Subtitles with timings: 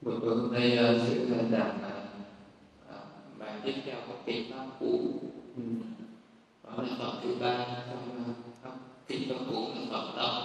[0.00, 1.78] Buổi tối hôm nay uh, sự giảng
[3.38, 5.20] bài tiếp theo các kinh pháp cũ.
[5.56, 5.62] Ừ.
[6.64, 8.34] đó là phẩm thứ ba trong
[8.64, 8.72] các
[9.08, 10.42] kinh pháp cũ là phẩm tâm.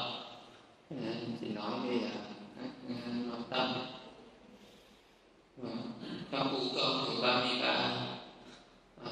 [1.41, 1.99] Chỉ nói về
[2.55, 2.69] các
[3.39, 3.73] uh, tâm.
[6.31, 7.97] Pháp cũ câu thứ ba mươi ba.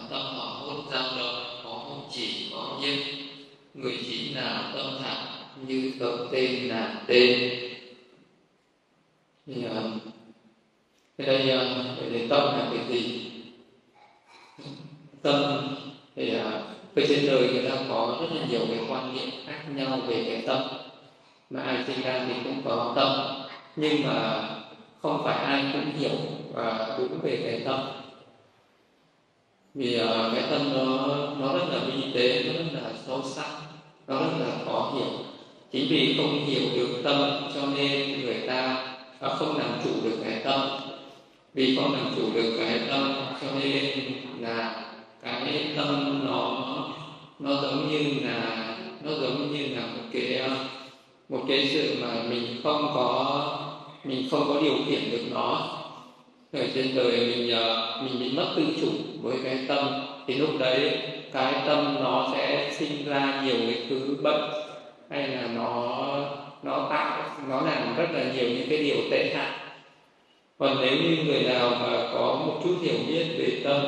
[0.10, 3.00] Tâm họ hốt giao động có không chỉ có nhiên
[3.74, 5.26] người chỉ nào tâm thẳng
[5.68, 7.60] như tâm tên là tên.
[9.46, 10.03] Thì uh,
[11.26, 11.68] cái đây
[12.02, 13.32] về đến tâm là cái gì?
[15.22, 15.68] Tâm
[16.16, 16.62] thì ờ,
[16.96, 20.24] về trên đời người ta có rất là nhiều cái quan niệm khác nhau về
[20.24, 20.62] cái tâm.
[21.50, 23.42] Mà ai sinh ra thì cũng có tâm.
[23.76, 24.50] Nhưng mà
[25.02, 26.18] không phải ai cũng hiểu
[26.54, 27.80] và đúng về cái tâm.
[29.76, 31.08] Vì uh, cái tâm nó
[31.40, 33.50] nó rất là vi tế nó rất là sâu sắc
[34.08, 35.20] nó rất là khó hiểu.
[35.72, 38.88] Chính vì không hiểu được tâm cho nên người ta
[39.20, 40.60] à, không làm chủ được cái tâm
[41.54, 43.84] vì con làm chủ được cái tâm, cho nên
[44.40, 44.84] là
[45.24, 46.60] cái tâm nó
[47.40, 48.68] nó giống như là,
[49.04, 50.42] nó giống như là một cái
[51.30, 53.58] một cái sự mà mình không có,
[54.04, 55.80] mình không có điều khiển được nó.
[56.54, 58.90] Ở trên đời mình ờ, mình bị mất tự chủ
[59.22, 59.88] với cái tâm,
[60.28, 60.98] thì lúc đấy
[61.34, 64.42] cái tâm nó sẽ sinh ra nhiều cái thứ bệnh
[65.10, 65.98] hay là nó
[66.64, 69.63] nó tạo, nó làm rất là nhiều những cái điều tệ hại
[70.58, 73.82] còn nếu như người nào mà có một chút hiểu biết về tâm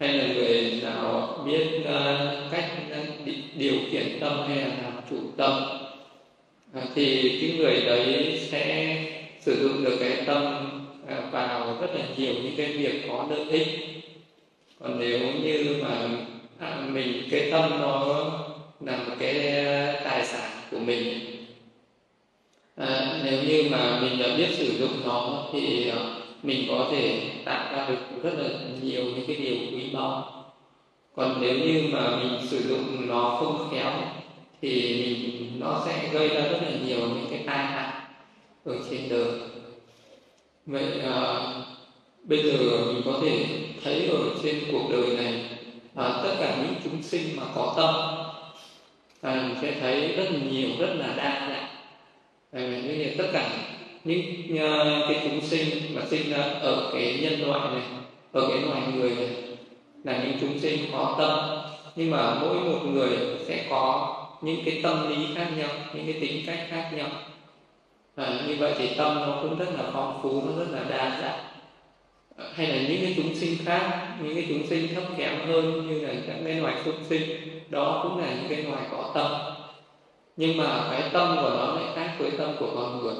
[0.00, 3.02] hay là người nào biết uh, cách à,
[3.56, 5.62] điều khiển tâm hay là làm chủ tâm
[6.78, 8.96] uh, thì cái người đấy sẽ
[9.40, 10.70] sử dụng được cái tâm
[11.02, 13.68] uh, vào rất là nhiều những cái việc có lợi ích.
[14.80, 16.08] Còn nếu như mà
[16.58, 18.30] à, mình cái tâm nó
[18.80, 19.34] là một cái
[20.04, 21.35] tài sản của mình
[22.76, 27.30] à, nếu như mà mình đã biết sử dụng nó thì ờ, mình có thể
[27.44, 28.48] tạo ra được rất là
[28.82, 30.32] nhiều những cái điều quý báu.
[31.16, 33.92] Còn nếu như mà mình sử dụng nó không khéo
[34.62, 34.70] thì
[35.22, 37.92] mình nó sẽ gây ra rất là nhiều những cái tai hại
[38.64, 39.30] ở trên đời.
[40.66, 41.44] Vậy à,
[42.24, 42.52] bây giờ
[42.86, 43.46] mình có thể
[43.84, 45.44] thấy ở trên cuộc đời này
[45.94, 47.94] à, tất cả những chúng sinh mà có tâm
[49.22, 51.75] à, mình sẽ thấy rất là nhiều rất là đa dạng.
[52.56, 53.50] Ờ, như là tất cả
[54.04, 54.22] những
[54.54, 57.82] uh, cái chúng sinh mà sinh ra ở cái nhân loại này
[58.32, 59.28] ở cái loài người này
[60.04, 61.58] là những chúng sinh có tâm.
[61.96, 66.20] Nhưng mà mỗi một người sẽ có những cái tâm lý khác nhau những cái
[66.20, 67.08] tính cách khác nhau.
[68.16, 71.20] À, như vậy thì tâm nó cũng rất là phong phú nó rất là đa
[71.20, 71.44] dạng.
[72.54, 76.06] Hay là những cái chúng sinh khác những cái chúng sinh thấp kém hơn như
[76.06, 77.22] là các cái loài súc sinh
[77.68, 79.56] đó cũng là những cái loài có tâm.
[80.36, 82.05] Nhưng mà cái tâm của nó lại khác
[82.46, 83.14] tâm của con người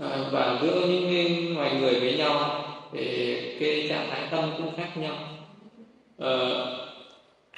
[0.00, 4.96] à, và giữa những loài người với nhau thì cái trạng thái tâm cũng khác
[4.96, 5.14] nhau.
[6.18, 6.36] À,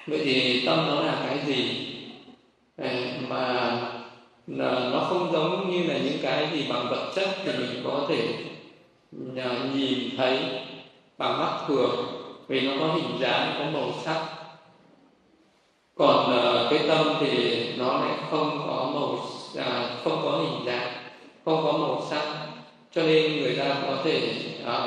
[0.06, 1.86] vậy thì tâm nó là cái gì?
[2.76, 3.80] À, mà
[4.46, 8.28] nó không giống như là những cái gì bằng vật chất thì mình có thể
[9.36, 10.38] à, nhìn thấy
[11.18, 12.06] bằng mắt thường
[12.48, 14.26] vì nó có hình dáng có màu sắc.
[15.94, 19.18] Còn uh, cái tâm thì nó lại không có màu
[19.58, 20.92] à, không có hình dạng
[21.44, 22.24] không có màu sắc
[22.92, 24.32] cho nên người ta có thể
[24.64, 24.86] à,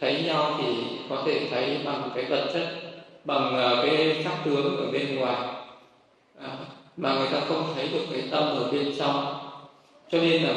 [0.00, 0.64] thấy nhau thì
[1.08, 2.88] có thể thấy bằng cái vật chất
[3.28, 5.36] bằng à, cái sắc tướng ở bên ngoài.
[6.40, 6.48] À,
[6.96, 9.36] mà người ta không thấy được cái tâm ở bên trong.
[10.10, 10.54] Cho nên là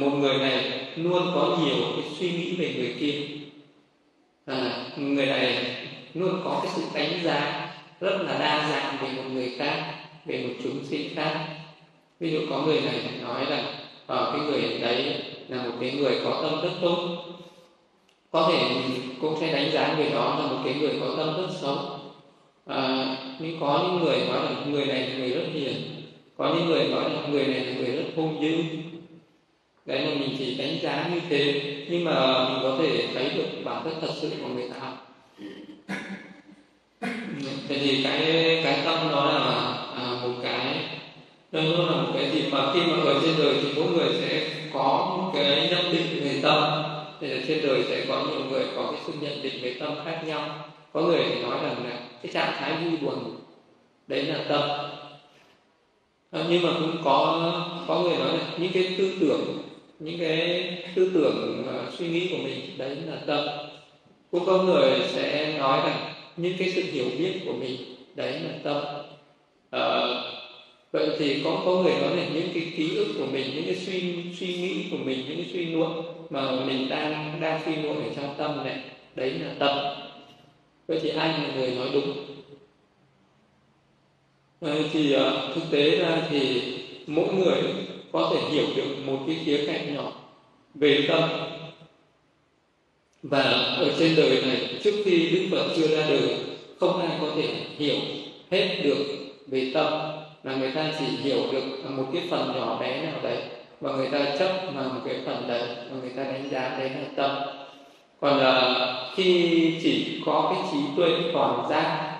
[0.00, 3.22] một người này luôn có nhiều cái suy nghĩ về người kia.
[4.46, 5.76] À, người này
[6.14, 7.68] luôn có cái sự đánh giá
[8.00, 9.94] rất là đa dạng về một người khác
[10.26, 11.57] về một chúng sinh khác
[12.20, 13.64] ví dụ có người này nói rằng
[14.06, 15.14] ở cái người đấy
[15.48, 17.24] là một cái người có tâm rất tốt.
[18.30, 18.58] Có thể
[19.20, 21.78] cũng sẽ đánh giá người đó là một cái người có tâm rất xấu.
[22.66, 25.74] À, nhưng có những người nói là người này là người rất hiền
[26.38, 28.62] có những người nói là người này là người rất hung dữ.
[29.86, 33.64] Đấy là mình chỉ đánh giá như thế nhưng mà mình có thể thấy được
[33.64, 34.92] bản chất thật sự của người ta.
[37.68, 38.20] Thế thì cái
[38.64, 39.77] cái tâm đó là
[41.52, 44.50] đó là một cái gì mà khi mà ở trên đời thì mỗi người sẽ
[44.72, 46.82] có một cái nhận định về tâm.
[47.20, 50.22] Thì trên đời sẽ có nhiều người có cái sự nhận định về tâm khác
[50.26, 50.68] nhau.
[50.92, 53.36] Có người thì nói rằng là cái trạng thái vui buồn
[54.06, 54.60] đấy là tâm.
[56.30, 57.52] À, nhưng mà cũng có
[57.88, 59.58] có người nói là những cái tư tưởng
[59.98, 63.44] những cái tư tưởng uh, suy nghĩ của mình đấy là tâm.
[64.30, 67.76] Cũng có người sẽ nói rằng những cái sự hiểu biết của mình
[68.14, 68.82] đấy là tâm.
[69.76, 70.37] Uh,
[70.92, 73.74] vậy thì có có người nói là những cái ký ức của mình những cái
[73.74, 78.04] suy suy nghĩ của mình những cái suy luận mà mình đang đang suy luận
[78.04, 78.80] ở trong tâm này
[79.14, 79.78] đấy là tâm.
[80.86, 82.12] Vậy thì ai là người nói đúng.
[84.60, 86.62] Vậy thì uh, thực tế ra thì
[87.06, 87.62] mỗi người
[88.12, 90.12] có thể hiểu được một cái khía cạnh nhỏ
[90.74, 91.30] về tâm.
[93.22, 93.42] Và
[93.76, 96.36] ở trên đời này trước khi đức phật chưa ra đời
[96.80, 97.48] không ai có thể
[97.78, 97.96] hiểu
[98.50, 99.04] hết được
[99.46, 103.38] về tâm là người ta chỉ hiểu được một cái phần nhỏ bé nào đấy
[103.80, 106.90] và người ta chấp vào một cái phần đấy và người ta đánh giá đấy
[106.90, 107.30] là tâm.
[108.20, 108.74] Còn là
[109.14, 112.18] khi chỉ có cái trí tuệ toàn giác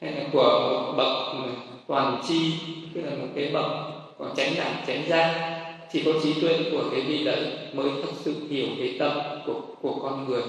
[0.00, 1.50] hay là của một bậc ừ,
[1.88, 2.52] toàn chi,
[2.94, 3.66] tức là một cái bậc
[4.18, 5.58] còn tránh đẳng tránh giác,
[5.92, 9.12] chỉ có trí tuệ của cái vị đấy mới thực sự hiểu cái tâm
[9.46, 10.42] của của con người.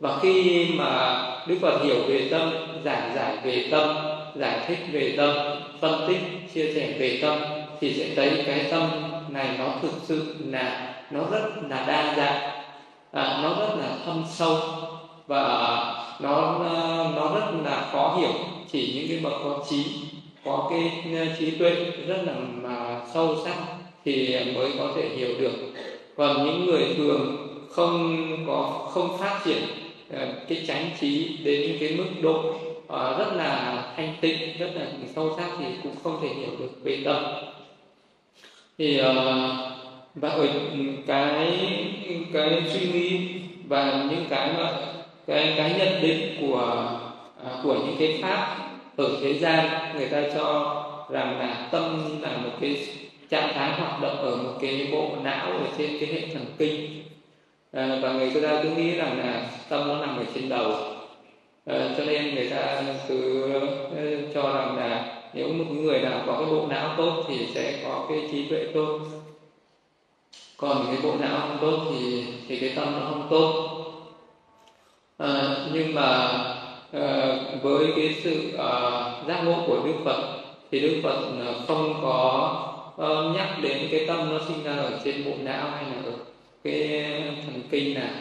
[0.00, 2.50] Và khi mà đức phật hiểu về tâm,
[2.84, 3.96] giảng giải về tâm
[4.36, 5.34] giải thích về tâm
[5.80, 6.20] phân tích
[6.54, 7.38] chia sẻ về tâm
[7.80, 8.90] thì sẽ thấy cái tâm
[9.28, 12.64] này nó thực sự là nó rất là đa dạng.
[13.12, 14.58] À, nó rất là thâm sâu
[15.26, 15.42] và
[16.20, 16.58] nó
[17.16, 18.32] nó rất là khó hiểu.
[18.72, 19.84] Chỉ những cái bậc có trí
[20.44, 21.74] có cái ờ, trí tuệ
[22.06, 22.32] rất là
[22.62, 23.56] mà sâu sắc
[24.04, 25.52] thì mới có thể hiểu được.
[26.16, 29.62] Còn những người thường không có không phát triển
[30.12, 32.54] ờ, cái chánh trí đến cái mức độ
[32.92, 36.70] Ờ, rất là thanh tịnh rất là sâu sắc thì cũng không thể hiểu được
[36.82, 37.24] về tâm.
[38.78, 39.14] Thì ờ,
[40.14, 40.48] và ở
[41.06, 41.58] cái
[42.32, 43.28] cái suy nghĩ
[43.68, 44.72] và những cái mà
[45.26, 46.88] cái cái nhận định của
[47.44, 48.56] à, của những cái pháp
[48.96, 52.86] ở thế gian người ta cho rằng là tâm là một cái
[53.28, 57.02] trạng thái hoạt động ở một cái bộ não ở trên cái hệ thần kinh.
[57.72, 60.91] À, và người ta cứ nghĩ rằng là tâm nó nằm ở trên đầu
[61.66, 63.60] à, cho nên người ta cứ ờ,
[64.34, 68.06] cho rằng là nếu một người nào có cái bộ não tốt thì sẽ có
[68.08, 69.00] cái trí tuệ tốt.
[70.56, 73.68] Còn cái bộ não không tốt thì thì cái tâm nó không tốt.
[75.18, 76.28] À, nhưng mà
[76.92, 78.70] à, với cái sự à,
[79.28, 80.38] giác ngộ của đức phật
[80.70, 81.22] thì đức phật
[81.68, 82.50] không có
[82.98, 86.12] à, nhắc đến cái tâm nó sinh ra ở trên bộ não hay là ở
[86.64, 87.02] cái
[87.44, 88.14] thần kinh nào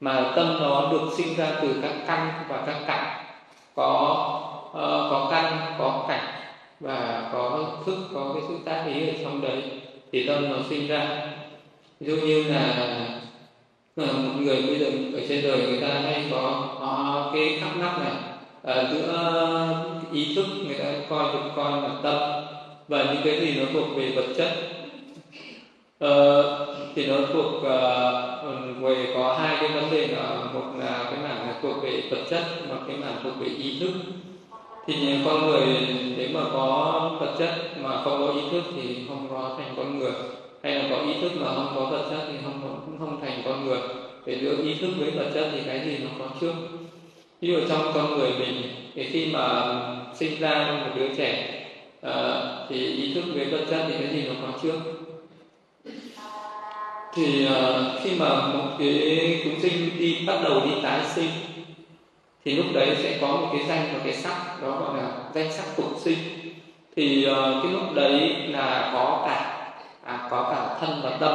[0.00, 3.24] mà tâm nó được sinh ra từ các căn và các cảnh
[3.74, 4.28] có
[4.66, 4.72] uh,
[5.10, 6.24] có căn có cảnh
[6.80, 9.62] và có thức có cái sự tác ý ở trong đấy
[10.12, 11.26] thì tâm nó sinh ra.
[12.00, 12.74] Ví dụ như là
[13.96, 14.86] ờ, một người bây giờ
[15.20, 18.12] ở trên đời người ta hay có, họ cái khắc nắp này
[18.62, 19.32] ở giữa
[20.12, 22.44] ý thức người ta coi được coi là tâm
[22.88, 24.52] và những cái gì nó thuộc về vật chất.
[26.04, 31.18] Uh, thì nó thuộc uh, về có hai cái vấn đề là một là cái
[31.22, 33.92] mảng là thuộc về vật chất và cái mảng thuộc về ý thức.
[34.86, 35.66] Thì con người
[36.16, 39.98] nếu mà có vật chất mà không có ý thức thì không có thành con
[39.98, 40.12] người.
[40.62, 43.42] Hay là có ý thức mà không có vật chất thì không cũng không thành
[43.44, 43.78] con người.
[44.26, 46.52] Để giữa ý thức với vật chất thì cái gì nó có trước?
[47.40, 48.62] Ví dụ trong con người mình
[48.94, 49.74] thì khi mà
[50.14, 51.62] sinh ra một đứa trẻ
[52.06, 52.12] uh,
[52.68, 54.95] thì ý thức với vật chất thì cái gì nó có trước?
[57.16, 61.30] Thì uh, khi mà một cái chúng sinh đi bắt đầu đi tái sinh
[62.44, 65.52] thì lúc đấy sẽ có một cái danh và cái sắc đó gọi là danh
[65.52, 66.18] sắc tục sinh.
[66.96, 69.68] Thì uh, cái lúc đấy là có cả
[70.04, 71.34] à, có cả thân và tâm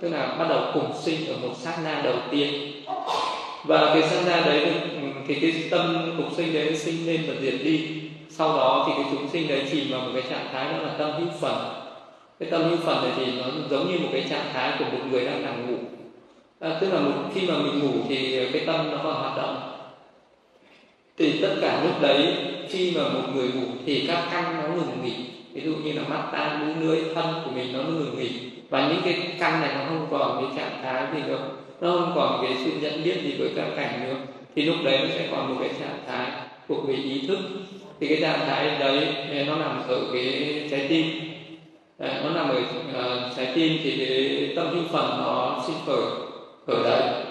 [0.00, 2.72] tức là bắt đầu cùng sinh ở một sát na đầu tiên.
[3.64, 4.66] Và cái sát na đấy
[5.28, 7.88] thì ừ, cái tâm tục sinh đấy sinh lên và diệt đi.
[8.30, 10.94] Sau đó thì cái chúng sinh đấy chìm vào một cái trạng thái đó là
[10.98, 11.79] tâm hữu phần
[12.40, 15.04] cái tâm hữu phần này thì nó giống như một cái trạng thái của một
[15.10, 15.78] người đang nằm ngủ.
[16.60, 19.56] À, tức là một khi mà mình ngủ thì cái tâm nó còn hoạt động.
[21.18, 22.34] Thì tất cả lúc đấy
[22.68, 25.14] khi mà một người ngủ thì các căn nó ngừng nghỉ.
[25.52, 28.30] Ví dụ như là mắt tai mũi lưỡi thân của mình nó ngừng nghỉ.
[28.70, 31.40] Và những cái căn này nó không còn cái trạng thái gì đâu
[31.80, 34.16] nó không còn cái sự nhận biết gì với các cảnh nữa.
[34.56, 36.30] Thì lúc đấy nó sẽ còn một cái trạng thái
[36.68, 37.38] thuộc về ý thức.
[38.00, 39.06] Thì cái trạng thái đấy
[39.46, 41.06] nó nằm ở cái trái tim.
[42.00, 46.02] Ờ, nó nằm ở uh, trái tim thì cái tâm hữu phần nó sinh khởi
[46.66, 47.24] khởi đấy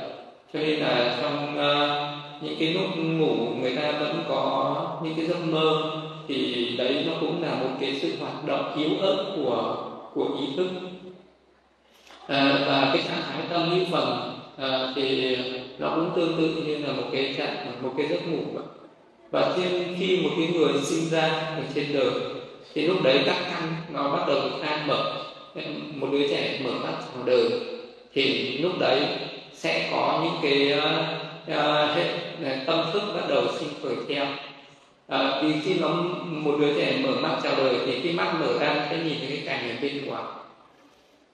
[0.54, 5.26] cho nên là trong uh, những cái lúc ngủ người ta vẫn có những cái
[5.26, 5.92] giấc mơ
[6.28, 10.48] thì đấy nó cũng là một cái sự hoạt động yếu ớt của của ý
[10.58, 10.68] thức.
[12.28, 15.38] À, và cái trạng thái tâm hữu phần à, thì
[15.80, 18.60] nó cũng tương tự như là một cái trạng một cái giấc ngủ.
[19.32, 22.39] Và thêm khi một cái người sinh ra ở trên đời
[22.74, 25.26] thì lúc đấy các căn nó bắt đầu khai mở.
[25.96, 27.50] Một đứa trẻ mở mắt chào đời
[28.14, 29.02] thì lúc đấy
[29.54, 32.04] sẽ có những cái uh, hệ
[32.44, 34.26] ờ, tâm thức bắt đầu sinh khởi theo.
[35.08, 35.88] À, vì khi nó
[36.26, 39.28] một đứa trẻ mở mắt chào đời thì khi mắt mở ra sẽ nhìn thấy
[39.30, 40.24] cái cảnh ở bên ngoài.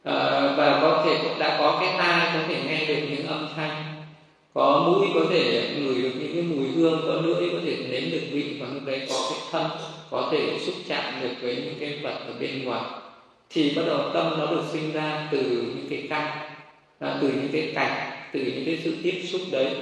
[0.03, 3.94] À, và có thể đã có cái tai có thể nghe được những âm thanh
[4.55, 8.11] có mũi có thể ngửi được những cái mùi hương có lưỡi có thể nếm
[8.11, 9.71] được vị và lúc đấy có cái thân
[10.09, 12.81] có thể xúc chạm được với những cái vật ở bên ngoài.
[13.49, 16.27] Thì bắt đầu tâm nó được sinh ra từ những cái căn
[16.99, 19.75] à, từ những cái cảnh từ những cái sự tiếp xúc đấy.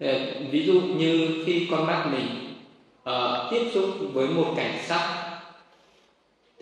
[0.00, 2.54] Ờ, ví dụ như khi con mắt mình
[3.02, 5.30] uh, tiếp xúc với một cảnh sắc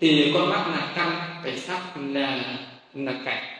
[0.00, 1.81] thì con mắt là căn cảnh sắc
[2.12, 2.59] là
[2.95, 3.55] là cảnh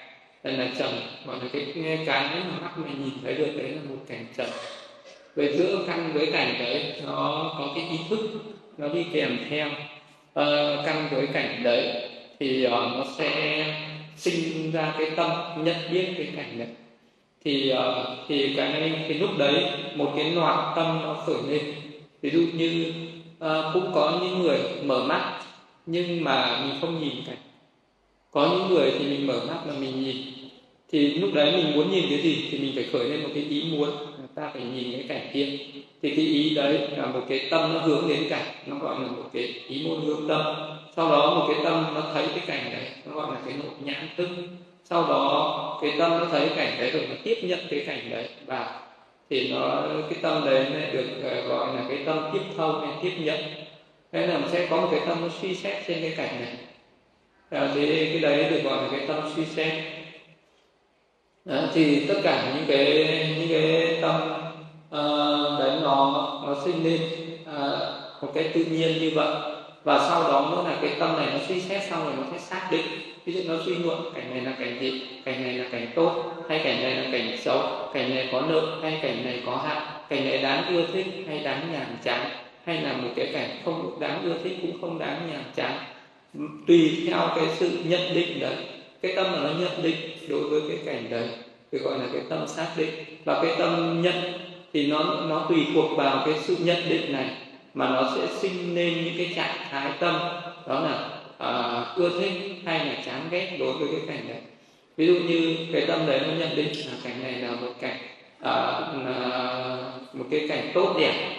[0.52, 0.90] là trầm.
[1.26, 1.66] Gọi là cái
[2.06, 4.46] cái mà mắt mình nhìn thấy được đấy là một cảnh trầm.
[5.36, 8.20] Về giữa căn với cảnh đấy nó có cái ý thức
[8.78, 9.68] nó đi kèm theo.
[9.68, 12.08] Uh, căn với cảnh đấy
[12.40, 13.64] thì uh, nó sẽ
[14.16, 15.30] sinh ra cái tâm
[15.64, 16.68] nhận biết cái cảnh đấy.
[17.44, 21.74] Thì uh, thì cái cái lúc đấy một cái loạt tâm nó khởi lên.
[22.22, 22.92] Ví dụ như
[23.44, 25.40] uh, cũng có những người mở mắt
[25.86, 27.36] nhưng mà mình không nhìn cảnh.
[28.30, 30.16] Có những người thì mình mở mắt mà mình nhìn
[30.96, 33.44] thì lúc đấy mình muốn nhìn cái gì thì mình phải khởi lên một cái
[33.50, 33.90] ý muốn.
[34.34, 35.58] Ta phải nhìn cái cảnh kia.
[36.02, 38.44] Thì cái ý đấy là một cái tâm nó hướng đến cảnh.
[38.66, 40.42] Nó gọi là một cái ý muốn hướng tâm.
[40.96, 42.84] Sau đó một cái tâm nó thấy cái cảnh đấy.
[43.06, 44.28] Nó gọi là cái nội nhãn thức.
[44.84, 48.28] Sau đó cái tâm nó thấy cảnh đấy rồi nó tiếp nhận cái cảnh đấy.
[48.46, 48.80] Và
[49.30, 52.90] thì nó cái tâm đấy nó được ờ, gọi là cái tâm tiếp thâu hay
[53.02, 53.38] tiếp nhận.
[54.12, 56.54] Thế là sẽ có một cái tâm nó suy xét trên cái cảnh này.
[57.50, 59.72] À, thì cái đấy được gọi là cái tâm suy xét
[61.46, 62.84] đấy, thì tất cả những cái
[63.38, 64.20] những cái tâm
[64.90, 66.12] ờ, uh, đấy nó
[66.46, 67.00] nó sinh lên
[67.42, 69.34] uh, một cái tự nhiên như vậy.
[69.84, 72.38] Và sau đó nữa là cái tâm này nó suy xét xong rồi nó sẽ
[72.38, 72.86] xác định.
[73.24, 76.24] Ví dụ nó suy luận cảnh này là cảnh gì cảnh này là cảnh tốt
[76.48, 77.62] hay cảnh này là cảnh xấu
[77.94, 81.38] cảnh này có nợ hay cảnh này có hạn cảnh này đáng ưa thích hay
[81.38, 82.20] đáng nhàm chán
[82.64, 85.72] hay là một cái cảnh không đáng ưa thích cũng không đáng nhàm chán.
[86.66, 88.54] Tùy theo cái sự nhận định đấy
[89.06, 89.96] cái tâm mà nó nhận định
[90.28, 91.28] đối với cái cảnh đấy
[91.72, 92.90] thì gọi là cái tâm xác định.
[93.25, 94.14] Và cái tâm nhận
[94.72, 97.30] thì nó nó tùy thuộc vào cái sự nhận định này
[97.75, 100.14] mà nó sẽ sinh nên những cái trạng thái tâm
[100.66, 101.08] đó là
[101.38, 102.32] à, ưa thích
[102.64, 104.40] hay là chán ghét đối với cái cảnh đấy.
[104.96, 107.96] Ví dụ như cái tâm đấy nó nhận định là cảnh này là một cảnh
[108.40, 108.52] à,
[109.06, 109.76] à,
[110.12, 111.36] một cái cảnh tốt đẹp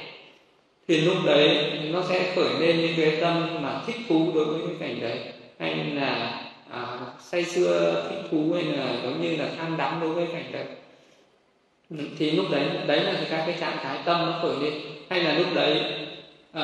[0.87, 4.61] thì lúc đấy nó sẽ khởi lên những cái tâm mà thích thú đối với
[4.67, 5.19] cái cảnh đấy
[5.59, 10.09] hay là à, say sưa thích thú hay là giống như là tham đắm đối
[10.09, 10.65] với cảnh đấy
[11.89, 14.73] ừ, thì lúc đấy đấy là các cái trạng thái tâm nó khởi lên.
[15.09, 15.83] Hay là lúc đấy
[16.53, 16.63] à,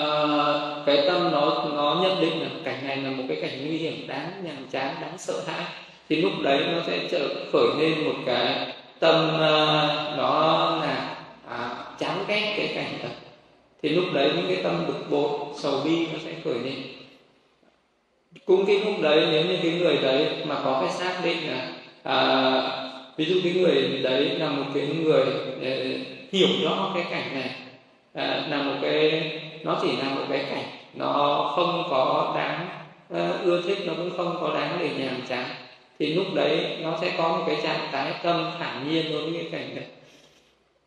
[0.85, 4.07] cái tâm nó nó nhận định là cảnh này là một cái cảnh nguy hiểm
[4.07, 5.63] đáng nhàm chán đáng sợ hãi.
[6.09, 11.15] Thì lúc đấy nó sẽ trở khởi lên một cái tâm uh, nó là
[11.47, 11.69] à,
[11.99, 13.09] chán ghét cái cảnh đó
[13.83, 16.73] thì lúc đấy những cái tâm bực bội sầu bi nó sẽ khởi lên
[18.45, 21.67] cũng cái lúc đấy nếu như cái người đấy mà có cái xác định là
[22.03, 22.17] à,
[23.17, 25.25] ví dụ cái người đấy là một cái người
[25.61, 25.99] để
[26.31, 27.49] hiểu rõ cái cảnh này
[28.13, 29.31] à, là một cái
[29.63, 32.67] nó chỉ là một cái cảnh nó không có đáng
[33.13, 35.45] uh, ưa thích nó cũng không có đáng để nhàm chán
[35.99, 39.33] thì lúc đấy nó sẽ có một cái trạng thái tâm thản nhiên đối với
[39.33, 39.85] cái cảnh này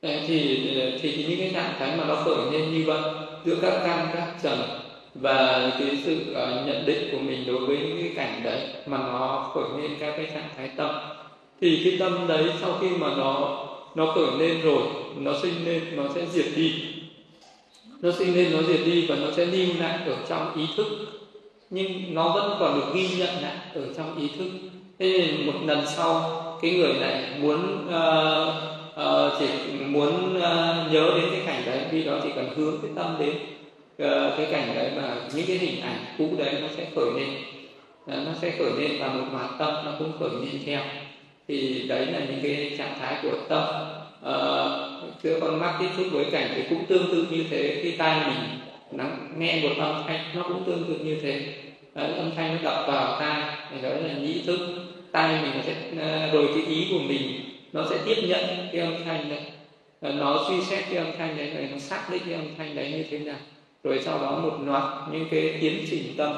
[0.02, 0.70] ờ, thì
[1.02, 3.00] thì những cái trạng thái mà nó khởi lên như vậy
[3.44, 4.58] giữa các căn các trần
[5.20, 8.98] và cái sự uh, nhận định của mình đối với những cái cảnh đấy mà
[8.98, 10.90] nó khởi lên các cái trạng thái tâm
[11.60, 13.62] thì cái tâm đấy sau khi mà nó
[13.94, 14.82] nó khởi lên rồi
[15.18, 16.72] nó sinh lên nó sẽ diệt đi.
[18.02, 20.86] Nó sinh lên nó diệt đi và nó sẽ lưu lại ở trong ý thức.
[21.70, 24.48] Nhưng nó vẫn còn được ghi nhận lại ở trong ý thức.
[24.98, 28.54] Thế nên một lần sau cái người này muốn uh,
[29.00, 29.46] uh, chỉ
[29.86, 33.34] muốn uh, nhớ đến cái cảnh đấy khi đó chỉ cần hướng cái tâm đến.
[33.98, 37.28] Ờ, cái cảnh đấy và những cái hình ảnh cũ đấy nó sẽ khởi lên.
[38.06, 40.80] Ờ, nó sẽ khởi lên và một mặt tâm nó cũng khởi lên theo.
[41.48, 43.62] Thì đấy là những cái trạng thái của tâm.
[44.20, 47.80] Ờ, uh, giữa con mắt tiếp xúc với cảnh thì cũng tương tự như thế.
[47.82, 48.58] Khi tai mình
[48.92, 49.04] nó
[49.36, 51.42] nghe một âm thanh nó cũng tương tự như thế.
[51.94, 54.58] Đấy, âm thanh nó đập vào tai thì đó là nhĩ thức.
[55.12, 55.74] Tai mình sẽ
[56.32, 57.40] rồi cái ý của mình
[57.72, 59.40] nó sẽ tiếp nhận cái âm thanh đấy.
[60.00, 62.92] Nó suy xét cái âm thanh đấy rồi nó xác định cái âm thanh đấy
[62.92, 63.36] như thế nào
[63.86, 66.32] rồi sau đó một loạt những cái tiến trình tâm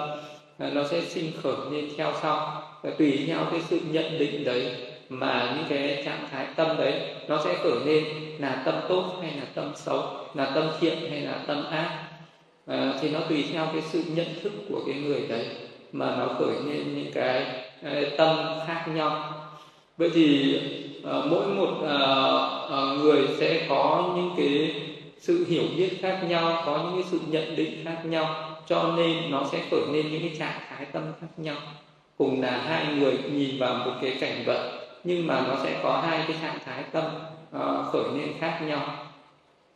[0.58, 2.62] à, nó sẽ sinh khởi lên theo sau.
[2.82, 4.76] Và tùy theo cái sự nhận định đấy
[5.08, 6.92] mà những cái trạng thái tâm đấy
[7.28, 8.04] nó sẽ khởi lên.
[8.38, 10.02] Là tâm tốt hay là tâm xấu
[10.34, 12.04] là tâm thiện hay là tâm ác.
[12.66, 15.46] À, thì nó tùy theo cái sự nhận thức của cái người đấy
[15.92, 17.44] mà nó khởi lên những cái
[17.82, 18.36] à, tâm
[18.66, 19.34] khác nhau.
[19.98, 20.58] Vậy thì
[21.04, 21.98] à, mỗi một à,
[22.70, 24.74] à, người sẽ có những cái
[25.20, 29.30] sự hiểu biết khác nhau có những cái sự nhận định khác nhau cho nên
[29.30, 31.56] nó sẽ khởi lên những cái trạng thái tâm khác nhau.
[32.18, 36.02] Cùng là hai người nhìn vào một cái cảnh vật nhưng mà nó sẽ có
[36.06, 37.04] hai cái trạng thái tâm
[37.56, 39.06] uh, khởi lên khác nhau.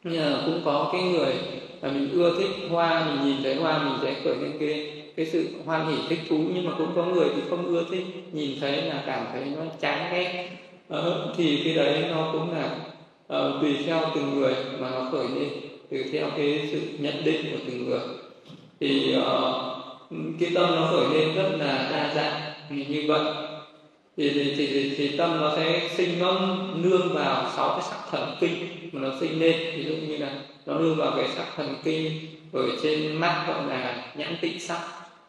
[0.04, 1.34] Nhưng cũng có cái người
[1.80, 5.26] là mình ưa thích hoa mình nhìn thấy hoa mình sẽ khởi lên cái cái
[5.26, 8.60] sự hoan hỉ thích thú nhưng mà cũng có người thì không ưa thích nhìn
[8.60, 10.48] thấy là cảm thấy nó chán ghét.
[10.94, 12.76] Uh, thì cái đấy nó cũng là
[13.32, 15.48] uh, tùy theo từng người mà nó khởi lên
[15.90, 18.00] tùy theo cái sự nhận định của từng người.
[18.80, 19.24] Thì uh,
[20.40, 22.52] cái tâm nó khởi lên rất là đa dạng
[22.88, 23.34] như vậy.
[24.16, 27.98] Thì, thì, thì, thì, thì tâm nó sẽ sinh nó nương vào sáu cái sắc
[28.10, 28.54] thần kinh
[28.92, 29.56] mà nó sinh lên.
[29.76, 30.34] Ví dụ như là
[30.66, 32.10] nó nương vào cái sắc thần kinh
[32.52, 34.80] ở trên mắt gọi là nhãn tịnh sắc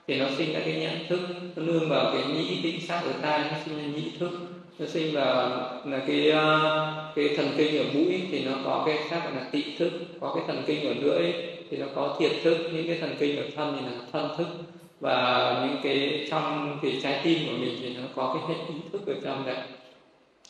[0.07, 1.19] thì nó sinh ra cái nhãn thức
[1.55, 4.29] nó nương vào cái nhĩ tịnh sắc ở tai nó sinh ra nhĩ thức
[4.79, 5.49] nó sinh vào
[5.85, 6.59] là cái à,
[7.15, 10.33] cái thần kinh ở mũi thì nó có cái khác gọi là tị thức, có
[10.35, 11.31] cái thần kinh ở lưỡi
[11.69, 14.47] thì nó có thiệt thức, những cái thần kinh ở thân thì là thân thức.
[14.99, 18.75] Và những cái trong cái trái tim của mình thì nó có cái hệ ý
[18.91, 19.55] thức ở trong đấy.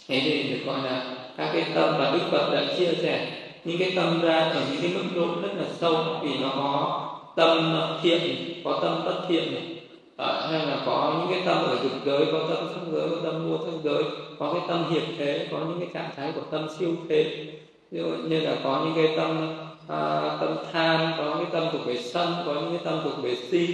[0.08, 3.28] Thế thì được gọi là các cái tâm và đức phật đã chia sẻ,
[3.66, 7.10] những cái tâm ra ở những cái mức độ rất là sâu vì nó có
[7.36, 8.22] tâm thiện,
[8.64, 9.73] có tâm bất thiện này
[10.18, 13.16] à, hay là có những cái tâm ở dục giới có tâm sắc giới có
[13.24, 14.04] tâm vô sắc giới
[14.40, 17.46] có cái tâm hiệp thế có những cái trạng thái của tâm siêu thế
[17.92, 21.70] ví dụ như là có những cái tâm à, tâm tham có những cái tâm
[21.72, 23.68] thuộc về sân có những cái tâm thuộc về si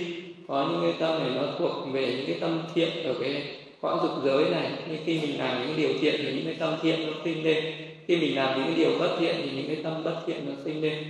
[0.48, 3.44] có những cái tâm này nó thuộc về những cái tâm thiện ở cái
[3.82, 6.74] cõi dục giới này như khi mình làm những điều thiện thì những cái tâm
[6.82, 7.64] thiện nó sinh lên
[8.08, 10.52] khi mình làm những cái điều bất thiện thì những cái tâm bất thiện nó
[10.64, 11.04] sinh lên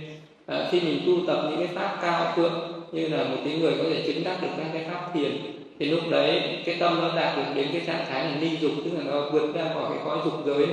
[0.46, 3.72] à, khi mình tu tập những cái pháp cao thượng như là một cái người
[3.78, 5.32] có thể chứng đắc được các cái pháp thiền
[5.78, 8.72] thì lúc đấy cái tâm nó đạt được đến cái trạng thái là ni dục
[8.84, 10.66] tức là nó vượt ra khỏi cái cõi dục giới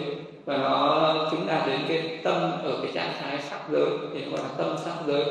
[0.47, 4.31] và nó chứng đạt đến cái tâm ở cái trạng thái sắc giới thì nó
[4.31, 5.23] gọi là tâm sắc giới.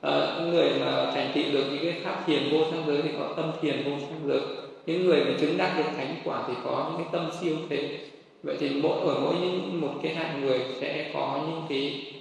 [0.00, 3.08] À, những người mà thành tựu được những cái pháp thiền vô sắc giới thì
[3.18, 4.40] có tâm thiền vô sắc giới.
[4.86, 7.98] Những người mà chứng đắc được thánh quả thì có những cái tâm siêu thế.
[8.42, 12.12] Vậy thì mỗi ở mỗi những một cái hạng người sẽ có những cái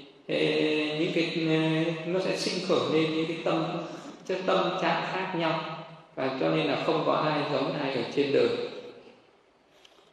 [0.99, 1.45] những cái
[2.05, 3.63] nó sẽ sinh khởi lên những cái tâm
[4.27, 5.59] chất tâm trạng khác nhau.
[6.15, 8.47] Và cho nên là không có ai giống ai ở trên đời.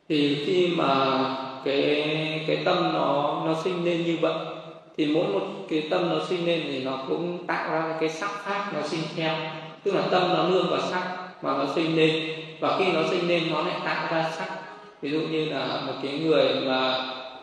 [0.09, 1.21] Thì khi mà
[1.65, 4.35] cái cái tâm nó nó sinh lên như vậy
[4.97, 8.31] thì mỗi một cái tâm nó sinh lên thì nó cũng tạo ra cái sắc
[8.45, 9.35] khác nó sinh theo.
[9.85, 12.41] Tức là tâm nó nương vào sắc mà nó sinh lên.
[12.61, 14.49] Và khi nó sinh lên nó lại tạo ra sắc.
[15.03, 16.95] Ví dụ như là một cái người mà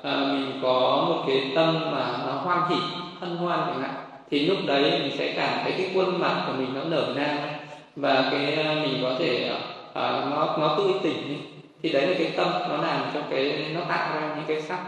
[0.03, 2.75] à, mình có một cái tâm mà nó hoan hỉ
[3.19, 3.95] hân hoan chẳng hạn
[4.31, 7.57] thì lúc đấy mình sẽ cảm thấy cái khuôn mặt của mình nó nở nang
[7.95, 9.51] và cái à, mình có thể
[9.93, 11.37] à, nó nó tươi tỉnh
[11.83, 14.79] thì đấy là cái tâm nó làm cho cái nó tạo ra những cái sắc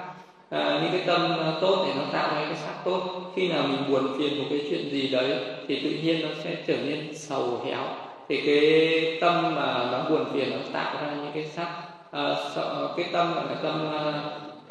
[0.50, 3.22] à, những cái tâm à, tốt thì nó tạo ra cái sắc tốt.
[3.36, 6.56] Khi nào mình buồn phiền một cái chuyện gì đấy thì tự nhiên nó sẽ
[6.68, 7.84] trở nên sầu héo.
[8.30, 12.94] Thì cái tâm mà nó buồn phiền nó tạo ra những cái sắc à, sợ,
[12.98, 14.24] cái tâm gọi là tâm à,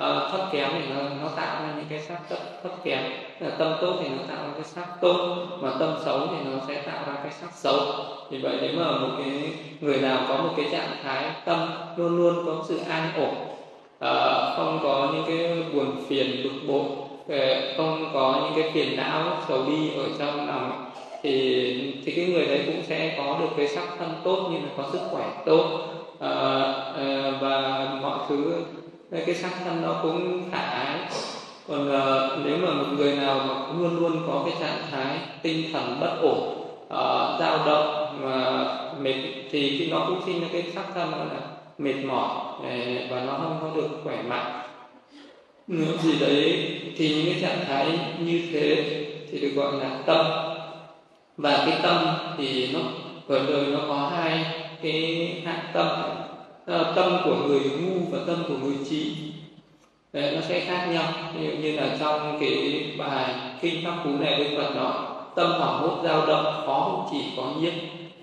[0.03, 3.03] uh, thấp kém thì nó, nó tạo ra những cái sắc thấp, thấp kém.
[3.41, 6.59] Là tâm tốt thì nó tạo ra cái sắc tốt mà tâm xấu thì nó
[6.69, 7.81] sẽ tạo ra cái sắc xấu.
[8.31, 12.17] Vì vậy nếu mà một cái người nào có một cái trạng thái tâm luôn
[12.17, 13.35] luôn có sự an ổn
[14.05, 18.97] uh, không có những cái buồn phiền bực bội ờ, không có những cái phiền
[18.97, 20.91] não sầu đi ở trong lòng
[21.23, 24.73] thì thì cái người đấy cũng sẽ có được cái sắc thân tốt như là
[24.77, 25.65] có sức khỏe tốt
[26.21, 26.31] à,
[26.97, 28.53] à, và mọi thứ
[29.11, 30.99] cái sắc thân nó cũng khả ái.
[31.69, 35.73] Còn à, nếu mà một người nào mà luôn luôn có cái trạng thái tinh
[35.73, 38.67] thần bất ổn uh, dao động mà
[39.01, 41.41] mệt thì khi nó cũng sinh ra cái sắc thân đó là
[41.79, 42.29] mệt mỏi
[42.63, 42.71] ờ,
[43.11, 44.61] và nó không có được khỏe mạnh.
[45.67, 48.85] Nếu gì đấy thì những cái trạng thái như thế
[49.31, 50.27] thì được gọi là tâm.
[51.37, 52.07] Và cái tâm
[52.39, 52.81] thì nó
[53.29, 54.47] ở đời nó có hai
[54.83, 55.87] cái hạng tâm.
[56.69, 59.17] Ờ, tâm của người ngu và tâm của người trí.
[60.13, 61.05] Đấy, nó sẽ khác nhau.
[61.41, 65.79] Như, như là trong cái bài kinh pháp cú này đức phật đó tâm hoảng
[65.79, 67.73] hốt dao động khó chỉ có nhiếp.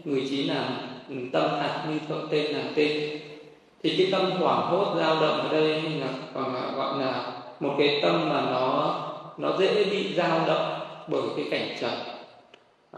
[0.04, 0.70] Người trí là
[1.10, 3.20] ừ, tâm hạt như thợ tên là tên.
[3.84, 8.00] Thì cái tâm hoảng hốt dao động ở đây là còn gọi là một cái
[8.02, 8.96] tâm mà nó
[9.38, 11.94] nó dễ bị dao động bởi cái cảnh trần.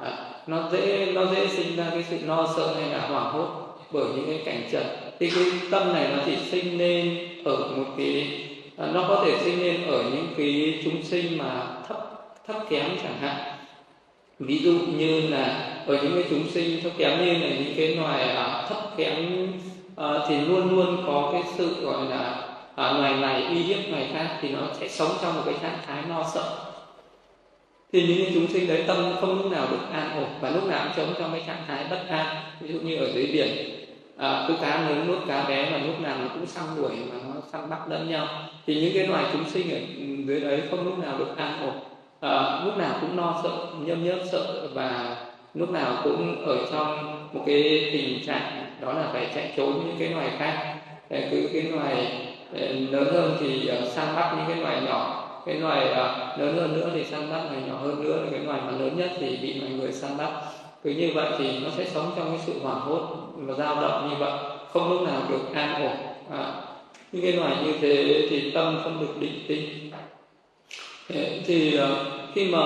[0.02, 0.12] À,
[0.48, 3.48] nó dễ nó dễ sinh ra cái sự lo sợ hay là hoảng hốt
[3.92, 7.86] bởi những cái cảnh trần thì cái tâm này nó chỉ sinh lên ở một
[7.98, 8.28] cái
[8.78, 11.98] à, nó có thể sinh lên ở những cái chúng sinh mà thấp
[12.48, 13.58] thấp kém chẳng hạn.
[14.40, 17.96] Ví dụ như là ở những cái chúng sinh thấp kém như là những cái
[17.96, 19.48] loài à, thấp kém
[19.96, 24.08] à, thì luôn luôn có cái sự gọi là à, loài này uy hiếp loài
[24.14, 26.44] khác thì nó sẽ sống trong một cái trạng thái lo sợ.
[27.94, 30.64] Thì những cái chúng sinh đấy tâm không lúc nào được an ổn và lúc
[30.64, 32.36] nào cũng sống trong cái trạng thái bất an.
[32.60, 33.77] Ví dụ như ở dưới biển
[34.18, 37.16] à, cứ cá lớn nuốt cá bé và lúc nào nó cũng săn đuổi mà
[37.24, 38.28] nó săn bắt lẫn nhau.
[38.66, 39.80] Thì những cái loài chúng sinh ở
[40.26, 41.74] dưới đấy không lúc nào được an ổn.
[42.20, 43.50] À, lúc nào cũng no sợ
[43.86, 45.16] nhâm nhớp sợ và
[45.54, 49.96] lúc nào cũng ở trong một cái tình trạng đó là phải chạy trốn những
[50.00, 50.76] cái loài khác.
[51.10, 52.22] Để cứ cái loài
[52.54, 55.24] ờ, lớn hơn thì săn bắt những cái loài nhỏ.
[55.46, 55.86] Cái loài
[56.38, 58.20] lớn hơn nữa thì săn bắt loài nhỏ hơn nữa.
[58.32, 60.32] Cái loài mà lớn nhất thì bị mọi người săn bắt.
[60.84, 64.10] Cứ như vậy thì nó sẽ sống trong cái sự hoảng hốt mà dao động
[64.10, 64.32] như vậy
[64.74, 65.98] không lúc nào được an ổn.
[66.32, 66.54] À,
[67.12, 69.92] những cái loài như thế thì tâm không được định tinh
[71.46, 71.88] thì à,
[72.34, 72.60] khi mà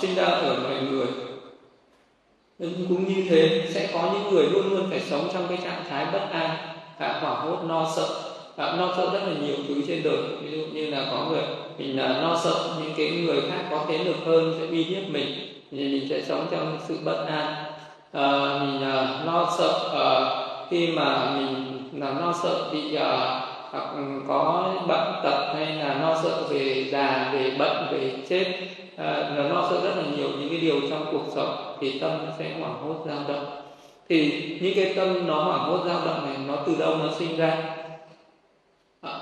[0.00, 1.06] sinh ra ở loài người
[2.88, 6.06] cũng như thế sẽ có những người luôn luôn phải sống trong cái trạng thái
[6.12, 6.50] bất an
[6.98, 8.08] à, hoảng hốt no sợ.
[8.56, 10.22] À, no sợ rất là nhiều thứ trên đời.
[10.42, 11.42] Ví dụ như là có người
[11.78, 15.08] mình là no sợ những cái người khác có thế lực hơn sẽ uy hiếp
[15.08, 15.26] mình
[15.70, 17.67] thì mình sẽ sống trong sự bất an
[18.12, 20.10] à, mình à, lo sợ à,
[20.70, 23.40] khi mà mình là lo sợ bị à,
[23.70, 23.94] hoặc
[24.28, 28.44] có bệnh tật hay là lo sợ về già về bệnh về chết
[28.96, 29.04] à,
[29.36, 32.32] là lo sợ rất là nhiều những cái điều trong cuộc sống thì tâm nó
[32.38, 33.46] sẽ hoảng hốt dao động.
[34.08, 37.36] Thì những cái tâm nó hoảng hốt dao động này nó từ đâu nó sinh
[37.36, 37.56] ra?
[39.00, 39.20] À,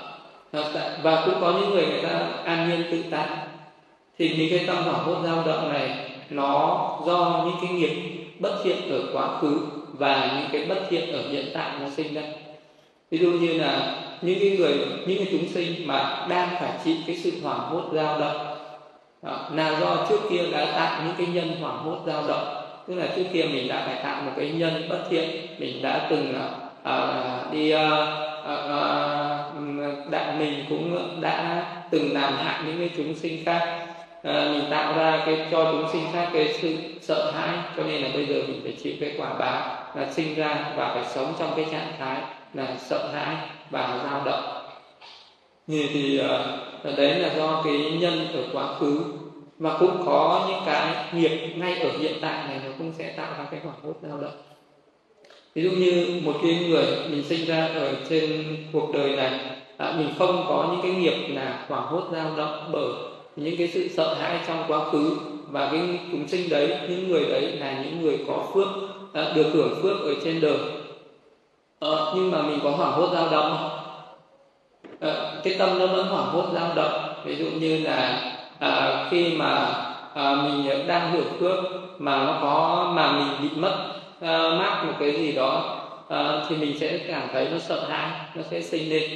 [1.03, 3.27] và cũng có những người người ta an nhiên tự tại.
[4.17, 8.61] Thì những cái tâm hoảng hốt dao động này nó do những cái nghiệp bất
[8.63, 9.59] thiện ở quá khứ
[9.93, 12.21] và những cái bất thiện ở hiện tại nó sinh ra.
[13.11, 14.73] Ví dụ như là những cái người
[15.07, 18.57] những cái chúng sinh mà đang phải chịu cái sự hoảng hốt dao động.
[19.21, 22.63] Đó, là do trước kia đã tạo những cái nhân hoảng hốt dao động.
[22.87, 25.29] Tức là trước kia mình đã phải tạo một cái nhân bất thiện.
[25.59, 26.33] Mình đã từng
[26.81, 27.79] uh, đi uh,
[28.43, 33.86] uh, đã mình cũng đã từng làm hại những cái chúng sinh khác
[34.27, 38.01] à, mình tạo ra cái cho chúng sinh khác cái sự sợ hãi cho nên
[38.01, 41.33] là bây giờ mình phải chịu cái quả báo là sinh ra và phải sống
[41.39, 42.21] trong cái trạng thái
[42.53, 43.35] là sợ hãi
[43.69, 44.43] và dao động.
[45.67, 49.03] Như thì uh, đấy là do cái nhân ở quá khứ.
[49.59, 53.27] Và cũng có những cái nghiệp ngay ở hiện tại này nó cũng sẽ tạo
[53.37, 54.41] ra cái hoảng hốt dao động.
[55.53, 59.39] Ví dụ như một cái người mình sinh ra ở trên cuộc đời này
[59.77, 63.06] à, mình không có những cái nghiệp là hoảng hốt dao động bởi
[63.37, 67.25] những cái sự sợ hãi trong quá khứ và cái chúng sinh đấy những người
[67.25, 68.67] đấy là những người có phước
[69.13, 70.57] à, được hưởng phước ở trên đời.
[71.79, 73.79] À, nhưng mà mình có hoảng hốt dao động không?
[74.99, 77.13] À, cái tâm nó vẫn hoảng hốt dao động.
[77.25, 78.21] Ví dụ như là
[78.59, 79.55] à, khi mà
[80.13, 81.57] à, mình đang hưởng phước
[81.97, 83.77] mà nó có mà mình bị mất
[84.21, 88.11] à, mắc một cái gì đó à, thì mình sẽ cảm thấy nó sợ hãi
[88.35, 89.11] nó sẽ sinh lên.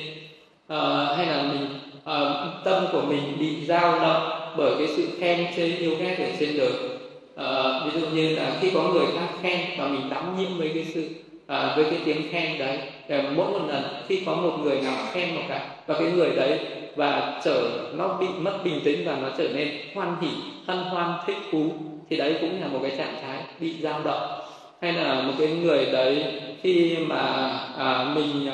[0.68, 1.68] À, hay là mình
[2.04, 6.30] uh, tâm của mình bị dao động bởi cái sự khen chê yêu ghét ở
[6.40, 6.74] trên đời.
[7.34, 10.72] Uh, ví dụ như là khi có người khác khen và mình đắm nhiễm với
[10.74, 11.02] cái sự
[11.44, 12.80] uh, với cái tiếng khen đấy
[13.36, 16.60] mỗi một lần khi có một người nào khen một cái và cái người đấy
[16.96, 20.30] và trở nó bị mất bình tĩnh và nó trở nên hoan hỉ
[20.68, 21.72] hân hoan thích thú
[22.10, 24.42] thì đấy cũng là một cái trạng thái bị dao động.
[24.82, 26.26] Hay là một cái người đấy
[26.62, 27.18] khi mà
[27.78, 28.50] à, mình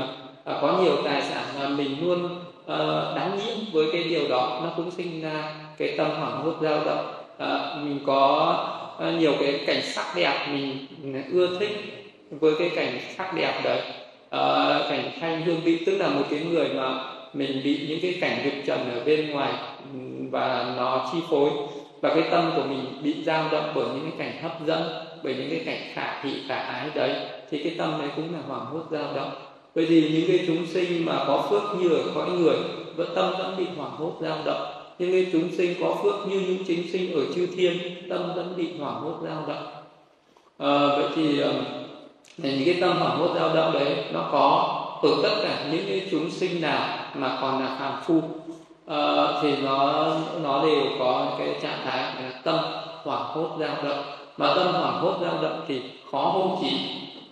[0.46, 2.30] à, có nhiều tài sản mà mình luôn
[2.68, 6.54] Ờ, đáng nhiễm với cái điều đó nó cũng sinh ra cái tâm hoảng hốt
[6.62, 7.14] dao động.
[7.38, 8.54] À, mình có
[8.98, 11.72] ờ, nhiều cái cảnh sắc đẹp mình ừ, ưa thích
[12.30, 13.82] với cái cảnh sắc đẹp đấy.
[14.30, 17.04] À, cảnh thanh hương vị tức là một cái người mà
[17.34, 19.54] mình bị những cái cảnh dục trần ở bên ngoài
[19.94, 20.00] ừ,
[20.32, 21.50] và nó chi phối.
[22.02, 24.84] Và cái tâm của mình bị dao động bởi những cái cảnh hấp dẫn
[25.24, 27.16] bởi những cái cảnh khả thị khả ái đấy
[27.50, 29.47] thì cái tâm này cũng là hoảng hốt dao động
[29.78, 32.56] bởi vì những cái chúng sinh mà có phước như ở cõi người
[32.96, 34.62] vẫn tâm vẫn bị hoảng hốt dao động.
[35.00, 37.78] Nhưng cái chúng sinh có phước như những chính sinh ở chư thiên
[38.10, 39.68] tâm vẫn bị hoảng hốt dao động.
[40.58, 41.54] À, vậy thì ờ,
[42.38, 46.08] những cái tâm hoảng hốt dao động đấy nó có ở tất cả những cái
[46.12, 48.22] chúng sinh nào mà còn là phàm phu
[48.88, 50.08] à, thì nó
[50.44, 52.60] nó đều có cái trạng thái là tâm
[53.04, 54.06] hoảng hốt dao động.
[54.38, 56.72] Mà tâm hoảng hốt dao động thì khó hôn chỉ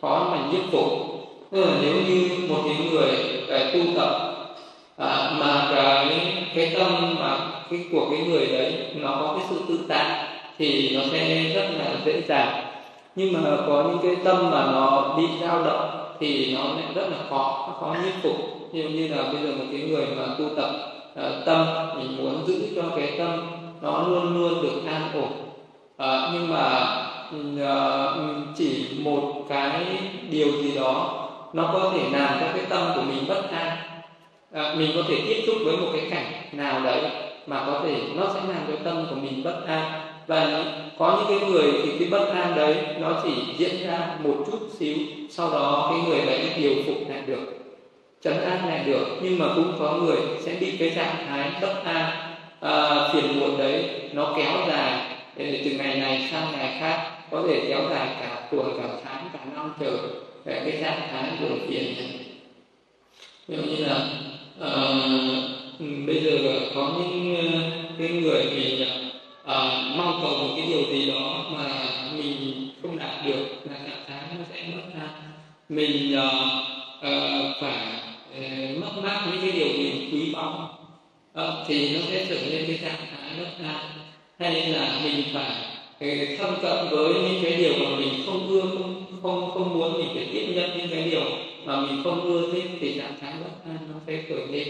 [0.01, 1.14] khó mà nhiếp phục
[1.55, 3.17] ừ, nếu như một cái người
[3.49, 4.09] cái tu tập
[4.97, 7.37] à, mà cái cái tâm mà
[7.71, 10.07] cái của cái người đấy nó có cái sự tự tại
[10.59, 12.49] thì nó sẽ rất là dễ dàng.
[13.15, 15.81] Nhưng mà có những cái tâm mà nó bị dao động
[16.19, 18.35] thì nó lại rất là khó nó khó nhiếp phục.
[18.71, 20.69] Như như là bây giờ một cái người mà tu tập
[21.13, 23.41] à, tâm mình muốn giữ cho cái tâm
[23.81, 25.31] nó luôn luôn được an ổn.
[25.97, 26.89] À, nhưng mà
[27.29, 28.09] ừ, à,
[28.53, 31.15] chỉ một cái điều gì đó
[31.55, 33.77] nó có thể làm cho cái tâm của mình bất an.
[34.53, 37.01] À, mình có thể tiếp xúc với một cái cảnh nào đấy
[37.47, 40.01] mà có thể nó sẽ làm cho tâm của mình bất an.
[40.27, 40.63] Và
[40.97, 44.59] có những cái người thì cái bất an đấy nó chỉ diễn ra một chút
[44.79, 44.97] xíu
[45.29, 47.57] sau đó cái người đấy điều phục lại được
[48.21, 49.05] trấn an lại được.
[49.21, 52.11] Nhưng mà cũng có người sẽ bị cái trạng thái bất an
[52.61, 54.99] à, phiền muộn đấy nó kéo dài
[55.37, 59.39] từ ngày này sang ngày khác có thể kéo dài cả tuần cả tháng cả
[59.55, 61.95] năm trời về cái trạng thái của phiền
[63.47, 64.09] ví dụ như là
[64.59, 65.55] uh,
[66.07, 68.87] bây giờ có những ờ, cái người mình uh,
[69.43, 71.67] ờ, mong cầu một cái điều gì đó mà
[72.17, 75.09] mình không đạt được là trạng thái nó sẽ mất ra.
[75.69, 76.33] Mình uh,
[76.97, 77.87] uh, phải
[78.39, 80.79] uh, mất mát những cái điều mình quý báu.
[81.39, 83.83] Uh, thì nó sẽ trở nên cái trạng thái mất ra.
[84.39, 89.04] Hay là mình phải thân cận với những cái điều mà mình không ưa không
[89.25, 91.21] không không muốn mình phải tiếp nhận những cái điều
[91.65, 94.67] mà mình không ưa thích thì trạng thái bất an nó sẽ khởi lên.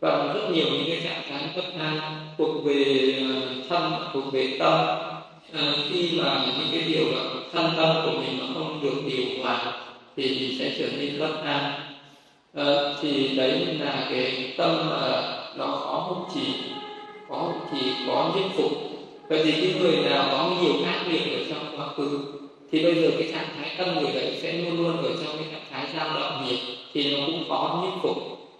[0.00, 2.00] Và rất nhiều những cái trạng thái bất an
[2.38, 4.86] thuộc về ờ, thân thuộc về tâm.
[5.52, 7.04] À, khi mà những cái điều
[7.52, 9.72] thân tâm của mình nó không được điều hòa
[10.16, 11.72] thì mình sẽ trở nên bất an.
[12.54, 12.64] À,
[13.02, 15.22] thì đấy là cái tâm mà
[15.56, 16.52] nó khó không trì
[17.28, 18.72] khó hút trì có nhất phục.
[19.28, 22.18] Vậy thì cái người nào có nhiều ác nghiệp ở trong quá khứ
[22.74, 25.46] thì bây giờ cái trạng thái tâm người đấy sẽ luôn luôn ở trong cái
[25.52, 26.58] trạng thái dao động nhiệt
[26.94, 28.16] thì nó cũng có những phục.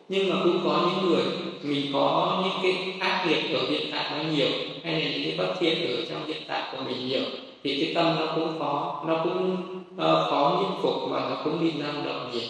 [0.09, 1.25] Nhưng mà cũng có những người
[1.63, 4.49] mình có những cái ác nghiệp ở hiện tại nó nhiều
[4.85, 7.21] hay là những cái bất thiện ở trong hiện tại của mình nhiều
[7.65, 9.57] thì cái tâm nó cũng khó nó cũng
[9.95, 12.49] uh, khó những phục và nó cũng bị năng động nhiệt.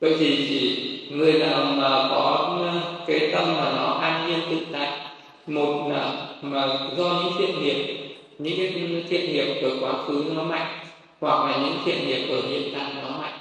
[0.00, 4.66] Vậy thì chỉ người nào mà có ờ, cái tâm mà nó an nhiên tự
[4.72, 4.98] tại
[5.46, 7.96] một là mà do những thiện nghiệp
[8.38, 10.79] những cái thiện nghiệp ở quá khứ nó mạnh
[11.20, 13.38] hoặc là những thiện nghiệp ở hiện tại nó mạnh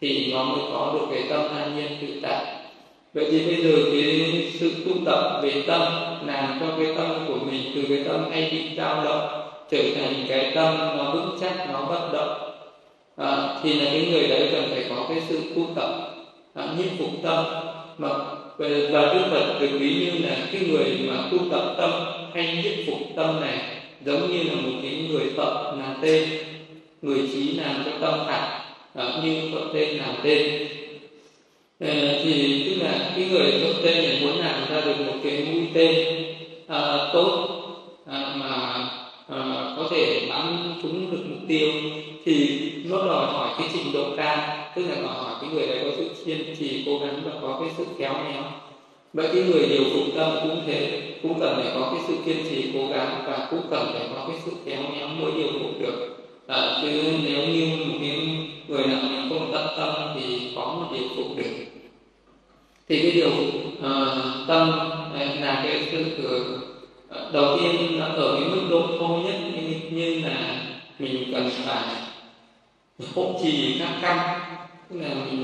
[0.00, 2.44] thì nó mới có được cái tâm an nhiên tự tại.
[3.14, 5.82] Vậy thì bây giờ cái sự tu tập về tâm
[6.26, 10.14] làm cho cái tâm của mình từ cái tâm hay bị dao động trở thành
[10.28, 12.52] cái tâm nó vững chắc nó bất động.
[13.16, 15.90] À, thì là cái người đấy cần phải có cái sự tu tập
[16.54, 17.44] à, nhiếp phục tâm.
[17.98, 18.08] Mà
[18.58, 21.90] và đức phật được ví như là cái người mà tu tập tâm
[22.34, 23.58] hay nhiếp phục tâm này
[24.04, 26.28] giống như là một cái người tập là tên
[27.02, 28.60] người trí làm cho tâm hạt
[28.94, 30.68] à, như thợ tên làm tên.
[31.80, 35.46] À, thì tức là cái người thợ tên này muốn làm ra được một cái
[35.52, 36.24] mũi tên
[36.68, 37.48] à, tốt
[38.06, 38.48] à, mà
[39.28, 41.68] à, có thể bắn trúng được mục tiêu
[42.24, 44.38] thì nó đòi hỏi cái trình độ cao
[44.76, 47.60] tức là đòi hỏi cái người đấy có sự kiên trì cố gắng và có
[47.60, 48.42] cái sự khéo léo.
[49.12, 52.36] Vậy cái người điều phục tâm cũng thế cũng cần phải có cái sự kiên
[52.50, 55.80] trì cố gắng và cũng cần phải có cái sự khéo léo mới điều phục
[55.80, 56.19] được.
[56.50, 57.98] Ờ, à, chứ nếu như một
[58.68, 61.50] người nào mình không tận tâm thì có một điều phục được
[62.88, 64.70] thì cái điều uh, tâm
[65.14, 66.60] ờ, là cái tư tưởng
[67.32, 70.62] đầu tiên là ở cái mức độ thô nhất như, như là
[70.98, 71.84] mình cần phải
[73.14, 74.40] hỗ trì các căn
[74.90, 75.42] tức là mình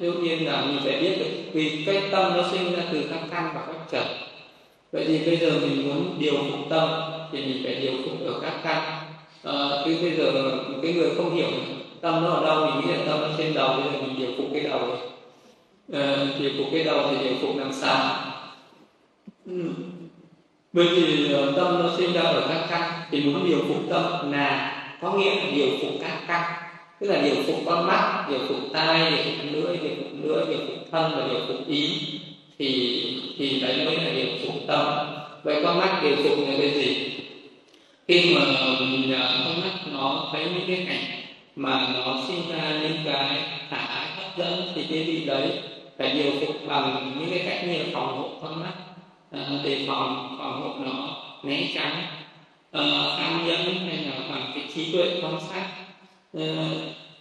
[0.00, 3.20] đầu tiên là mình phải biết được vì cái tâm nó sinh ra từ các
[3.30, 4.06] căn và các trần
[4.92, 6.88] vậy thì bây giờ mình muốn điều phục tâm
[7.32, 8.97] thì mình phải điều phục ở các căn
[9.42, 9.52] à,
[9.84, 10.32] bây giờ
[10.82, 11.48] cái người không hiểu
[12.00, 14.30] tâm nó ở đâu mình nghĩ là tâm nó trên đầu bây giờ mình điều
[14.36, 14.98] phục cái đầu này
[16.02, 18.16] à, điều phục cái đầu thì điều phục làm sao
[19.46, 19.62] ừ.
[20.72, 24.74] bởi vì tâm nó sinh ra ở các căn thì muốn điều phục tâm là
[25.02, 26.42] có nghĩa là điều phục các căn
[27.00, 30.44] tức là điều phục con mắt điều phục tai điều phục lưỡi điều phục lưỡi
[30.46, 32.00] điều phục thân và điều phục ý
[32.58, 33.02] thì
[33.38, 34.86] thì đấy mới là điều phục tâm
[35.42, 37.18] vậy con mắt điều phục là cái gì
[38.08, 38.40] khi mà
[39.44, 41.20] con mắt à, nó, thấy những cái cảnh
[41.56, 43.40] mà nó sinh ra những cái
[43.70, 45.50] thả hấp dẫn thì cái gì đấy
[45.98, 48.72] phải điều phục bằng những cái cách như phòng hộ con mắt
[49.32, 52.02] à, để đề phòng phòng hộ nó né tránh
[52.72, 52.82] à,
[53.18, 55.66] tham nhẫn hay là bằng cái trí tuệ quan sát.
[56.34, 56.40] Ờ,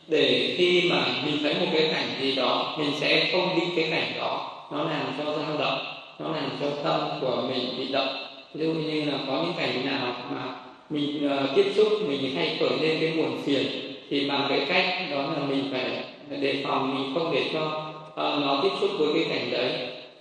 [0.07, 3.91] để khi mà mình thấy một cái cảnh gì đó, mình sẽ không bị cái
[3.91, 5.79] cảnh đó, nó làm cho dao động,
[6.19, 8.17] nó làm cho tâm của mình bị động.
[8.53, 12.57] Ví dụ như là có những cảnh nào mà mình uh, tiếp xúc mình hay
[12.59, 13.67] khởi lên cái nguồn phiền
[14.09, 16.03] thì bằng cái cách đó là mình phải
[16.41, 19.71] đề phòng mình không để cho uh, nó tiếp xúc với cái cảnh đấy.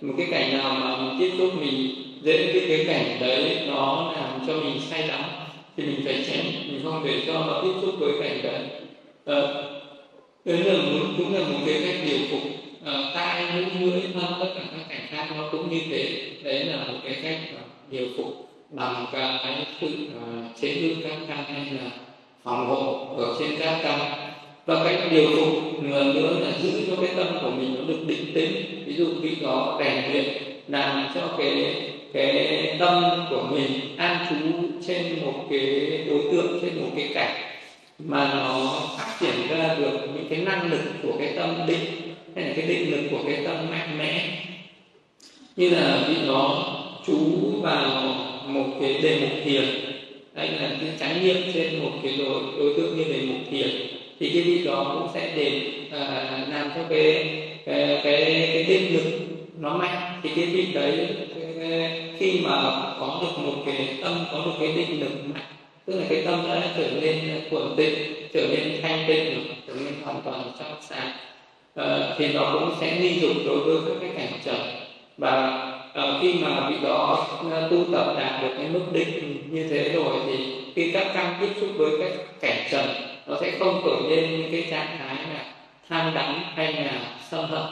[0.01, 4.13] Một cái cảnh nào mà mình tiếp xúc mình dễ cái cái cảnh đấy nó
[4.15, 5.23] làm cho mình say đắm
[5.77, 8.61] thì mình phải tránh mình không để cho nó tiếp xúc với cảnh đấy.
[9.25, 12.41] Ờ, uh, đấy là một, cũng là một cái cách điều phục
[12.81, 13.43] uh, tai
[13.79, 16.21] mũi lưỡi thân tất cả các cảnh khác nó cũng như thế.
[16.43, 17.39] Đấy là một cái cách
[17.91, 21.91] điều phục bằng cả cái sự uh, ờ, chế ngự các căn hay là
[22.43, 23.99] phòng hộ ở trên các căn.
[24.65, 28.31] Và cách điều phục nữa là giữ cho cái tâm của mình nó được định
[28.33, 28.83] tĩnh.
[28.85, 30.25] Ví dụ khi đó rèn luyện
[30.67, 31.75] làm cho cái
[32.13, 34.35] cái tâm của mình an trú
[34.87, 37.35] trên một cái đối tượng trên một cái cảnh
[37.99, 42.45] mà nó phát triển ra được những cái năng lực của cái tâm định hay
[42.45, 44.37] là cái định lực của cái tâm mạnh mẽ.
[45.55, 46.65] Như là khi nó
[47.05, 47.17] chú
[47.61, 48.15] vào
[48.47, 49.63] một cái đề mục thiền.
[50.33, 53.69] Đấy là cái trải nghiệm trên một cái đối, đối tượng như đề mục thiền.
[54.19, 57.25] Thì cái vị đó cũng sẽ để à, làm cho cái
[57.65, 59.19] cái cái, cái định lực
[59.59, 60.19] nó mạnh.
[60.23, 61.07] Thì cái vị đấy
[62.19, 62.61] khi mà
[62.99, 65.43] có được một cái tâm có được cái định lực mạnh
[65.85, 67.95] tức là cái tâm đã trở nên thuần tịnh
[68.33, 71.11] trở nên thanh tịnh được trở nên hoàn toàn trong sáng
[71.75, 74.57] à, thì nó cũng sẽ nghi dục đối với các cái cảnh trở
[75.17, 79.67] và à, khi mà vị đó ờ, tu tập đạt được cái mức định như
[79.69, 82.85] thế rồi thì khi các căn tiếp xúc với các cảnh trần
[83.27, 85.53] nó sẽ không khởi lên những cái trạng thái là
[85.89, 87.63] tham đắm hay là sân hận.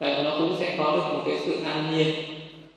[0.00, 2.14] Và nó cũng sẽ có được một cái sự an nhiên.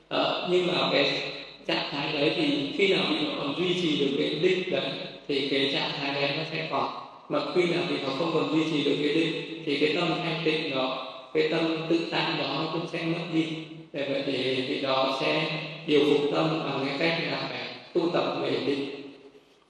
[0.08, 1.22] À, nhưng mà cái
[1.66, 4.90] trạng thái đấy thì khi nào vị nó còn duy trì được cái định đấy
[5.28, 6.88] thì cái trạng thái đấy nó sẽ còn.
[7.28, 10.08] Mà khi nào thì nó không còn duy trì được cái định thì cái tâm
[10.24, 14.22] thanh tịnh đó cái tâm tự tại đó nó cũng sẽ mất đi để vậy
[14.26, 15.50] thì vị đó sẽ
[15.86, 17.60] điều phục tâm bằng cái cách là phải
[17.94, 18.90] tu tập về định.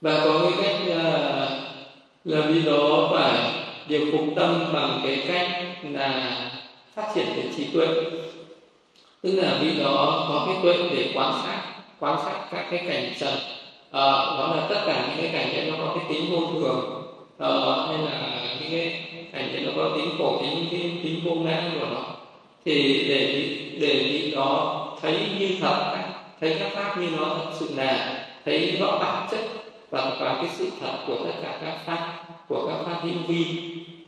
[0.01, 1.59] Và có cái cách ờ, là
[2.25, 3.51] là vị đó phải
[3.87, 6.39] điều phục tâm bằng cái cách là
[6.95, 7.87] phát triển cái trí tuệ.
[9.21, 11.61] Tức là vị đó có cái tuệ để quan sát
[11.99, 13.33] quan sát các cái cảnh trần.
[13.91, 14.01] À,
[14.37, 17.03] đó là tất cả những cái cảnh đấy nó có cái tính vô thường.
[17.39, 17.49] À,
[17.87, 21.71] hay là những cái cảnh đấy nó có tính khổ tính tính, tính vô ngã
[21.79, 22.22] của nó
[22.65, 23.49] thì để
[23.79, 25.93] để vị đó thấy như thật
[26.39, 29.39] thấy các pháp như nó thật sự là thấy rõ bản chất
[29.89, 33.45] và và cái sự thật của tất cả các pháp của các pháp hữu vi.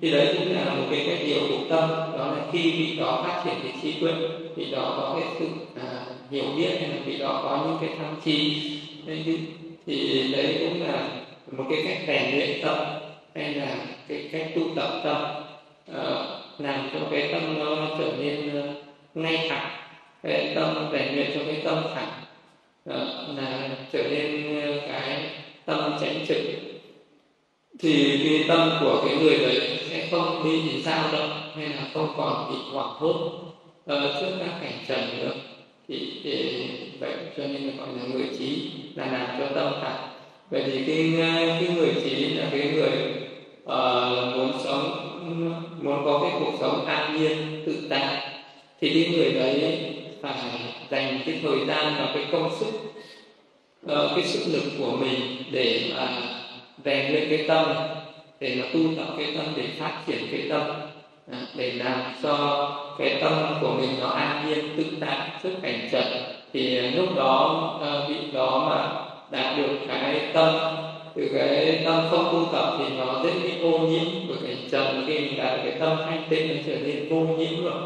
[0.01, 3.23] Thì đấy cũng là một cái cái điều của tâm đó là khi vị đó
[3.27, 4.13] phát triển cái trí tuệ
[4.55, 7.97] vị đó có cái sự à, hiểu biết hay là vị đó có những cái
[7.97, 8.61] tham chi
[9.85, 11.07] thì đấy cũng là
[11.51, 12.77] một cái cách rèn luyện tâm
[13.35, 13.75] hay là
[14.07, 15.17] cái cách tu tập tâm.
[15.93, 16.25] À,
[16.59, 18.73] làm cho cái tâm nó trở nên ờ,
[19.13, 19.71] ngay thẳng.
[20.23, 22.11] Cái tâm rèn luyện cho cái tâm thẳng
[22.85, 22.95] đó,
[23.37, 25.25] là trở nên ờ, cái
[25.65, 26.37] tâm chánh trực.
[27.79, 32.13] Thì cái tâm của cái người đấy sẽ không bị sao đâu, hay là không
[32.17, 33.15] còn bị hoảng hốt
[33.91, 35.33] uh, trước các cảnh trần nữa.
[35.87, 36.63] Thì, thì
[36.99, 40.07] vậy cho nên gọi là người trí là làm cho tâm thẳng.
[40.49, 41.13] Vậy thì cái
[41.59, 43.13] cái người trí là cái người
[43.63, 45.04] uh, muốn sống
[45.81, 48.31] muốn có cái cuộc sống an nhiên, tự tại.
[48.81, 49.81] Thì cái người đấy
[50.21, 50.33] phải
[50.89, 52.71] dành cái thời gian và cái công sức
[53.88, 56.07] ờ, cái sức lực của mình để mà
[56.85, 57.65] rèn luyện cái tâm,
[58.39, 60.61] để mà tu tập cái tâm, để phát triển cái tâm
[61.31, 65.89] à, để làm cho cái tâm của mình nó an nhiên, tự tại trước cảnh
[65.91, 66.03] trần
[66.53, 70.55] thì lúc đó ờ, vị đó mà đạt được cái tâm
[71.15, 75.04] từ cái tâm không tu tập thì nó dễ bị ô nhiễm của cái trần
[75.08, 77.82] khi mình đạt được cái tâm thanh tịnh nó trở nên vô nhiễm rồi.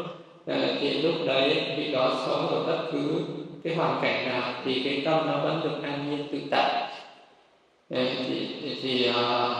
[0.46, 3.22] À, thì lúc đấy vị đó sống ở bất cứ
[3.64, 6.92] cái hoàn cảnh nào thì cái tâm nó vẫn được an nhiên tự tại.
[7.90, 8.48] À, thì,
[8.82, 9.50] thì à,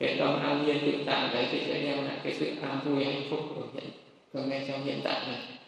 [0.00, 3.04] cái tâm an nhiên tự tại đấy thì sẽ đem lại cái sự an vui
[3.04, 3.90] hạnh phúc của hiện
[4.32, 5.59] của ngay trong hiện tại này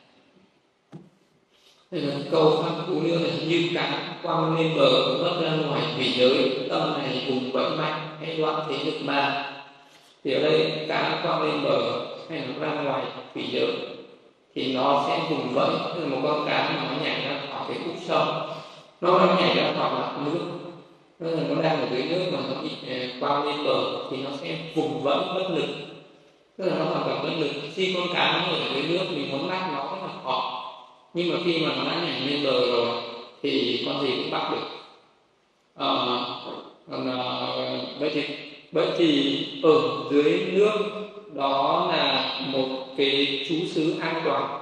[2.31, 6.59] câu pháp cú nữa là như cá quăng lên bờ mất ra ngoài thủy giới,
[6.71, 9.51] tâm này cùng vẫy mạnh, hay đoạn thế lực ba
[10.25, 13.03] thì ở đây cá quăng lên bờ hay nó ra ngoài
[13.35, 13.73] thủy giới,
[14.55, 17.65] thì nó sẽ vùng vẫy tức là một con cá mà nó nhảy ra khỏi
[17.69, 18.49] cái khúc sông.
[19.01, 20.41] Nó đang nhảy ra khỏi mặt nước.
[21.21, 24.17] Tức là nó đang ở dưới nước mà nó bị ờ, quăng lên bờ thì
[24.17, 25.69] nó sẽ vùng vẫy bất lực.
[26.59, 27.51] Tức là nó hoàn toàn bất lực.
[27.75, 30.52] Khi con cá nó ở dưới nước, mình muốn bắt nó rất là khó
[31.15, 33.03] nhưng mà khi mà nó đã nhảy lên bờ rồi
[33.43, 34.67] thì con gì cũng bắt được.
[35.79, 35.87] À,
[36.91, 37.21] còn à,
[37.99, 38.23] vậy thì
[38.73, 40.79] vậy thì ở dưới nước
[41.35, 44.61] đó là một cái chú xứ an toàn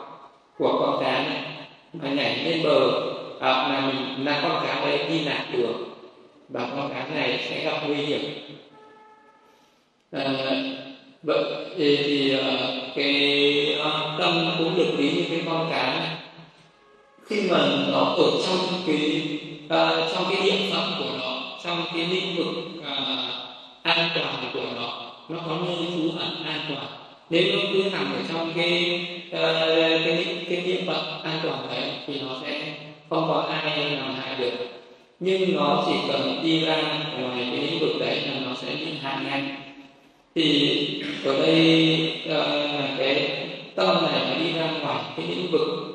[0.58, 1.42] của con cá này.
[1.92, 2.90] Mà nhảy lên bờ
[3.40, 5.74] à, là mình là con cá đấy đi lạc được
[6.48, 8.20] và con cá này sẽ gặp nguy hiểm.
[10.12, 10.34] À,
[11.22, 11.44] vậy
[11.76, 12.40] thì, thì uh,
[12.96, 16.16] cái uh, tâm cũng được ví như cái con cá này
[17.30, 17.58] khi mà
[17.92, 19.22] nó ở trong cái
[19.66, 22.46] uh, à, trong cái địa phận của nó trong cái lĩnh vực
[22.78, 22.84] uh,
[23.82, 26.86] an toàn của nó nó có nơi trú ẩn an toàn.
[27.30, 31.90] Nếu nó cứ nằm ở trong cái uh, cái cái địa phận an toàn đấy
[32.06, 32.74] thì nó sẽ
[33.10, 34.66] không có ai làm hại được.
[35.20, 36.76] Nhưng nó chỉ cần đi ra
[37.20, 39.42] ngoài cái lĩnh vực đấy là nó sẽ bị hại ngay.
[40.34, 40.78] Thì
[41.24, 43.30] ở đây uh, cái
[43.74, 45.89] tâm này nó đi ra ngoài cái lĩnh vực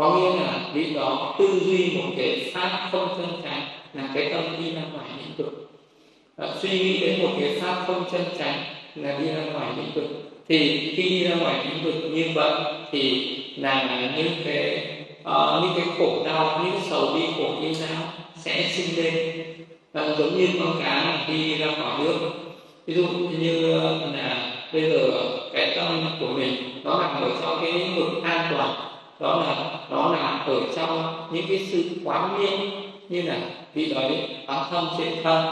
[0.00, 3.62] có nghĩa là vị đó tư duy một cái pháp không chân chánh
[3.94, 5.70] là cái tâm đi ra ngoài lĩnh vực.
[6.36, 8.58] À, suy nghĩ đến một cái pháp không chân chánh
[8.94, 10.04] là đi ra ngoài lĩnh vực.
[10.48, 12.52] Thì khi đi ra ngoài lĩnh vực như vậy
[12.92, 14.86] thì là những cái
[15.20, 18.02] uh, những cái khổ đau những cái sầu bi khổ như nào
[18.36, 19.44] sẽ sinh lên.
[19.92, 22.18] Và giống như con cá đi ra khỏi nước.
[22.86, 23.06] Ví dụ
[23.38, 25.10] như ờ, là bây giờ
[25.52, 28.89] cái tâm của mình nó nằm ở trong cái lĩnh vực an toàn
[29.20, 32.70] đó là nó nằm ở trong những cái sự quán niệm
[33.08, 33.38] như là
[33.74, 35.46] vị đấy quán thân trên thân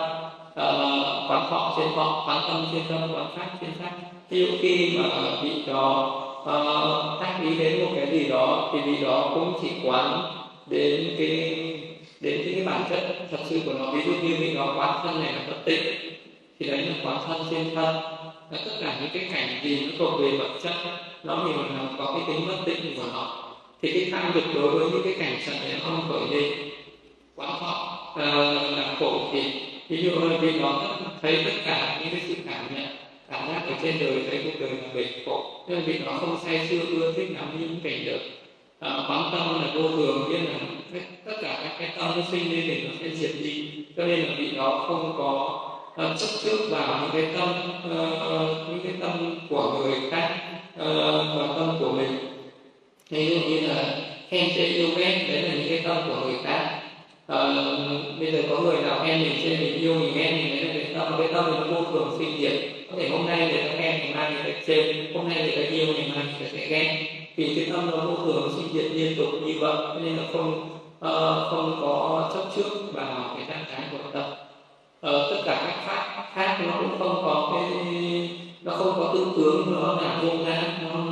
[0.51, 3.91] uh, quán thọ trên thọ quán tâm trên tâm quán pháp trên pháp
[4.31, 5.09] ví dụ khi mà
[5.43, 9.69] vị đó uh, tác ý đến một cái gì đó thì vị đó cũng chỉ
[9.85, 10.23] quán
[10.67, 11.69] đến cái
[12.21, 13.91] đến cái, bản chất thật sự của nó.
[13.91, 15.83] Ví dụ như vị đó quán thân này là bất tịnh
[16.59, 17.95] thì đấy là quán thân trên thân.
[18.51, 20.75] Là tất cả những cái cảnh gì nó thuộc về vật chất
[21.25, 23.48] nó thì là có cái tính bất tịnh của nó
[23.83, 26.53] thì cái tham dục đối với những cái cảnh sạch này không khởi lên
[27.37, 29.43] quá họ uh, ờ, làm khổ thì
[29.89, 30.83] ví dụ hơn vì nó
[31.23, 32.89] thấy tất cả những cái sự cảm nhận
[33.31, 35.65] cảm giác ở trên đời thấy cuộc đời là bể khổ.
[35.69, 38.21] Nên vì nó không say sưa ưa thích nắm những cảnh được.
[38.81, 40.59] À, quán tâm là vô thường biết là
[41.25, 43.71] tất cả các cái tâm nó sinh lên thì nó sẽ diệt đi.
[43.97, 45.61] Cho nên là vị đó không có
[45.91, 47.49] uh, chấp trước vào những cái tâm
[47.87, 50.39] uh, những cái tâm của người khác
[50.75, 50.87] uh,
[51.37, 52.28] và tâm của mình
[53.11, 53.95] ví dụ như là
[54.31, 56.81] khen chê yêu ghét đấy là những cái tâm của người khác.
[57.33, 60.65] Uh, bây giờ có người nào khen mình chê mình yêu mình ghét mình đấy
[60.65, 62.53] là cái tâm cái tâm nó vô thường sinh diệt
[62.91, 65.57] có thể hôm nay người ta khen ngày mai người ta chê hôm nay người
[65.57, 67.07] ta yêu ngày mai người ta sẽ ghét
[67.37, 70.79] vì cái tâm nó vô thường sinh diệt liên tục như vậy nên là không
[70.99, 74.31] uh, không có chấp trước vào cái trạng thái của tâm.
[75.07, 77.89] Uh, tất cả các pháp khác nó cũng không có cái
[78.63, 81.08] nó không có tư tướng nó là vô ngã nó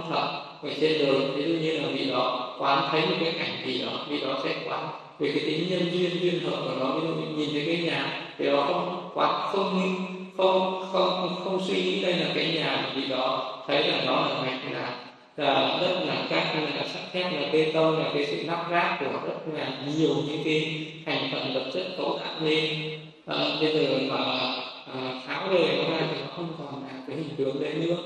[0.63, 3.83] ở trên đời ví dụ như là vị đó quán thấy một cái cảnh gì
[3.83, 4.89] đó vị đó sẽ quán
[5.19, 6.91] về cái tính nhân duyên duyên hợp của nó.
[6.95, 9.97] Ví dụ nhìn thấy cái nhà thì đó không quán không
[10.37, 14.43] không không không suy nghĩ đây là cái nhà vị đó thấy là nó là
[14.45, 18.43] gạch là là đất là cát là sắt thép là bê tông là cái sự
[18.47, 22.81] lắp ráp của rất là nhiều những cái thành phần vật chất cấu tạo nên
[23.27, 24.25] à, bây giờ mà
[24.95, 27.97] à, tháo rời nó ra thì nó không còn là cái hình tướng đấy nữa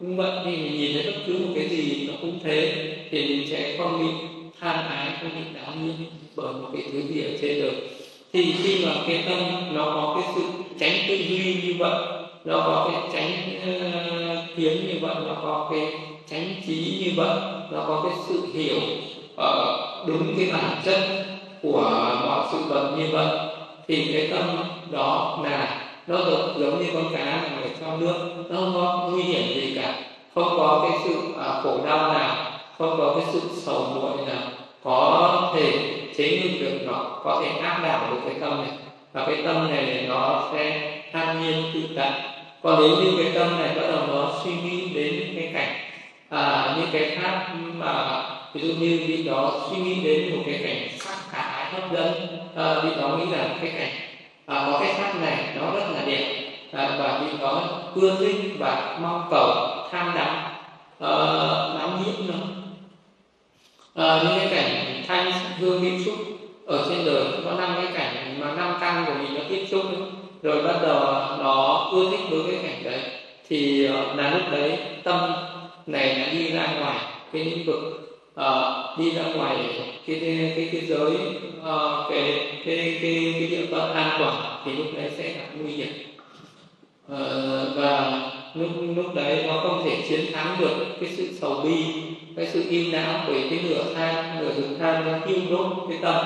[0.00, 3.24] cũng vậy thì mình nhìn thấy bất cứ một cái gì nó cũng thế thì
[3.28, 4.28] mình sẽ không bị
[4.60, 5.94] tham ái không bị đảo nhiên
[6.36, 7.72] bởi một cái thứ gì ở trên được.
[8.32, 9.38] Thì khi mà cái tâm
[9.74, 10.42] nó có cái sự
[10.80, 12.06] tránh tư duy như vậy
[12.44, 15.92] nó có cái tránh uh, kiến như vậy nó có cái
[16.30, 17.36] tránh trí như vậy
[17.70, 18.80] nó có cái sự hiểu
[19.34, 21.26] uh, đúng cái bản chất
[21.62, 21.80] của
[22.24, 23.38] mọi sự vật như vậy
[23.88, 24.56] thì cái tâm
[24.90, 28.14] đó là nó giống, giống như con cá nằm ở trong nước
[28.50, 29.94] nó không có nguy hiểm gì cả.
[30.34, 32.36] Không có cái sự à, khổ đau nào
[32.78, 34.42] không có cái sự sầu muội nào.
[34.84, 35.72] Có thể
[36.16, 38.78] chế ngự được nó có thể áp đảo được cái tâm này.
[39.12, 42.12] Và cái tâm này nó sẽ an nhiên tự tại.
[42.62, 45.74] Còn nếu như cái tâm này bắt đầu nó suy nghĩ đến những cái cảnh
[46.28, 50.60] à, những cái khác mà ví dụ như vị đó suy nghĩ đến một cái
[50.62, 52.12] cảnh sắc khả hấp dẫn
[52.56, 54.07] à, vị đó nghĩ là cái cảnh
[54.48, 56.50] Ờ, à, có cái sắc này nó rất là đẹp.
[56.72, 57.62] À, và vì có
[57.94, 59.50] ưa linh và mong cầu
[59.90, 60.36] tham đắm
[60.96, 62.34] uh, đắm nhiễm nó
[63.94, 66.14] à, ờ, những cái cảnh thanh hương mỹ xúc
[66.66, 69.82] ở trên đời có năm cái cảnh mà năm căn của mình nó tiếp xúc
[70.42, 71.00] rồi bắt đầu
[71.38, 73.00] nó ưa thích đối với cảnh đấy.
[73.48, 75.32] Thì là lúc đấy tâm
[75.86, 76.98] này nó đi ra ngoài
[77.32, 78.07] cái lĩnh vực
[78.38, 79.56] uh, đi ra ngoài
[80.06, 81.12] cái cái cái, cái giới
[81.60, 85.72] uh, cái cái cái cái địa phận an toàn thì lúc đấy sẽ gặp nguy
[85.72, 85.92] hiểm.
[87.12, 88.22] Uh, và
[88.54, 91.84] lúc lúc đấy nó không thể chiến thắng được cái sự sầu bi
[92.36, 95.98] cái sự im não bởi cái nửa tham nửa rừng tham nó thiêu đốt cái
[96.02, 96.24] tâm.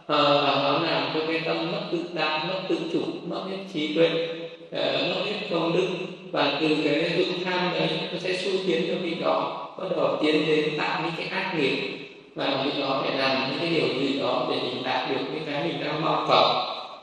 [0.00, 3.56] Uh, và nó làm cho cái tâm mất tự đạo mất tự chủ mất hết
[3.72, 4.28] trí tuệ
[4.66, 5.88] uh, mất hết công đức
[6.32, 10.16] và từ cái dục tham đấy nó sẽ xu tiến cho vị đó bắt đầu
[10.22, 11.96] tiến đến tạo những cái ác nghiệp.
[12.34, 15.44] Và vị đó phải làm những cái điều gì đó để mình đạt được những
[15.46, 16.44] cái mình đang mong cầu.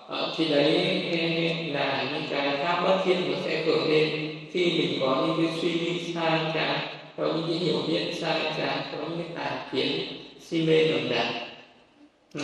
[0.08, 0.72] Ờ, thì đấy
[1.74, 5.60] là những cái pháp bất thiện nó sẽ khởi lên khi mình có những cái
[5.62, 6.80] suy nghĩ sai trái
[7.18, 10.08] có những cái hiểu biết sai trái có những cái tà kiến
[10.42, 11.47] si mê đồng đẳng
[12.38, 12.44] Ừ,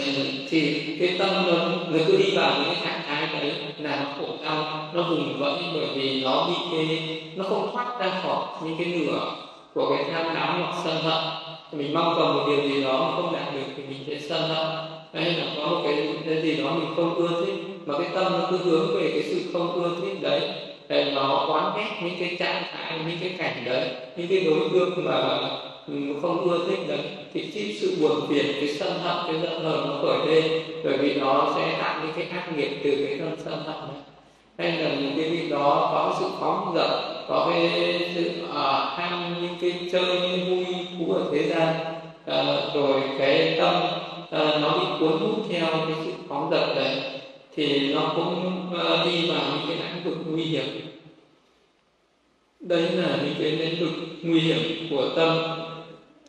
[0.50, 1.54] thì cái tâm nó,
[1.92, 5.40] nó cứ đi vào những cái trạng thái đấy là nó khổ đau nó vùng
[5.40, 9.32] vẫy bởi vì nó bị cái nó không thoát ra khỏi những cái lửa
[9.74, 11.24] của cái tham đắm hoặc sân hận.
[11.72, 14.50] Mình mong cầu một điều gì đó mà không đạt được thì mình sẽ sân
[14.50, 14.68] hận.
[15.14, 18.34] Hay là có một cái, cái gì đó mình không ưa thích mà cái tâm
[18.40, 20.42] nó cứ hướng về cái sự không ưa thích đấy
[20.90, 24.70] để nó quán ghét những cái trạng thái những cái cảnh đấy những cái đối
[24.74, 25.40] tượng mà
[26.22, 27.00] không ưa thích đấy.
[27.34, 30.98] Thì cái sự buồn phiền cái sân hận cái giận hờn nó khởi lên bởi
[30.98, 34.02] vì nó sẽ tạo những cái ác nghiệp từ cái tâm sân hận này
[34.58, 36.90] hay là những cái vị đó có sự phóng dật
[37.28, 41.76] có cái sự à, uh, ham những cái chơi những vui thú ở thế gian
[42.24, 43.76] uh, rồi cái tâm
[44.22, 46.98] uh, nó bị cuốn hút theo cái sự phóng dật đấy
[47.56, 50.66] thì nó cũng uh, đi vào những cái lĩnh vực nguy hiểm.
[52.60, 55.63] Đấy là những cái lĩnh vực nguy hiểm của tâm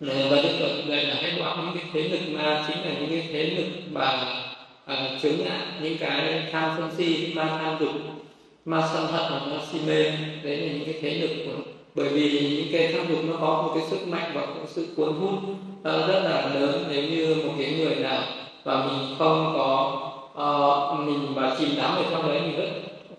[0.01, 3.11] và đức phật đây là hãy bỏ những cái thế lực ma chính là những
[3.11, 4.25] cái thế lực mà
[4.93, 7.93] uh, chướng ngại những cái tham sân si ma tham dục
[8.65, 10.03] ma sân hận và ma si mê.
[10.43, 13.63] Đấy là những cái thế lực của bởi vì những cái tham dục nó có
[13.63, 15.35] một cái sức mạnh và một sự cuốn hút
[15.81, 16.85] uh, rất là lớn.
[16.91, 18.23] Nếu như một cái người nào
[18.65, 20.01] và mình không có
[20.33, 22.69] uh, mình mà chìm đắm ở trong đấy mình rất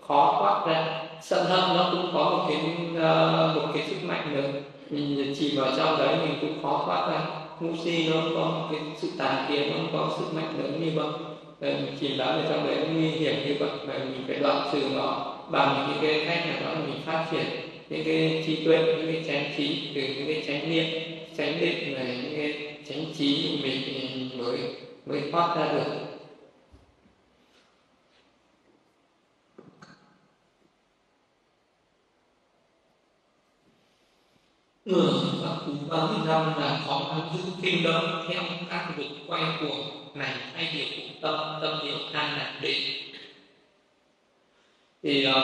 [0.08, 1.02] khó thoát ra.
[1.22, 2.56] Sân hận nó cũng có một cái
[2.92, 7.10] uh, một cái sức mạnh lớn mình chỉ vào trong đấy mình cũng khó thoát
[7.10, 7.20] ra.
[7.60, 10.90] Ngũ si nó có một cái sự tàn kiến, nó có sức mạnh lớn như
[10.94, 11.08] vậy.
[11.60, 13.70] Mình chìm đắm ở trong đấy nó nguy hiểm như vậy.
[13.86, 17.46] Và mình phải đoạn trừ nó bằng những cái cách nào đó mình phát triển.
[17.88, 20.84] Những cái trí tuệ, những cái chánh trí, từ những cái chánh niệm,
[21.38, 24.08] chánh định này, những cái chánh trí của mình thì
[24.38, 24.58] mới
[25.06, 26.15] mới thoát ra được.
[34.86, 35.12] Người
[35.42, 39.42] và cú bao nhiêu năm là khó nắm giữ kinh đông theo các vực quay
[39.60, 39.74] của
[40.14, 42.82] này hay điều cụ tâm tâm điều an lạc định.
[45.02, 45.34] Thì uh,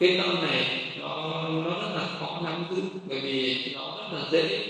[0.00, 0.64] cái tâm này
[1.00, 4.60] nó nó rất là khó nắm giữ bởi vì nó rất là dễ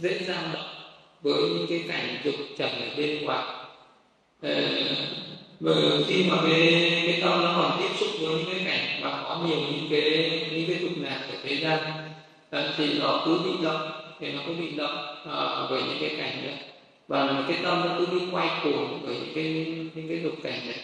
[0.00, 0.74] dễ dao động
[1.22, 3.44] với những cái cảnh dục trần ở bên ngoài.
[4.42, 4.62] Ờ,
[5.60, 5.72] và
[6.08, 9.40] khi mà cái cái tâm nó còn tiếp xúc với những cái cảnh mà có
[9.46, 12.11] nhiều những cái những cái dục lạc ở thế gian
[12.52, 13.90] Vâng, thì nó cứ bị động
[14.20, 16.54] thì nó cứ bị động à, bởi những cái cảnh đấy.
[17.08, 19.44] Và cái tâm nó cứ đi quay cuồng về những cái
[19.94, 20.78] những cái dục cảnh này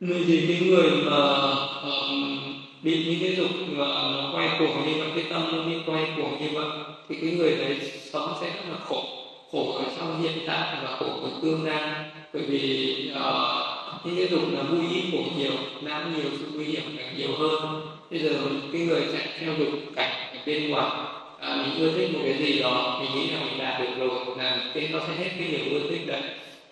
[0.00, 1.16] người gì cái người mà
[1.82, 2.38] um,
[2.82, 6.08] bị những cái dục ờ, nó quay cuồng như vậy cái tâm nó bị quay
[6.16, 6.66] cuồng như vậy
[7.08, 7.80] thì cái người đấy
[8.12, 9.04] sống sẽ rất là khổ.
[9.52, 12.04] Khổ ở trong hiện tại và khổ ở tương lai.
[12.32, 16.64] Bởi vì uh, những cái dục là vui ít khổ nhiều nam nhiều sự nguy
[16.64, 17.80] hiểm càng nhiều hơn.
[18.10, 18.30] Bây giờ
[18.72, 20.90] cái người chạy theo dục cảnh bên ngoài
[21.40, 24.36] à, mình ưa thích một cái gì đó mình nghĩ là mình đạt được rồi
[24.38, 26.22] là cái nó sẽ hết cái điều ưa thích đấy.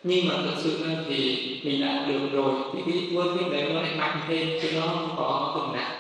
[0.03, 3.81] Nhưng mà thật sự thì mình đạt được rồi thì cái ưa thích đấy nó
[3.83, 5.93] lại mạnh thêm chứ nó không có dừng lại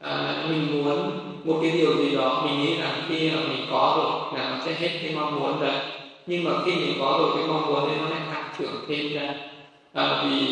[0.00, 1.10] à, mình muốn
[1.44, 4.64] một cái điều gì đó mình nghĩ là khi mà mình có rồi là nó
[4.66, 5.80] sẽ hết cái mong muốn đấy.
[6.26, 9.12] Nhưng mà khi mình có rồi cái mong muốn đấy nó lại tăng trưởng thêm
[9.14, 9.34] ra.
[9.92, 10.46] À, vì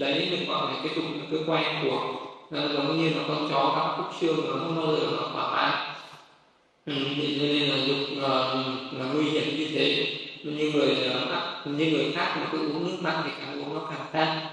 [0.00, 3.72] đấy được gọi là cái trục cứ quay của nó giống như là con chó
[3.76, 5.72] cắn khúc xương nó không bao giờ nó thỏa mãn
[6.86, 10.16] ừ, cho nên là dục uh, là nguy hiểm như thế.
[10.44, 13.74] Như người ờ, khác như người khác mà cứ uống nước mặn thì càng uống
[13.74, 14.50] nó càng khát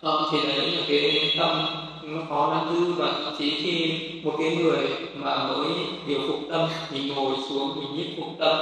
[0.00, 1.66] ờ, thì đấy là cái tâm
[2.02, 5.68] nó khó nắm giữ và chỉ khi một cái người mà mới
[6.06, 8.56] điều phục tâm mình ngồi xuống mình nhiếp phục tâm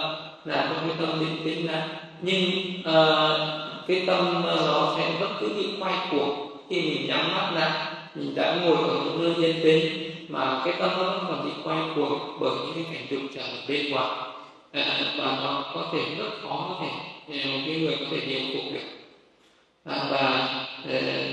[0.45, 1.89] là có cái tâm định tĩnh ra.
[2.23, 3.39] Nhưng uh,
[3.89, 8.35] cái tâm nó sẽ vẫn cứ bị quay cuồng khi mình nhắm mắt lại mình
[8.35, 11.79] đã ngồi ở một nơi yên tĩnh mà cái tâm nó vẫn còn bị quay
[11.95, 14.11] cuồng bởi những cái cảnh tượng trở bên ngoài.
[14.73, 16.89] À, và nó có thể rất khó có thể
[17.39, 18.89] à, một cái người có thể điều phục được.
[19.85, 20.19] À, và
[20.89, 21.27] ờ, à,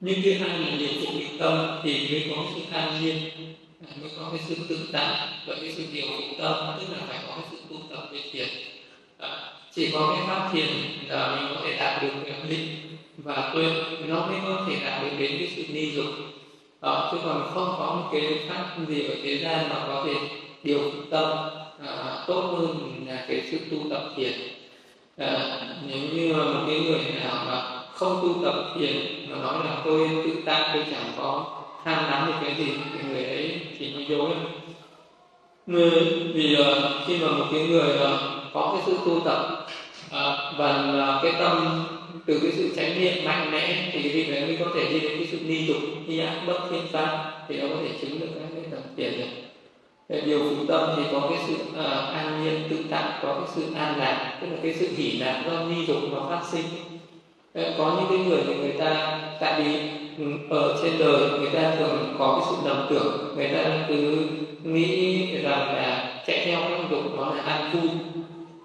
[0.00, 3.16] nhưng thứ hai là điều phục được tâm thì mới có sự an nhiên
[3.80, 6.98] à, mới có cái sự tự tại và cái sự điều phục tâm tức là
[7.08, 8.48] phải có cái sự tu tập về thiền.
[9.18, 10.66] À, chỉ có cái pháp thiền
[11.08, 13.64] là mình có thể đạt được cái định và tôi
[14.06, 16.06] nó mới có thể đạt được đến cái sự ni dục.
[16.82, 20.14] Đó chứ còn không có một cái pháp gì ở thế gian mà có thể
[20.62, 21.30] điều phục tâm
[21.86, 24.32] à, tốt hơn là cái sự tu tập thiền.
[25.18, 28.96] À, nếu như mà một cái người nào mà không tu tập thiền
[29.30, 31.46] mà nói là tôi tự tại tôi chẳng có
[31.84, 34.30] tham đắm được cái gì thì người ấy chỉ nói dối.
[35.66, 35.90] Người
[36.34, 36.66] vì uh,
[37.06, 38.20] khi mà một cái người uh,
[38.52, 39.66] có cái sự tu tập
[40.06, 41.84] uh, và uh, cái tâm
[42.26, 45.00] từ cái sự chánh niệm mạnh mẽ thì cái vị đấy mới có thể đi
[45.00, 48.20] đến cái sự ni dục ni ác bất thiên pháp thì nó có thể chứng
[48.20, 49.26] được các cái tầng tiền được.
[50.26, 53.62] Điều phú tâm thì có cái sự uh, an nhiên tự tại có cái sự
[53.74, 56.64] an lạc tức là cái sự hỷ lạc do ni dục mà phát sinh.
[57.54, 59.78] Ờ, có những cái người thì người ta tại vì
[60.18, 64.18] ừ, ở trên đời người ta thường có cái sự lầm tưởng người ta cứ
[64.64, 67.90] nghĩ rằng là chạy theo cái dục đó là an vui.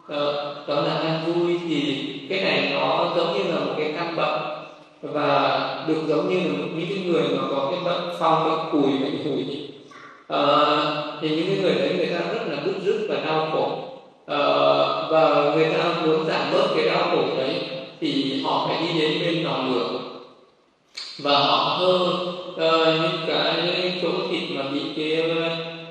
[0.08, 4.16] Ờ, đó là an vui thì cái này nó giống như là một cái căn
[4.16, 4.40] bệnh
[5.02, 8.92] và được giống như là những cái người mà có cái bệnh phong bệnh cùi
[8.92, 9.70] bệnh hủi
[10.30, 13.50] à, ờ, thì những cái người đấy người ta rất là bứt rứt và đau
[13.52, 13.84] khổ.
[14.26, 14.38] À,
[15.10, 17.62] và người ta muốn giảm bớt cái đau khổ đấy
[18.02, 20.00] thì họ phải đi đến bên lò lửa.
[21.20, 21.96] Và họ hơ
[22.52, 25.32] uh, những cái chỗ thịt mà bị cái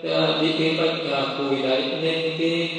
[0.01, 2.70] uh, bị cái bệnh uh, cùi đấy lên cái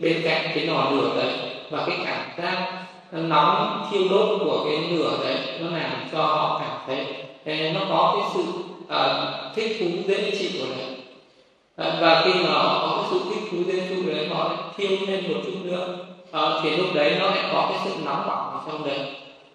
[0.00, 1.32] bên cạnh cái lò lửa đấy.
[1.70, 6.60] Và cái cảm giác nóng thiêu đốt của cái lửa đấy nó làm cho họ
[6.60, 8.52] cảm thấy nó có cái sự
[8.84, 10.96] uh, thích thú dễ chịu ở đấy.
[11.88, 14.90] Uh, và khi mà họ có cái sự thích thú dễ chịu đấy họ thiêu
[15.08, 15.98] lên một chút nữa.
[16.28, 18.98] Uh, thì lúc đấy nó lại có cái sự nóng bỏng ở trong đấy.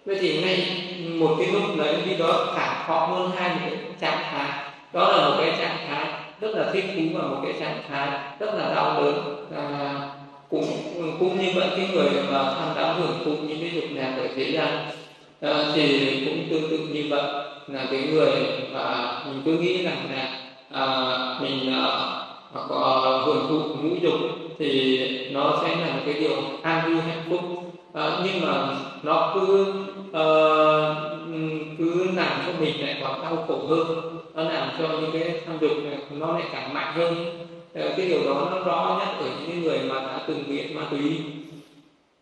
[0.06, 0.84] Vậy thì ngay
[1.18, 4.50] một cái lúc đấy khi đó cả họ hơn hai một cái trạng thái.
[4.92, 6.06] Đó là một cái trạng thái
[6.40, 10.21] rất là thích thú và một cái trạng thái rất là đau đớn uh,
[10.52, 10.66] cũng
[11.20, 14.28] cũng như vậy cái người mà tham đắm hưởng thụ những cái dục lạc ở
[14.36, 14.90] thế gian
[15.40, 17.22] à, thì cũng tương tự như vậy.
[17.68, 18.30] Là cái người
[18.72, 20.28] mà mình cứ nghĩ rằng là
[20.70, 20.86] à,
[21.40, 21.84] mình à,
[22.68, 24.20] có hưởng thụ ngũ dục
[24.58, 24.98] thì
[25.32, 27.40] nó sẽ là một cái điều an vui hạnh phúc.
[27.94, 28.68] À, nhưng mà
[29.02, 29.72] nó cứ
[30.12, 30.26] à,
[31.78, 33.86] cứ làm cho mình lại còn đau khổ hơn
[34.34, 37.14] nó làm cho những cái tham dục này nó lại càng mạnh hơn
[37.74, 41.20] cái điều đó nó rõ nhất ở những người mà đã từng nghiện ma túy.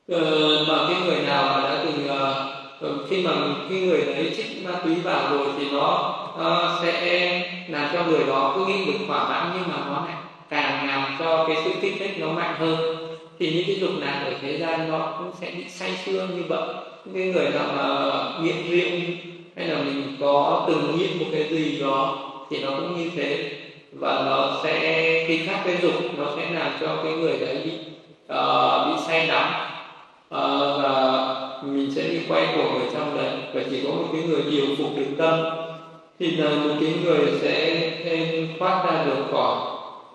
[0.08, 3.32] Ờ, mà cái người nào mà đã từng uh, khi mà
[3.70, 8.24] cái người đấy chích ma túy vào rồi thì nó uh, sẽ làm cho người
[8.26, 10.16] đó cứ nghĩ được thỏa mãn nhưng mà nó lại
[10.48, 13.06] càng làm cho cái sự kích thích nó mạnh hơn.
[13.38, 16.42] Thì những cái dục lạc ở thế gian nó cũng sẽ bị say sưa như
[16.48, 16.68] vậy.
[17.04, 19.00] Những cái người nào mà nghiện rượu
[19.56, 23.59] hay là mình có từng nghiện một cái gì đó thì nó cũng như thế
[23.92, 27.72] và nó sẽ khi khác cái dục nó sẽ làm cho cái người đấy bị
[28.32, 33.30] uh, bị say đắm uh, ờ, và mình sẽ đi quay cuồng ở trong đấy.
[33.54, 35.40] Và chỉ có một cái người điều phục được tâm
[36.18, 39.56] thì là một cái người sẽ thêm thoát ra được khỏi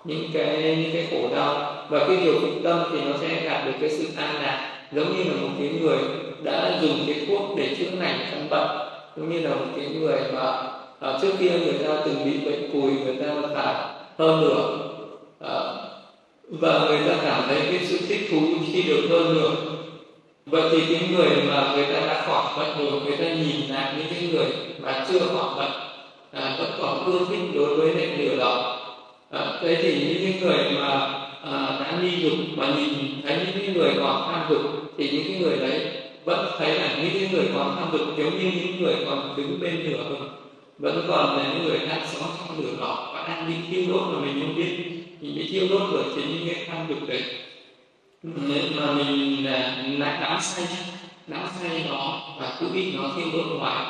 [0.04, 1.76] những cái những cái khổ đau.
[1.90, 4.72] Và cái điều phục tâm thì nó sẽ đạt được cái sự an lạc.
[4.92, 5.98] Giống như là một cái người
[6.44, 8.68] đã dùng cái thuốc để chữa lành căn bệnh
[9.18, 10.64] giống như là một cái người mà
[11.06, 13.26] à, trước kia người ta từng bị bệnh cùi người ta
[13.56, 14.78] thả hơn nửa
[15.40, 15.60] à,
[16.50, 18.42] và người ta cảm thấy cái sự thích thú
[18.74, 19.52] khi được hơn nửa
[20.46, 23.94] vậy thì những người mà người ta đã khỏi bệnh rồi người ta nhìn lại
[23.98, 24.48] những cái người
[24.80, 25.72] mà chưa khỏi bệnh
[26.32, 28.78] à, vẫn còn ưa thích đối với những lửa đó.
[29.32, 30.90] à, thế thì những cái người mà
[31.44, 34.62] à, đã đi dục mà nhìn thấy những cái người còn tham dục
[34.98, 35.92] thì những cái người đấy
[36.26, 39.60] vẫn thấy là những cái người còn tham dục giống như những người còn đứng
[39.62, 40.28] bên lửa thôi
[40.78, 44.14] vẫn còn là những người đang sống trong lửa đỏ và đang bị thiêu đốt
[44.14, 44.78] mà mình không biết
[45.22, 47.24] mình bị thiêu đốt bởi chính những cái tham dục đấy.
[48.24, 50.68] Nên mà mình là lại đắm say
[51.28, 53.86] đắm say nó và cứ bị nó thiêu đốt hoài.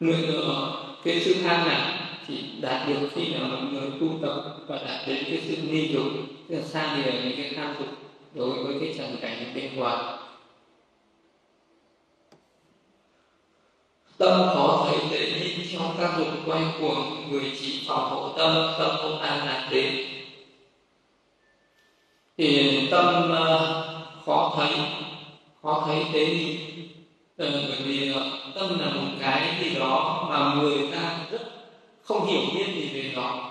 [0.00, 0.72] Người nữa
[1.04, 5.08] cái sự tham này chỉ đạt được khi nào mọi người tu tập và đạt
[5.08, 6.06] đến cái sự ni dục,
[6.48, 7.88] tức là xa lìa những cái tham dục
[8.34, 9.96] đối với cái trần cảnh bên ngoài
[14.18, 15.32] tâm khó thấy để
[15.78, 19.68] cho trong các dục quay cuồng người chỉ vào hộ tâm tâm không an lạc
[19.70, 19.94] đến.
[22.38, 23.46] Thì tâm à,
[24.26, 24.76] khó thấy
[25.62, 26.58] khó thấy thế thì
[27.36, 28.20] ờ, bởi vì à,
[28.54, 31.40] tâm là một cái gì đó mà người ta rất
[32.02, 33.50] không hiểu biết gì về nó.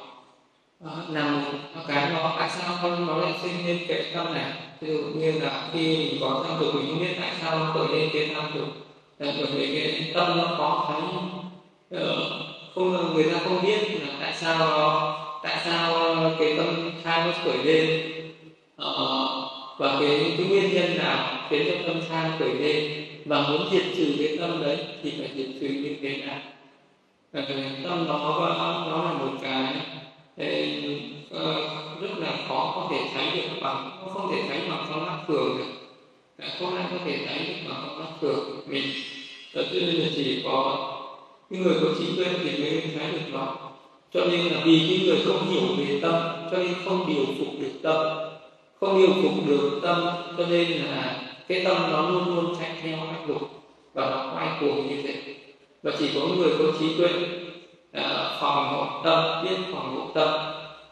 [0.85, 1.31] À, là
[1.75, 4.53] một cái nó tại sao con nó lại sinh lên cái tâm này?
[4.81, 7.73] Ví dụ như là khi mình có tham dục mình không biết tại sao nó
[7.73, 8.67] khởi lên cái tham dục
[9.19, 11.01] ờ, bởi vì cái tâm nó khó thấy.
[11.91, 12.29] Ờ,
[12.75, 15.13] không ờ, người ta không biết là tại sao ờ,
[15.43, 15.91] tại sao
[16.39, 18.11] cái tâm tham nó khởi lên.
[19.77, 23.83] Và cái, cái nguyên nhân nào khiến cho tâm tham khởi lên và muốn diệt
[23.97, 26.39] trừ cái tâm đấy thì phải diệt trừ như thế nào
[27.83, 29.75] tâm đó nó là một cái
[32.01, 35.57] rất là khó có thể tránh được bằng không thể tránh bằng con mắt thường
[35.57, 35.65] được.
[36.59, 38.61] Không ai có thể tránh được bằng con mắt thường.
[38.67, 38.83] Mình
[39.53, 40.93] tất nhiên là chỉ có
[41.49, 43.55] cái người có trí tuệ thì mới thấy được nó.
[44.13, 46.13] Cho nên là vì cái người không hiểu về tâm
[46.51, 48.17] cho nên không điều phục được tâm.
[48.79, 52.97] Không điều phục được tâm cho nên là cái tâm nó luôn luôn chạy theo
[52.99, 53.41] áp lực
[53.93, 55.35] và nó quay cuồng như thế
[55.83, 57.09] và chỉ có người có trí tuệ
[57.91, 60.29] à, phòng hộ tâm biết phòng hộ tâm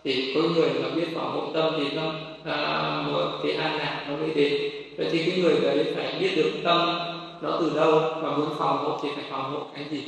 [0.03, 2.11] thì có người mà biết phòng hộ tâm thì nó
[2.45, 4.71] à, một cái an lạc nó mới đến.
[4.97, 6.99] Vậy thì cái người đấy phải biết được tâm
[7.41, 7.91] nó từ đâu
[8.21, 10.03] và muốn phòng hộ thì phải phòng hộ cái gì?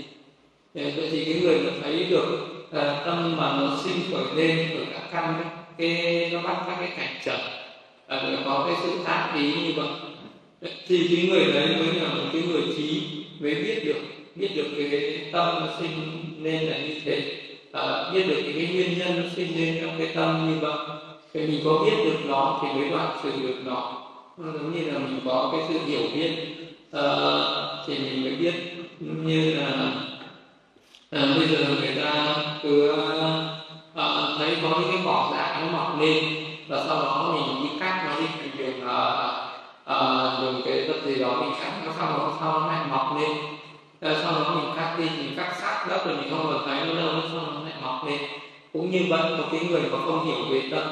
[0.83, 4.85] Vậy thì cái người mà thấy được à, tâm mà nó sinh khởi lên ở
[4.93, 5.33] các căn
[5.77, 7.37] cái nó bắt các cái cảnh trở
[8.07, 9.87] à, có cái sự tác ý như vậy.
[10.87, 13.01] Thì cái người đấy mới là một cái người trí
[13.39, 14.01] mới biết được
[14.35, 18.99] biết được cái tâm nó sinh nên là như thế à, biết được cái nguyên
[18.99, 20.77] nhân nó sinh lên trong cái tâm như vậy.
[21.33, 24.03] Thì mình có biết được nó thì mới đoạn trừ được nó.
[24.37, 26.31] Giống như là mình có cái sự hiểu biết
[26.97, 28.53] uh, thì mình mới biết
[28.99, 29.91] như là
[31.11, 32.91] à, bây giờ người ta cứ
[33.95, 34.03] à,
[34.37, 36.25] thấy có những cái vỏ dạng nó mọc lên
[36.69, 39.31] và sau đó mình đi cắt nó đi thành đường à,
[39.85, 39.97] à,
[40.41, 43.37] đường cái vật gì đó mình cắt nó sau đó sau nó lại mọc lên.
[44.01, 46.87] À, sau đó mình cắt đi mình cắt sát đất rồi mình không còn thấy
[46.87, 48.19] nó đâu sau đó nó lại mọc lên.
[48.73, 50.83] Cũng như vậy một cái người mà không hiểu về tâm.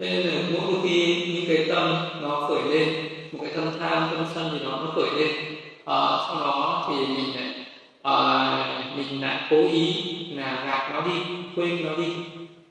[0.00, 4.08] Thế nên là mỗi khi những cái tâm nó khởi lên một cái tâm tham
[4.10, 5.30] tâm sân gì đó nó khởi lên
[5.84, 5.96] à,
[6.28, 7.57] sau đó thì mình lại
[8.16, 9.94] à, mình lại cố ý
[10.34, 11.20] là gạt nó đi
[11.56, 12.12] quên nó đi.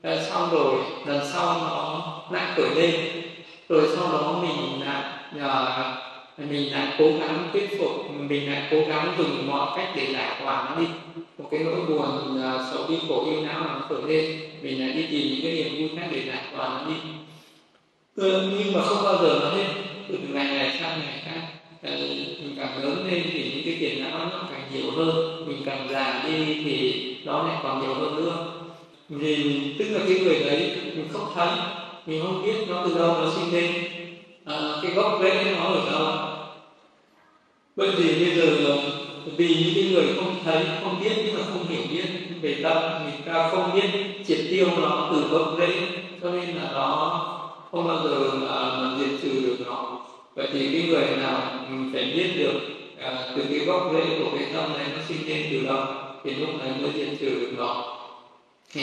[0.02, 0.74] À, xong rồi
[1.06, 2.94] lần sau nó lại khởi lên.
[3.68, 5.96] Rồi sau đó mình là à,
[6.36, 10.36] mình lại cố gắng thuyết phục mình lại cố gắng dùng mọi cách để giải
[10.40, 10.86] tỏa nó đi.
[11.38, 14.92] Một cái nỗi buồn uh, sầu bi khổ yêu não nó khởi lên mình lại
[14.92, 16.94] đi tìm những cái niềm vui khác để giải tỏa nó đi.
[18.16, 19.66] Ừ, nhưng mà không bao giờ nó hết.
[20.08, 21.40] Từ ngày này sang ngày khác
[21.82, 25.44] mình càng lớn lên thì những cái tiền não nó càng nhiều hơn.
[25.48, 28.46] Mình càng già đi thì nó lại còn nhiều hơn nữa.
[29.08, 31.48] Vì tức là cái người đấy mình không thấy
[32.06, 33.74] mình không biết nó từ đâu nó sinh lên.
[34.44, 36.28] À, cái gốc rễ nó ở đâu?
[37.76, 38.76] Bởi vì bây giờ
[39.36, 42.04] vì những cái người không thấy không biết nhưng mà không hiểu biết
[42.42, 43.88] về tâm người ta không biết
[44.26, 45.68] triệt tiêu nó từ gốc rễ.
[46.22, 47.24] Cho nên là nó
[47.70, 49.97] không bao giờ mà diệt trừ được nó
[50.38, 51.40] vậy thì cái người nào
[51.92, 52.60] phải biết được
[53.00, 55.84] à, từ cái gốc rễ của cái tâm này nó sinh lên từ đâu
[56.24, 57.98] thì lúc này mới diệt trừ được nó.
[58.72, 58.82] Thì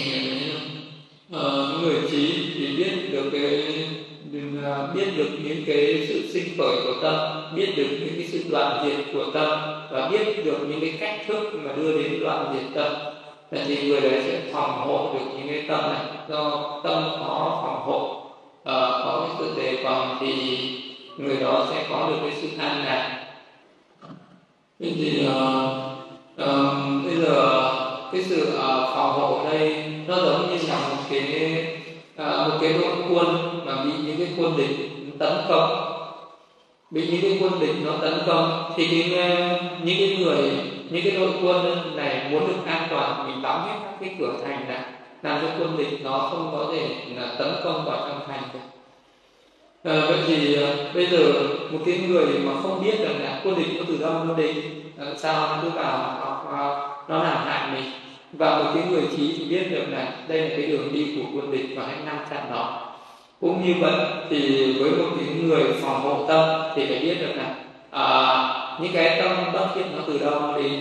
[1.35, 3.87] uh, ờ, người trí thì biết được cái
[4.63, 7.15] à, biết được những cái sự sinh khởi của tâm
[7.55, 9.59] biết được những cái sự đoạn diệt của tâm
[9.91, 12.93] và biết được những cái cách thức mà đưa đến đoạn diệt tâm.
[13.67, 16.05] Thì người đấy sẽ phòng hộ được những cái tâm này.
[16.29, 20.35] Do tâm có phòng hộ uh, có cái sự đề phòng thì
[21.17, 23.25] người đó sẽ có được cái sự an lạc.
[24.79, 25.35] Thế thì uh,
[26.41, 27.71] uh, bây giờ
[28.11, 31.65] cái sự ờ, uh, phòng hộ ở đây nó giống như là một cái
[32.21, 34.89] uh, một cái đội quân mà bị những cái quân địch
[35.19, 35.91] tấn công.
[36.91, 40.51] Bị những cái quân địch nó tấn công thì cái, những cái người
[40.89, 44.33] những cái đội quân này muốn được an toàn mình đóng hết các cái cửa
[44.43, 44.83] thành lại
[45.21, 48.74] làm cho quân địch nó không có thể là tấn công vào trong thành được
[49.85, 51.33] à, vậy thì à, bây giờ
[51.71, 54.55] một cái người mà không biết rằng là quân địch nó từ đâu nó đến
[54.99, 57.91] à, sao nó cứ vào nó, nó làm hại mình?
[58.33, 61.29] Và một cái người trí thì biết được là đây là cái đường đi của
[61.35, 62.81] quân địch và hãy ngăn chặn nó
[63.41, 63.93] cũng như vậy
[64.29, 67.55] thì với một cái người phòng hộ tâm thì phải biết được là
[67.91, 68.07] à,
[68.81, 70.79] những cái tâm bất thiện nó từ đâu nó đến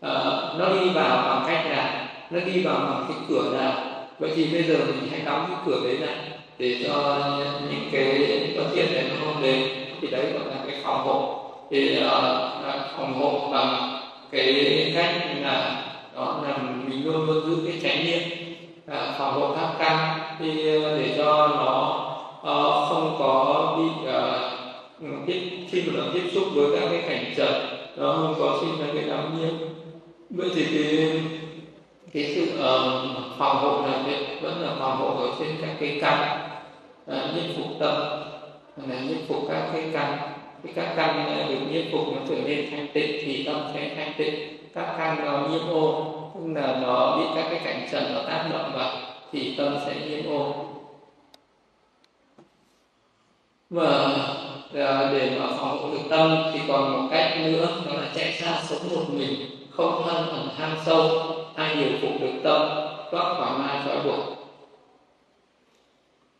[0.00, 0.10] à,
[0.58, 1.88] nó đi vào bằng cách nào
[2.30, 3.72] nó đi vào bằng cái cửa nào?
[4.18, 7.28] Vậy thì bây giờ mình hãy đóng cái cửa đấy lại để cho
[7.70, 9.68] những cái bất thiện này nó không đến
[10.00, 11.42] thì đấy gọi là cái phòng hộ.
[11.70, 12.06] Thì uh,
[12.96, 14.00] phòng hộ bằng
[14.30, 15.82] cái cách là
[16.16, 18.22] đó là mình luôn luôn giữ cái chánh niệm
[18.86, 22.02] à, phòng hộ các căn thì ờ, để cho nó
[22.40, 25.40] uh, không có bị uh, tiếp
[25.70, 27.52] khi mà nó tiếp xúc với các cái cảnh trần
[27.96, 29.54] nó không có sinh ra cái đám nhiễm.
[30.30, 31.22] Vậy thì cái
[32.12, 36.45] cái sự uh, phòng hộ này vẫn là phòng hộ ở trên các cái căn
[37.10, 37.96] uh, nhiếp phục tâm
[38.76, 40.18] là nhiếp phục các cái căn.
[40.64, 44.12] Cái các căn được nhiếp phục nó trở nên thanh tịnh thì tâm sẽ thanh
[44.16, 44.56] tịnh.
[44.76, 48.48] Các căn nó nhiễm ô tức là nó bị các cái cảnh trần nó tác
[48.52, 48.96] động vào
[49.32, 50.54] thì tâm sẽ nhiễm ô
[53.70, 53.84] Mà
[54.74, 58.32] à, để mà phòng hộ được tâm thì còn một cách nữa đó là chạy
[58.32, 59.34] xa sống một mình
[59.70, 61.08] không thân ẩn tham sâu
[61.54, 62.68] ai điều phục được tâm
[63.10, 64.36] thoát khỏi ma trói buộc.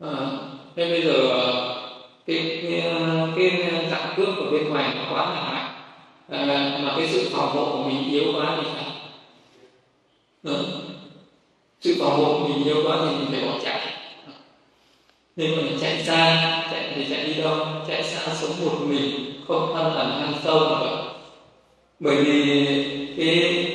[0.00, 0.28] À,
[0.76, 1.14] nên bây giờ
[2.26, 2.82] cái cái,
[3.36, 5.72] cái dạng cước ở bên ngoài nó quá là mạnh
[6.30, 8.92] à, mà cái sự phòng hộ của mình yếu quá thì sao
[10.44, 10.64] ừ.
[11.80, 13.80] sự phòng hộ của mình yếu quá thì mình phải bỏ chạy.
[15.36, 17.56] Nên mình chạy xa chạy thì chạy đi đâu?
[17.88, 21.02] Chạy xa sống một mình không thân ẩn ăn sâu mà
[22.00, 22.66] bởi vì
[23.16, 23.66] cái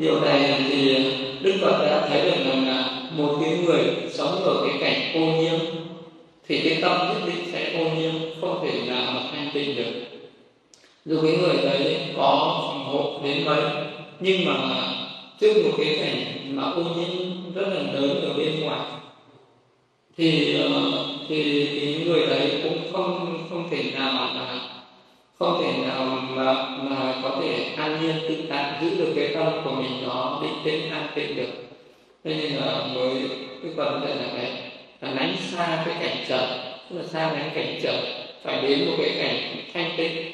[0.00, 1.04] điều này thì
[1.40, 5.42] đức phật đã thấy được rằng là một cái người sống ở cái cảnh ô
[5.42, 5.58] nhiễm
[6.48, 9.92] thì cái tâm nhất định sẽ ô nhiễm, không thể nào mà thanh tịnh được.
[11.04, 13.62] Dù cái người đấy có phòng hộ đến mấy
[14.20, 14.54] nhưng mà
[15.40, 18.80] trước một cái cảnh mà ô nhiễm rất là lớn ở bên ngoài,
[20.16, 24.60] thì ờ, thì cái người đấy cũng không không thể nào mà,
[25.38, 29.46] không thể nào mà mà có thể an nhiên, tự tại, giữ được cái tâm
[29.64, 31.52] của mình nó định tĩnh, an tịnh được.
[32.24, 33.28] Thế nên là mới
[33.62, 34.67] cái phần đây là cái
[35.00, 36.44] là lánh xa cái cảnh trần
[36.90, 37.96] tức là xa lánh cảnh trần
[38.42, 40.32] phải đến một cái cảnh thanh tịnh.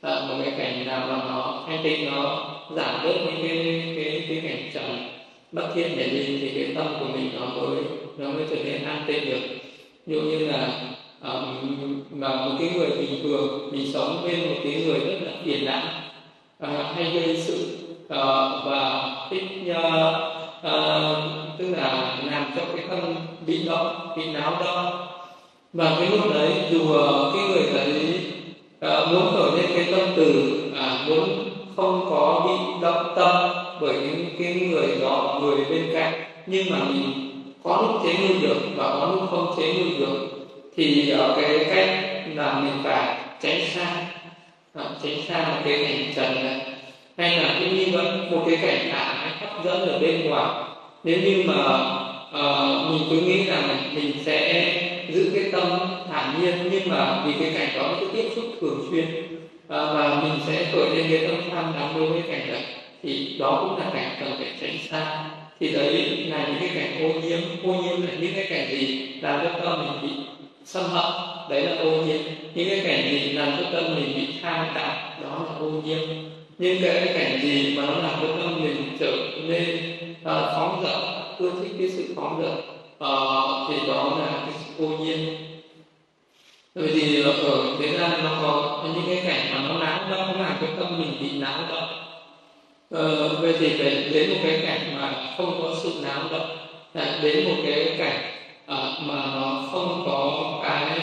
[0.00, 4.24] À, một cái cảnh nào mà nó thanh tịnh nó giảm bớt những cái cái
[4.28, 5.08] cái cảnh trần
[5.52, 7.76] bất thiện để nhìn thì cái tâm của mình nó mới
[8.18, 9.40] nó mới trở nên an tịnh được.
[10.06, 10.80] Ví dụ như là
[11.22, 15.32] um, mà một cái người bình thường mình sống bên một cái người rất là
[15.44, 15.82] phiền não
[16.62, 18.08] uh, ờ, hay gây sự uh,
[18.64, 20.35] và thích uh,
[20.66, 23.14] uh, tức là làm cho cái tâm
[23.46, 25.06] bị động bị náo động.
[25.72, 28.20] Và cái lúc đấy dù uh, cái người đấy
[28.86, 33.50] uh, muốn khởi lên cái tâm từ uh, muốn không có bị động tâm
[33.80, 36.12] bởi những cái người đó người bên cạnh
[36.46, 37.26] nhưng mà mình
[37.62, 40.36] có lúc chế ngự được và có lúc không chế ngự được
[40.76, 41.88] thì ở cái cách
[42.34, 44.06] là mình phải tránh xa.
[44.74, 46.65] Ờ, tránh xa cái hành trần này
[47.16, 50.62] hay là cái như vậy một cái cảnh ảo hấp dẫn ở bên ngoài.
[51.04, 51.54] Nếu như mà
[52.28, 54.72] uh, mình cứ nghĩ rằng mình sẽ
[55.12, 55.78] giữ cái tâm
[56.12, 59.68] thản nhiên nhưng mà vì cái cảnh đó nó cứ tiếp xúc thường xuyên uh,
[59.68, 62.62] và mình sẽ khởi lên cái tâm tham đắm đối với cảnh đấy
[63.02, 65.24] thì đó cũng là cảnh cần phải tránh xa.
[65.60, 67.38] Thì đấy là những cái cảnh ô nhiễm.
[67.64, 70.22] Ô nhiễm là những cái cảnh gì làm cho tâm mình bị
[70.64, 71.12] xâm hận
[71.50, 72.20] đấy là ô nhiễm.
[72.54, 74.90] Những cái cảnh gì làm cho tâm mình bị tham đắm
[75.22, 75.98] đó là ô nhiễm
[76.58, 79.16] nhưng cái cảnh gì mà nó làm cho tâm mình trở
[79.48, 79.76] nên
[80.10, 80.98] uh, phóng dật
[81.38, 82.64] ưa thích cái sự phóng dật uh,
[82.98, 85.18] ờ, thì đó là cái sự ô nhiễm.
[86.74, 90.40] Bởi vì ờ, ở thế gian nó có những cái cảnh mà nó náo động
[90.40, 91.88] làm cho tâm mình bị náo động.
[92.90, 96.56] Ờ, vậy thì phải đến một cái cảnh mà không có sự náo động
[97.22, 98.20] đến một cái cảnh
[98.64, 100.98] uh, mà nó không có cái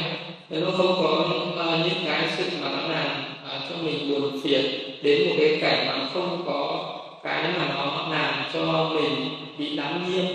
[0.49, 4.92] nó không có uh, những cái sự mà nó làm uh, cho mình buồn phiền
[5.03, 6.89] đến một cái cảnh mà không có
[7.23, 9.29] cái mà nó làm cho mình
[9.59, 10.25] bị đắm nhiễm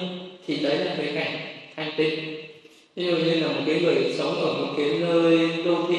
[0.47, 1.37] thì đấy là cái cảnh
[1.77, 2.45] thanh tịnh.
[2.97, 5.99] Ví dụ như là một cái người sống ở một cái nơi đô thị,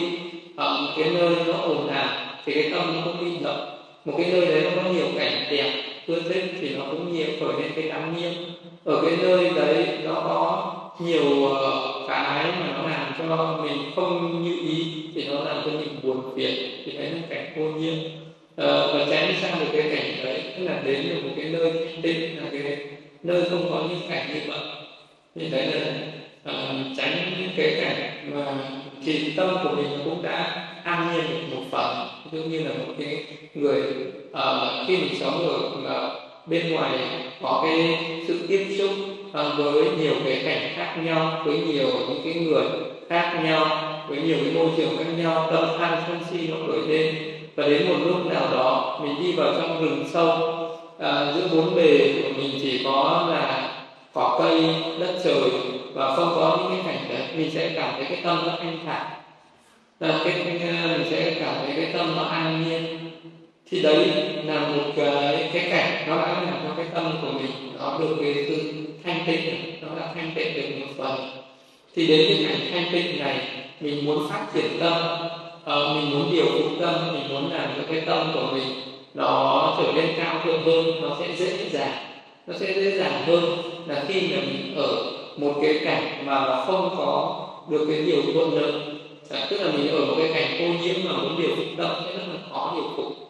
[0.55, 2.09] ở một cái nơi nó ồn ào,
[2.45, 3.69] thì cái tâm nó cũng bị động.
[4.05, 5.71] Một cái nơi đấy nó có nhiều cảnh đẹp,
[6.07, 8.31] tươi thích thì nó cũng nhiều, khởi lên cái đắm nhiễm
[8.83, 14.41] ở cái nơi đấy nó có nhiều ờ, cái mà nó làm cho mình không
[14.43, 16.53] như ý, thì nó làm cho mình buồn phiền,
[16.85, 18.28] thì đấy là cảnh ô nhiễm.
[18.59, 21.71] Ờ, và tránh sang được cái cảnh đấy tức là đến được một cái nơi
[22.01, 22.77] định là cái
[23.23, 24.59] nơi không có những cảnh như vậy.
[25.35, 25.91] Như thế là
[26.51, 28.45] uh, tránh những cái cảnh mà
[29.05, 32.07] thì tâm của mình cũng đã an nhiên được một phần.
[32.31, 33.81] Giống như là một cái người
[34.31, 36.99] uh, khi mình sống ở uh, bên ngoài
[37.41, 37.97] có cái
[38.27, 38.91] sự tiếp xúc
[39.27, 42.63] uh, với nhiều cái cảnh khác nhau với nhiều những cái người
[43.09, 43.67] khác nhau
[44.07, 47.67] với nhiều cái môi trường khác nhau tâm tham sân si nó đổi lên và
[47.67, 50.29] đến một lúc nào đó mình đi vào trong rừng sâu
[50.99, 53.71] à, giữa bốn bề của mình chỉ có là
[54.13, 55.51] cỏ cây đất trời
[55.93, 58.77] và không có những cái cảnh đấy mình sẽ cảm thấy cái tâm nó thanh
[58.85, 59.05] thản.
[59.99, 62.97] Là cái, mình sẽ cảm thấy cái tâm nó an nhiên.
[63.69, 64.11] Thì đấy
[64.45, 68.15] là một cái cái cảnh nó đã làm cho cái tâm của mình nó được
[68.21, 68.73] cái sự
[69.03, 71.29] thanh tịnh nó đã thanh tịnh được một phần.
[71.95, 73.47] Thì đến cái cảnh thanh tịnh này
[73.79, 74.93] mình muốn phát triển tâm
[75.63, 78.67] uh, mình muốn điều phục tâm mình muốn làm cho cái tâm của mình
[79.13, 81.97] nó trở nên cao thượng hơn nó sẽ dễ dàng.
[82.47, 83.43] Nó sẽ dễ dàng hơn
[83.87, 88.21] là khi mà mình ở một cái cảnh mà nó không có được cái điều
[88.33, 88.71] thuận lợi.
[89.29, 91.91] À, tức là mình ở một cái cảnh ô nhiễm mà muốn điều phục tâm
[92.05, 93.29] sẽ rất là khó điều phục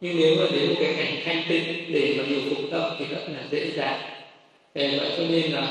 [0.00, 3.04] nhưng nếu mà đến một cái cảnh thanh tịnh để mà điều phục tâm thì
[3.04, 4.00] rất là dễ dàng.
[4.74, 5.66] Thế vậy cho nên là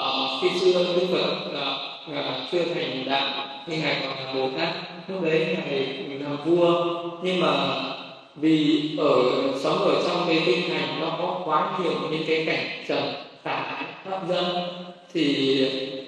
[0.00, 4.58] uh, khi xưa đức phật uh, uh, chưa thành đạo nhưng ngài còn là bồ
[4.58, 4.68] tát
[5.08, 6.84] lúc đấy ngài làm vua
[7.22, 7.82] nhưng mà
[8.36, 9.14] vì ở
[9.62, 13.82] sống ở trong cái kinh thành nó có quá nhiều những cái cảnh trần khả
[14.04, 14.44] hấp dẫn
[15.12, 15.56] thì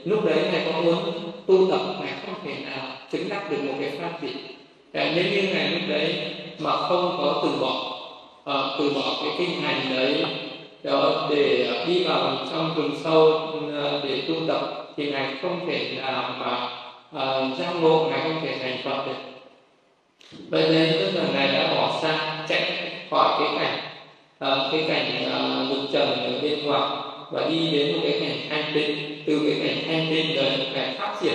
[0.04, 0.98] lúc đấy ngài có muốn
[1.46, 4.32] tu tập ngài không thể nào chứng đắc được một cái pháp gì
[4.92, 6.14] nếu như ngài lúc đấy
[6.58, 7.98] mà không có từ bỏ
[8.50, 10.24] uh, từ bỏ cái kinh hành đấy
[10.82, 15.96] đó để đi vào trong rừng sâu uh, để tu tập thì ngài không thể
[15.96, 16.68] nào mà
[17.16, 19.16] uh, giác ngộ ngài không thể thành phật được.
[20.48, 23.78] Vậy nên tức là ngài đã bỏ xa chạy khỏi cái cảnh
[24.44, 26.90] uh, cái cảnh ờ, uh, lục trần ở bên ngoài
[27.30, 29.22] và đi đến một cái cảnh thanh tịnh.
[29.26, 31.34] Từ cái cảnh thanh tịnh đấy cảnh phát triển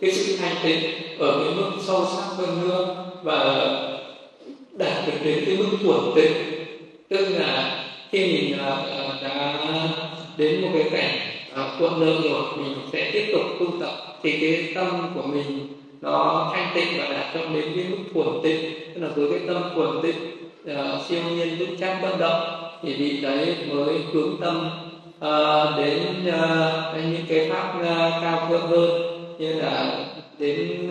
[0.00, 0.80] cái sự thanh tịnh
[1.18, 3.60] ở cái mức sâu sắc hơn nữa và
[4.72, 6.32] đạt được đến cái mức thuần tịnh.
[7.08, 9.58] Tức là khi mình uh, đã
[10.36, 13.92] đến một cái cảnh cuộn thuận rồi mình sẽ tiếp tục tu tập.
[14.22, 15.68] Thì cái tâm của mình
[16.00, 18.74] nó thanh tịnh và đạt cho đến cái mức thuần tịnh.
[18.94, 20.16] Tức là với cái tâm thuần tịnh
[20.72, 22.40] uh, siêu nhiên vững chắc bất động
[22.82, 24.70] thì vị đấy mới hướng tâm
[25.16, 28.90] uh, đến uh, những cái pháp uh, cao thượng hơn.
[29.38, 30.04] Như là
[30.38, 30.90] đến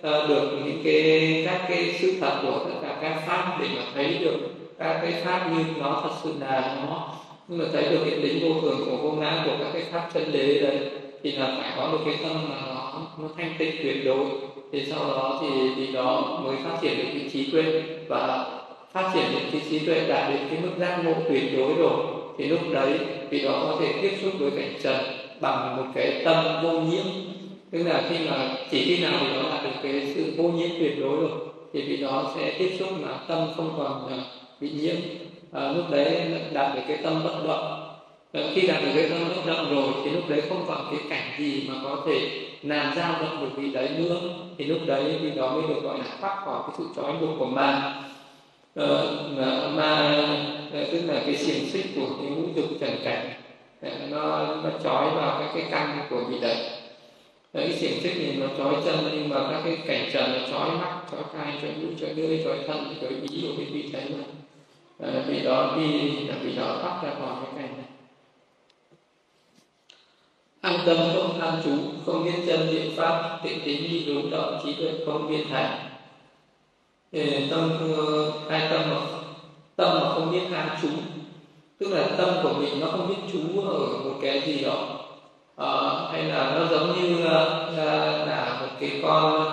[0.00, 3.82] uh, được những cái các cái sự thật của tất cả các pháp để mà
[3.94, 4.36] thấy được
[4.78, 7.13] các cái pháp như nó thật sự là nó
[7.48, 10.10] nhưng mà thấy được cái tính vô thường của vô ngã của các cái pháp
[10.14, 10.78] chân đế đấy,
[11.22, 14.26] thì là phải có một cái tâm mà nó nó thanh tịnh, tuyệt đối.
[14.72, 17.82] Thì sau đó thì thì đó mới phát triển được cái trí tuệ.
[18.08, 18.46] Và
[18.92, 22.04] phát triển được cái trí tuệ đạt đến cái mức giác ngộ tuyệt đối rồi,
[22.38, 22.98] thì lúc đấy
[23.30, 24.96] thì đó có thể tiếp xúc với cảnh trần
[25.40, 27.06] bằng một cái tâm vô nhiễm.
[27.70, 30.70] Tức là khi mà, chỉ khi nào thì nó đạt được cái sự vô nhiễm
[30.78, 31.30] tuyệt đối rồi,
[31.72, 34.24] thì vì đó sẽ tiếp xúc mà tâm không còn à,
[34.60, 34.96] bị nhiễm
[35.54, 37.80] à, lúc đấy đạt được cái tâm bất động.
[38.32, 41.00] Và khi đạt được cái tâm bất động rồi thì lúc đấy không còn cái
[41.10, 42.30] cảnh gì mà có thể
[42.62, 44.20] làm dao động được vị đấy nữa.
[44.58, 47.38] Thì lúc đấy thì đó mới được gọi là thoát khỏi cái sự trói buộc
[47.38, 47.94] của ma.
[48.74, 49.20] Ờ,
[49.76, 49.90] ma
[50.72, 53.30] ờ, tức là cái xiềng xích của cái ngũ dục trần cảnh
[53.82, 56.56] ờ, nó nó trói vào các cái căn của vị đấy.
[57.52, 60.70] Cái xiềng xích thì nó trói chân nhưng mà các cái cảnh trần nó trói
[60.70, 64.04] mắt trói tai trói mũi trói lưỡi trói thân trói ý của cái vị đấy
[64.10, 64.24] mà
[64.98, 67.86] à, vì đó đi là vì đó thoát ra khỏi cái cảnh này.
[70.60, 71.70] An tâm không tham chú
[72.06, 75.76] không biết chân niệm pháp tịnh tính đi đúng đạo trí tuệ không biên thành
[77.12, 77.20] ờ,
[77.50, 78.96] tâm ờ, hai tâm mà
[79.76, 80.88] tâm mà không biết tham chú
[81.78, 84.86] tức là tâm của mình nó không biết chú ở một cái gì đó.
[85.56, 85.70] À,
[86.12, 89.48] hay là nó giống như là, là một cái con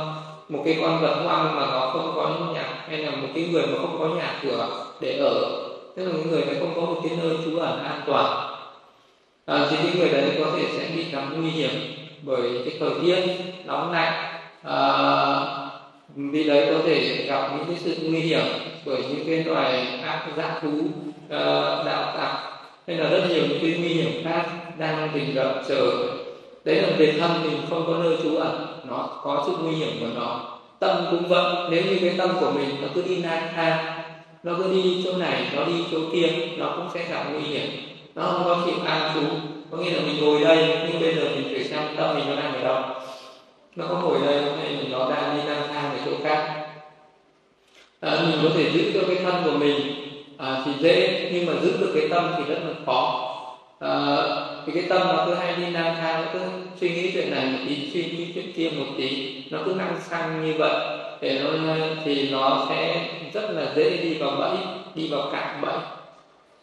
[0.52, 3.68] một cái con vật hoang mà nó không có nhà hay là một cái người
[3.68, 5.34] mà không có nhà cửa để ở.
[5.96, 8.56] Tức là những người này không có một cái nơi trú ẩn an toàn.
[9.46, 11.70] À, thì những người đấy có thể sẽ bị gặp nguy hiểm
[12.22, 13.20] bởi cái thời tiết
[13.66, 14.14] nóng lạnh.
[14.64, 14.80] À,
[16.16, 18.44] vì đấy có thể gặp những cái sự nguy hiểm
[18.86, 22.32] bởi những cái loài ác dã thú uh, đạo tặc.
[22.88, 24.46] Hay là rất nhiều những cái nguy hiểm khác
[24.78, 25.92] đang tìm gặp chờ.
[26.66, 30.00] Đấy là về thân mình không có nơi trú ẩn nó có sự nguy hiểm
[30.00, 30.40] của nó.
[30.80, 34.02] Tâm cũng vậy nếu như cái tâm của mình nó cứ đi lang thang
[34.44, 36.28] nó cứ đi chỗ này nó đi chỗ kia
[36.58, 37.70] nó cũng sẽ gặp nguy hiểm.
[38.16, 39.22] Nó không có chịu an trú.
[39.72, 42.36] Có nghĩa là mình ngồi đây nhưng bây giờ mình phải xem tâm mình nó
[42.36, 42.84] đang ở đâu.
[43.76, 46.68] Nó có ngồi đây hay mình nó đang đi lang thang ở chỗ khác?
[48.00, 49.76] À, mình có thể giữ cho cái thân của mình
[50.38, 53.31] à, thì dễ nhưng mà giữ được cái tâm thì rất là khó.
[53.82, 56.40] Ờ, thì cái tâm nó cứ hay đi lang thang nó cứ
[56.80, 59.96] suy nghĩ chuyện này một tí suy nghĩ chuyện kia một tí nó cứ năng
[60.10, 60.74] sang như vậy.
[61.22, 61.74] Để nó
[62.06, 64.58] thì nó sẽ rất là dễ đi vào bẫy
[64.96, 65.78] đi vào cạm bẫy.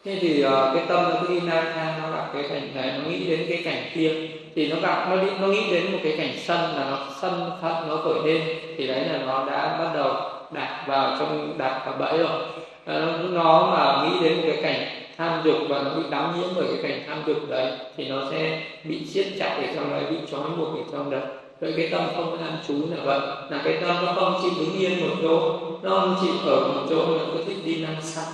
[0.05, 2.93] Thế thì uh, cái tâm nó cứ đi lang thang nó gặp cái cảnh này
[2.97, 4.13] nó nghĩ đến cái cảnh kia
[4.55, 7.51] thì nó gặp nó đi, nó nghĩ đến một cái cảnh sân là nó sân
[7.61, 8.41] thận nó khởi lên
[8.77, 10.13] thì đấy là nó đã bắt đầu
[10.51, 12.41] đặt vào trong đặt vào bẫy rồi.
[12.85, 16.39] Ờ, nó, nó mà nghĩ đến một cái cảnh tham dục và nó bị đắm
[16.39, 19.91] nhiễm bởi cái cảnh tham dục đấy thì nó sẽ bị siết chặt ở trong
[19.91, 21.21] đấy bị trói buộc ở trong đấy.
[21.61, 23.19] Vậy cái tâm không có an trú là vậy.
[23.49, 26.81] Là cái tâm nó không chịu đứng yên một chỗ nó không chịu ở một
[26.89, 28.33] chỗ nó cứ thích đi năng sang.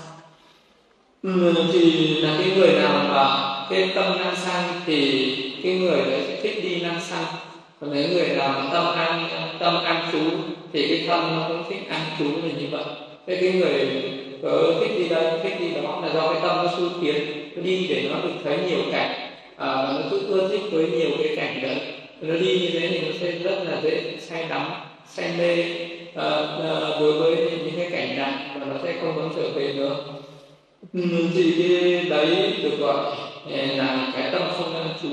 [1.23, 6.23] Ừ, thì là cái người nào mà cái tâm năng sang thì cái người đấy
[6.27, 7.25] sẽ thích đi năng sang.
[7.81, 9.29] Còn nếu người nào mà tâm an
[9.59, 10.19] tâm an trú
[10.73, 12.83] thì cái tâm nó cũng thích an trú là như vậy.
[13.27, 14.11] Thế cái người
[14.45, 17.15] có thích đi đây thích đi đó là do cái tâm nó xu tiến.
[17.55, 21.09] Nó đi để nó được thấy nhiều cảnh à, nó cứ ưa thích với nhiều
[21.17, 21.77] cái cảnh đấy.
[22.21, 24.71] Nó đi như thế thì nó sẽ rất là dễ say đắm
[25.07, 25.65] say mê
[26.09, 26.23] uh,
[26.59, 29.95] uh, đối với những cái cảnh này và nó sẽ không muốn trở về nữa.
[30.93, 31.01] Ừ,
[31.33, 33.15] thì cái đấy được gọi
[33.47, 35.09] là cái tâm không năng chú.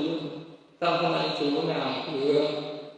[0.79, 2.39] Tâm không năng chú là cứ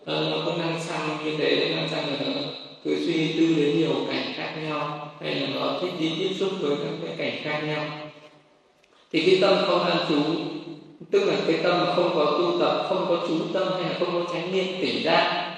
[0.06, 2.42] nó có năng sang như thế năng sang là nó
[2.84, 6.50] cứ suy tư đến nhiều cảnh khác nhau hay là nó thích đi tiếp xúc
[6.60, 7.86] với các cái cảnh khác nhau.
[9.12, 10.16] Thì cái tâm không an trú
[11.12, 14.10] tức là cái tâm không có tu tập không có chú tâm hay là không
[14.14, 15.56] có chánh niệm tỉnh giác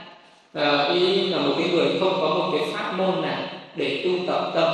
[0.53, 3.39] à, ý là một cái người không có một cái pháp môn nào
[3.75, 4.73] để tu tập tâm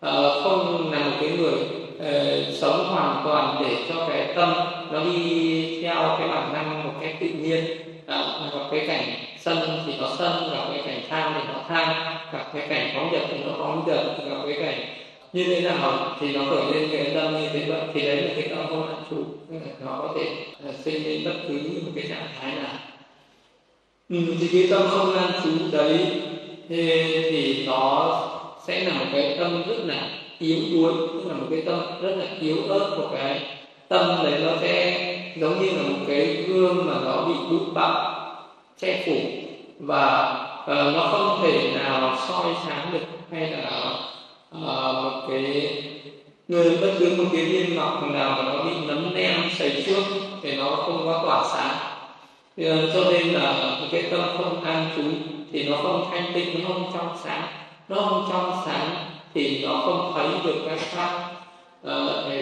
[0.00, 1.52] à, không là một cái người
[1.96, 4.52] uh, sống hoàn toàn để cho cái tâm
[4.92, 7.64] nó đi theo cái bản năng một cách tự nhiên
[8.06, 9.04] à, hoặc cái cảnh
[9.46, 11.88] sân thì nó sân gặp cái cảnh tham thì nó tham
[12.32, 14.80] gặp cái cảnh phóng dật thì nó phóng dật gặp cái cảnh
[15.32, 17.80] như thế nào thì nó khởi lên cái tâm như thế vậy.
[17.94, 19.16] Thì đấy là cái tâm không an trụ
[19.84, 22.72] nó có thể ờ, sinh lên bất cứ một cái trạng thái nào.
[24.08, 25.98] Ừ, thì cái tâm không an trú đấy
[26.68, 28.20] thì, thì nó
[28.66, 32.16] sẽ là một cái tâm rất là yếu đuối tức là một cái tâm rất
[32.16, 33.40] là yếu ớt của cái
[33.88, 34.40] tâm đấy.
[34.44, 35.02] Nó sẽ
[35.36, 38.15] giống như là một cái gương mà nó bị bụi bặm
[38.80, 39.16] che phủ.
[39.78, 43.90] Và uh, nó không thể nào soi sáng được hay là
[44.54, 45.82] uh, một cái
[46.48, 50.02] người bất cứ một cái viên ngọc nào mà nó bị nấm nem sấy trước
[50.42, 51.76] thì nó không có tỏa sáng.
[52.56, 55.02] Ờ, cho nên là cái tâm không an trú
[55.52, 57.42] thì nó không thanh tịnh nó không trong sáng.
[57.88, 58.96] Nó không trong sáng
[59.34, 61.36] thì nó không thấy được cái pháp
[61.84, 61.94] à,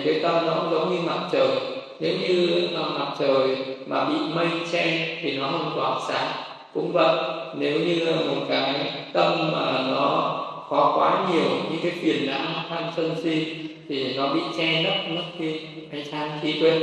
[0.05, 2.69] cái tâm nó giống như mặt trời nếu như
[2.99, 6.33] mặt trời mà bị mây che thì nó không tỏa sáng.
[6.75, 7.17] Cũng vậy
[7.59, 12.85] nếu như một cái tâm mà nó có quá nhiều những cái phiền não tham
[12.97, 13.47] sân si
[13.89, 15.61] thì nó bị che lấp mất cái
[15.93, 16.81] ánh sáng trí tuệ.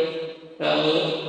[0.59, 0.77] À,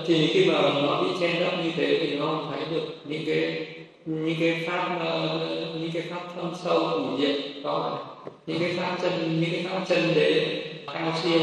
[0.07, 3.23] thì khi mà nó bị che lấp như thế thì nó không thấy được những
[3.27, 3.67] cái
[4.07, 5.39] những cái pháp ờ,
[5.81, 7.37] những cái pháp thâm sâu của diệt.
[7.65, 7.99] Có
[8.47, 11.41] những cái pháp chân những cái pháp chân đế cao siêu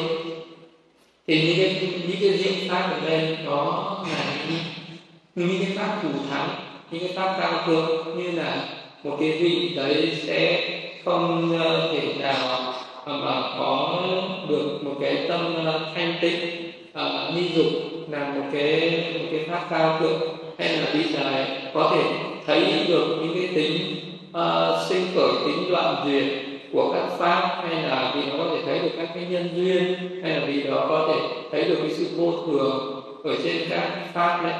[1.29, 5.99] thì những cái những cái diễn pháp ở đây đó là những, những cái pháp
[6.03, 6.49] thủ thắng
[6.91, 8.65] những cái pháp cao thượng như là
[9.03, 10.69] một cái vị đấy sẽ
[11.05, 12.73] không ờ, thể nào
[13.05, 14.01] ờ, mà có
[14.49, 17.67] được một cái tâm ờ, thanh tịnh uh, ni dục
[18.11, 20.21] là một cái một cái pháp cao thượng
[20.57, 22.03] hay là vị này có thể
[22.47, 23.95] thấy được những cái tính
[24.29, 28.61] uh, sinh khởi tính đoạn duyệt của các pháp hay là vì nó có thể
[28.65, 31.91] thấy được các cái nhân duyên hay là vì đó có thể thấy được cái
[31.91, 34.53] sự vô thường ở trên các pháp đấy.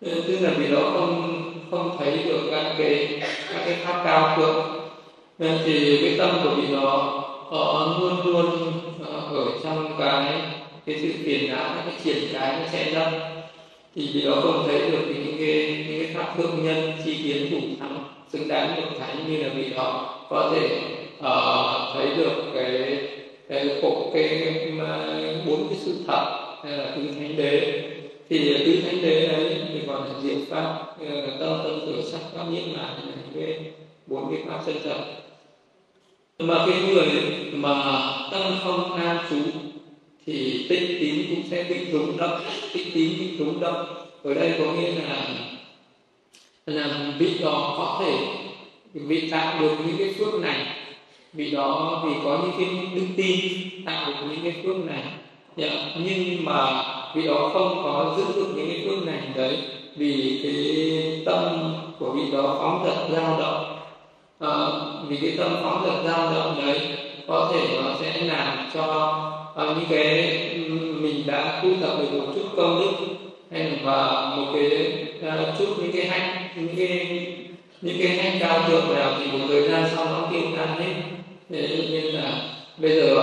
[0.00, 1.40] Tức là vì đó không
[1.70, 3.20] không thấy được các cái
[3.52, 4.64] các cái pháp cao thượng.
[5.38, 7.20] Nên thì cái tâm của vị đó
[7.50, 8.72] họ luôn luôn
[9.04, 10.42] ờ, ở trong cái
[10.86, 13.12] cái sự phiền não, cái triển cái nó sẽ lâm
[13.94, 17.50] thì vì đó không thấy được những cái những cái pháp thượng nhân, chi kiến
[17.50, 20.80] thủ thắng, xứng đáng được thánh như là vì đó có thể
[21.18, 22.98] uh, thấy được cái
[23.48, 24.54] cái khổ cái
[25.46, 27.82] bốn cái sự thật hay là tứ thánh đế.
[28.28, 30.84] Thì tứ thánh đế đấy thì còn là diệu pháp.
[31.00, 32.94] Ờ, tâm tâm tử sắc pháp nhiễm lại
[33.34, 33.58] cái
[34.06, 35.04] bốn cái pháp chân thật.
[36.38, 37.08] Mà cái người
[37.52, 39.36] mà tâm không an trú
[40.26, 42.40] thì tinh tín cũng sẽ bị rung động.
[42.72, 43.86] Tinh tín bị rung động.
[44.22, 45.26] Ở đây có nghĩa là
[46.66, 48.26] là vị đó có thể
[48.94, 50.66] vị tạo được những cái phước này
[51.34, 53.36] vì đó vì có những cái đức tin
[53.86, 55.02] tạo được những cái phước này.
[55.56, 55.68] Dạ,
[56.04, 56.82] nhưng mà
[57.14, 59.58] vì đó không có giữ được những cái phước này đấy
[59.96, 63.78] vì cái tâm của vị đó phóng dật dao động.
[64.40, 64.50] À,
[65.08, 66.80] vì cái tâm phóng dật dao động đấy
[67.28, 68.84] có thể nó sẽ làm cho
[69.56, 70.40] à, những cái
[71.00, 73.06] mình đã thu thập được một chút công đức
[73.50, 77.26] hay là một cái à, chút những cái hạnh những cái
[77.80, 81.13] những cái hạnh cao thượng nào thì một thời gian sau nó tiêu tan hết
[81.50, 82.32] thế nên là
[82.76, 83.14] bây giờ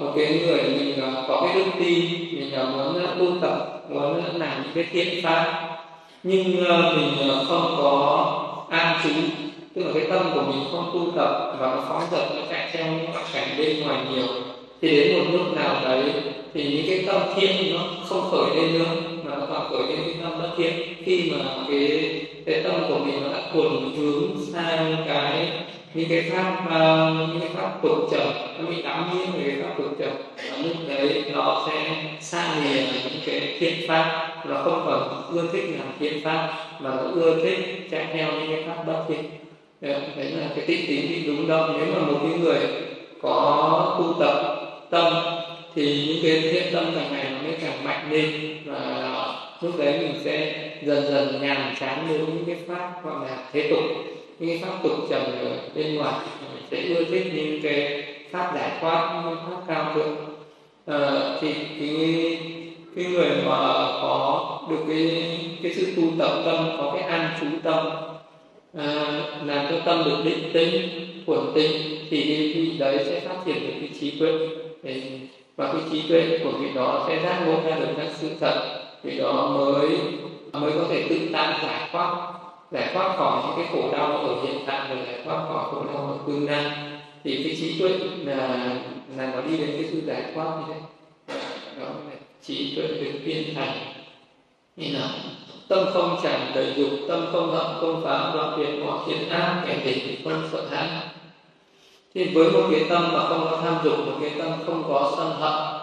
[0.00, 3.82] một cái người mình à, có cái đức tin, mình à, muốn à, tu tập,
[3.90, 5.68] muốn làm những cái thiện pháp,
[6.22, 9.10] nhưng mình không có an trú,
[9.74, 12.70] tức là cái tâm của mình không tu tập và nó phóng dật, nó chạy
[12.72, 14.26] theo những cảnh bên ngoài nhiều,
[14.82, 16.02] thì đến một lúc nào đấy
[16.54, 18.84] thì những cái tâm thiện nó không khởi lên nữa,
[19.24, 20.72] mà nó còn khởi lên cái tâm bất thiện.
[21.04, 22.10] Khi mà cái
[22.46, 25.48] cái tâm của mình nó đã cuồn hướng sang cái
[25.94, 29.50] những cái ờ, pháp uh, những cái pháp tục trở nó bị đắm nhiễm về
[29.50, 34.28] cái pháp tục trở và lúc đấy nó sẽ xa lìa những cái thiện pháp.
[34.48, 38.50] Nó không còn ưa thích làm thiện pháp mà nó ưa thích chạy theo những
[38.50, 39.24] cái pháp bất thiện.
[40.16, 42.58] Đấy là cái tích tín bị đúng đâu nếu mà một cái người
[43.22, 44.56] có tu tập
[44.90, 45.12] tâm
[45.74, 48.56] thì những cái thiện tâm càng ngày nó mới càng mạnh lên.
[48.64, 49.24] Và
[49.60, 53.70] lúc đấy mình sẽ dần dần nhàm chán với những cái pháp gọi là thế
[53.70, 53.82] tục
[54.46, 56.14] cái pháp tục trần ở bên ngoài
[56.70, 60.16] sẽ ưa thích những cái pháp giải thoát pháp cao thượng.
[60.86, 62.38] À, thì cái
[62.96, 63.58] cái người mà
[64.02, 67.86] có được cái cái sự tu tập tâm có cái an trú tâm
[68.78, 70.88] à, làm cho tâm được định tĩnh
[71.26, 71.72] ổn tĩnh
[72.10, 74.48] thì cái vị đấy sẽ phát triển được cái trí tuệ.
[75.56, 78.82] Và cái trí tuệ của vị đó sẽ giác ngộ ra được các sự thật.
[79.02, 79.88] Vị đó mới
[80.52, 82.39] mới có thể tự tại giải thoát
[82.70, 85.84] giải thoát khỏi những cái khổ đau ở hiện tại và giải thoát khỏi khổ
[85.92, 86.72] đau ở tương lai.
[87.24, 87.88] Thì cái trí tuệ
[88.24, 88.36] là
[89.16, 90.80] là nó đi đến cái sự giải thoát như thế.
[91.80, 93.78] Đó là trí tuệ được viên thành
[94.76, 95.08] như nào?
[95.68, 99.64] Tâm không chẳng đầy dục tâm không hận không phá đoạn tuyệt mọi thiện ác
[99.66, 100.88] kẻ địch không sợ hãi.
[102.14, 105.14] Thì với một cái tâm mà không có tham dục một cái tâm không có
[105.16, 105.80] sân hận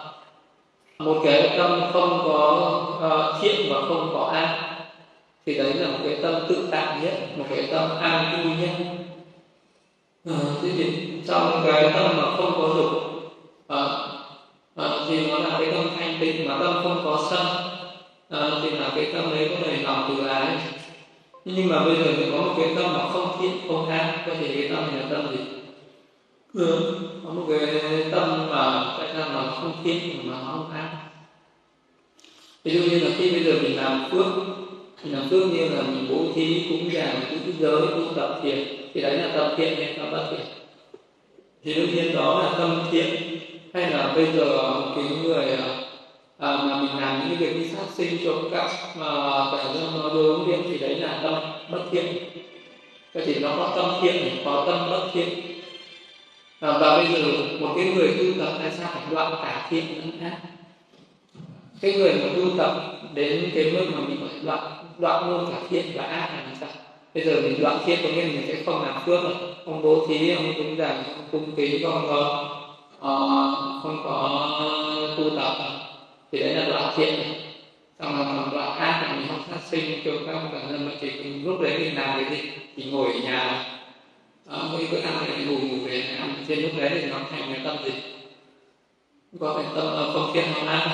[0.98, 4.67] một cái tâm không có uh, thiện và không có ác
[5.48, 8.70] thì đấy là một cái tâm tự tại nhất một cái tâm an vui nhất.
[10.24, 10.84] À, thế thì
[11.26, 12.92] trong cái tâm mà không có dục
[13.68, 13.82] à,
[14.76, 17.46] à, thì nó là cái tâm thanh tịnh mà tâm không có sân.
[18.30, 20.58] À, thì là cái tâm đấy có đầy lòng từ ái.
[21.44, 24.32] Nhưng mà bây giờ thì có một cái tâm mà không thiện không an có
[24.40, 25.44] thể cái tâm này là tâm gì?
[26.54, 26.94] Ừ,
[27.24, 27.80] có một cái
[28.12, 30.88] tâm mà tại sao mà thiện mà nó không an?
[32.64, 34.26] Ví dụ như là khi bây giờ mình làm phước
[35.04, 38.66] thì nó phước như là mình bố thí cúng dường cũng giới tu tập thiện.
[38.94, 40.46] Thì đấy là tập thiện hay tập bất thiện?
[41.64, 43.38] Thì đương nhiên đó là tâm thiện.
[43.74, 44.44] Hay là bây giờ
[44.80, 45.80] một cái người à,
[46.38, 49.80] à mà mình làm những cái việc đi sát sinh trộm cắp mà phải ra
[49.96, 51.34] nó đối ứng điện thì đấy là tâm
[51.70, 52.06] bất thiện.
[53.14, 55.28] Cái thì nó có tâm thiện có tâm bất thiện.
[56.60, 57.28] À, và bây giờ
[57.60, 60.57] một cái người tu tập tại sao phải đoạn cả thiện lẫn ác
[61.80, 62.82] cái người mà tu tập
[63.14, 66.68] đến cái mức mà mình gọi đoạn đoạn luôn cả thiện và ác là sao
[67.14, 69.34] bây giờ mình đoạn thiện có nghĩa là mình sẽ không làm phước rồi.
[69.64, 72.48] Không bố thí không cúng dường không cung kính không có
[72.96, 74.50] uh, ờ, không có
[75.16, 75.54] tu tập.
[76.32, 77.40] Thì đấy là đoạn thiện này.
[77.98, 80.92] Xong là còn đoạn ác là mình không sát sinh cho các bản thân mà
[81.00, 81.10] chỉ
[81.44, 83.64] lúc đấy mình làm cái gì thì ngồi ở nhà.
[84.50, 87.52] À, mỗi bữa ăn thì ngủ ngủ về ăn trên lúc đấy thì nó thành
[87.52, 87.92] cái tâm gì?
[89.40, 90.88] Có phải tâm ờ, không thiện không ác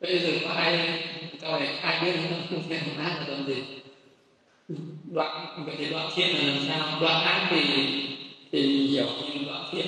[0.00, 1.02] bây giờ có ai
[1.40, 2.12] câu này ai biết
[2.50, 3.54] không thiện không ác là tâm gì.
[5.12, 7.00] Đoạn, vậy thì đoạn thiên là làm sao?
[7.00, 7.62] Đoạn ác thì
[8.52, 9.86] thì hiểu như đoạn thiên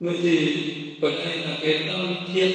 [0.00, 0.56] người gì
[1.02, 2.52] ở đây là cái tâm thiên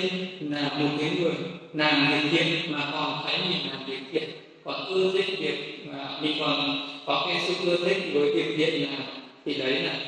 [0.52, 1.34] là một cái người
[1.74, 4.30] làm việc thiện mà còn thấy mình làm việc thiện.
[4.64, 8.84] Còn ưa thích việc mà mình còn có cái sự ưa thích với việc thiện
[8.84, 8.98] là,
[9.46, 10.00] thì đấy là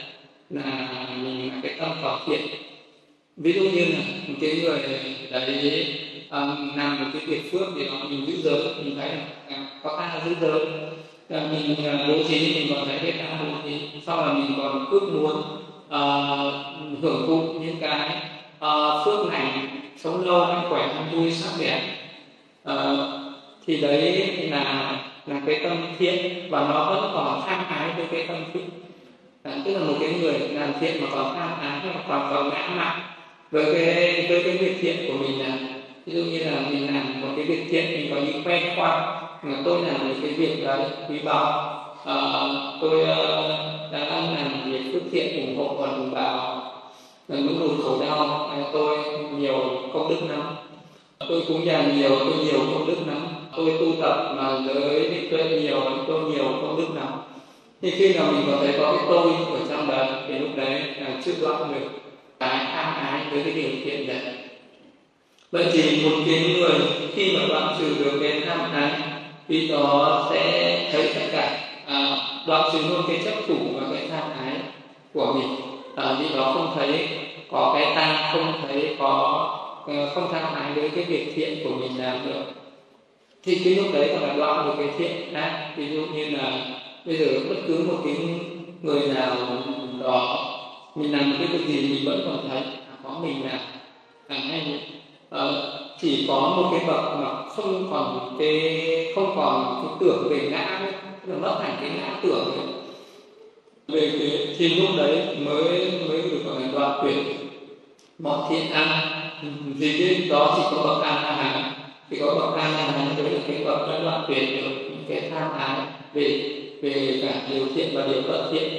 [0.50, 2.42] là mình là cái tâm có thiện.
[3.38, 4.80] Ví dụ như là một cái người
[5.32, 5.86] đấy
[6.32, 8.74] um, làm một cái việc phước thì đó mình giữ giới.
[8.84, 10.60] Mình thấy là à, có ta giữ giới.
[11.30, 13.80] À, mình ờ, bố trí mình còn thấy cái ta bố trí.
[14.06, 15.42] Sau là mình còn ước muốn
[15.90, 16.02] à,
[17.02, 18.10] hưởng thụ những cái
[18.60, 18.72] à,
[19.06, 19.52] phước này
[19.98, 21.82] sống lâu ăn khỏe ăn vui sắc đẹp.
[22.64, 22.96] À,
[23.68, 28.28] thì đấy là là cái tâm thiện và nó vẫn còn tham ái với cái
[28.28, 28.70] tâm thiện
[29.44, 32.50] à, tức là một cái người làm thiện mà còn tham ái mà còn còn
[32.50, 33.02] ngã mạn
[33.52, 35.58] với cái với cái việc thiện của mình là
[36.10, 39.22] ví dụ như là mình làm một cái việc thiện mình có những quen qua
[39.44, 40.80] mà tôi làm một cái việc đấy
[41.10, 41.76] quý báu.
[42.06, 42.16] À,
[42.82, 43.10] tôi uh,
[43.92, 44.06] đã
[44.36, 46.62] làm việc phước thiện ủng hộ và đồng bào.
[47.28, 48.98] Những người khổ đau à, tôi
[49.38, 49.58] nhiều
[49.94, 50.56] công đức lắm.
[51.30, 53.28] Tôi cũng làm nhiều tôi nhiều công đức lắm.
[53.58, 57.08] Tôi tu tập mà giới định tuệ nhiều tôi nhiều công đức lắm.
[57.82, 60.82] Thì khi nào mình có thấy có cái tôi ở trong đời thì lúc đấy
[61.00, 61.90] là chưa đoạn được
[62.40, 64.49] cái tham ái với cái điều thiện đấy
[65.52, 66.80] vậy thì một cái người
[67.16, 68.92] khi mà đoạn trừ được cái tham ái
[69.48, 72.18] thì đó sẽ thấy tất cả à,
[72.48, 74.56] đoạn trừ luôn cái chấp thủ và cái tham ái
[75.14, 75.56] của mình.
[75.96, 77.08] À, vì đó không thấy
[77.52, 79.46] có cái ta không thấy có
[79.88, 82.44] ờ, không tham ái với cái việc thiện của mình làm được.
[83.44, 86.62] Thì cái lúc đấy còn là đoạn được cái thiện ác ví dụ như là
[87.06, 88.16] bây giờ bất cứ một cái
[88.82, 89.36] người nào
[90.02, 90.46] đó
[90.96, 93.60] mình làm một cái việc gì mình vẫn còn thấy à, có mình làm
[94.28, 94.80] à, hay
[95.30, 95.52] à,
[96.02, 100.80] chỉ có một cái bậc mà không còn cái không còn cái tưởng về ngã
[100.84, 100.92] nữa
[101.28, 102.66] là mất hẳn cái ngã tưởng ấy.
[103.88, 107.38] về cái thì lúc đấy mới mới được gọi là đoạn tuyệt.
[108.20, 108.88] Mọi thiện ăn
[109.78, 111.74] gì cái đó chỉ có bậc an là hàng
[112.10, 115.04] chỉ có bậc an là hàng đấy là cái bậc đã đoạn tuyệt được những
[115.10, 115.80] cái tham ái
[116.14, 118.74] về về cả điều thiện và điều bất thiện.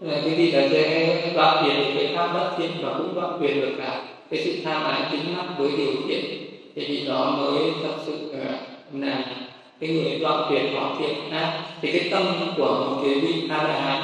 [0.00, 3.38] Là cái gì là sẽ đoạn tuyệt được cái tham bất thiện và cũng đoạn
[3.40, 6.24] tuyệt được cả cái sự tham ái chính mắc với điều thiện
[6.74, 8.54] thì vì đó mới thật sự ờ,
[8.92, 9.24] là
[9.80, 11.60] cái người đoạn tuyệt họ thiện ác.
[11.82, 12.22] Thì cái tâm
[12.56, 14.02] của một cái vị a la hán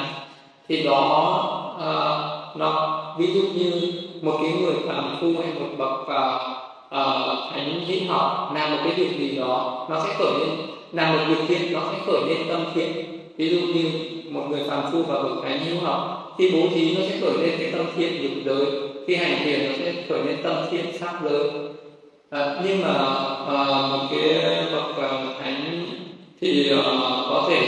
[0.69, 3.91] thì đó uh, nó ví dụ như
[4.21, 6.39] một cái người phàm phu hay một bậc vào
[6.85, 10.49] uh, thánh hữu học làm một cái việc gì đó nó sẽ khởi lên
[10.91, 13.19] làm một việc thiện nó sẽ khởi lên tâm thiện.
[13.37, 13.89] Ví dụ như
[14.29, 17.33] một người phàm phu và bậc thánh hữu học thì bố thí nó sẽ khởi
[17.37, 18.65] lên cái tâm thiện dục giới
[19.07, 21.75] khi hành thiền nó sẽ khởi lên tâm thiện sắc lớn,
[22.29, 22.93] à, nhưng mà
[23.47, 25.85] à, một cái bậc uh, thánh
[26.41, 26.81] thì à,
[27.29, 27.59] có thể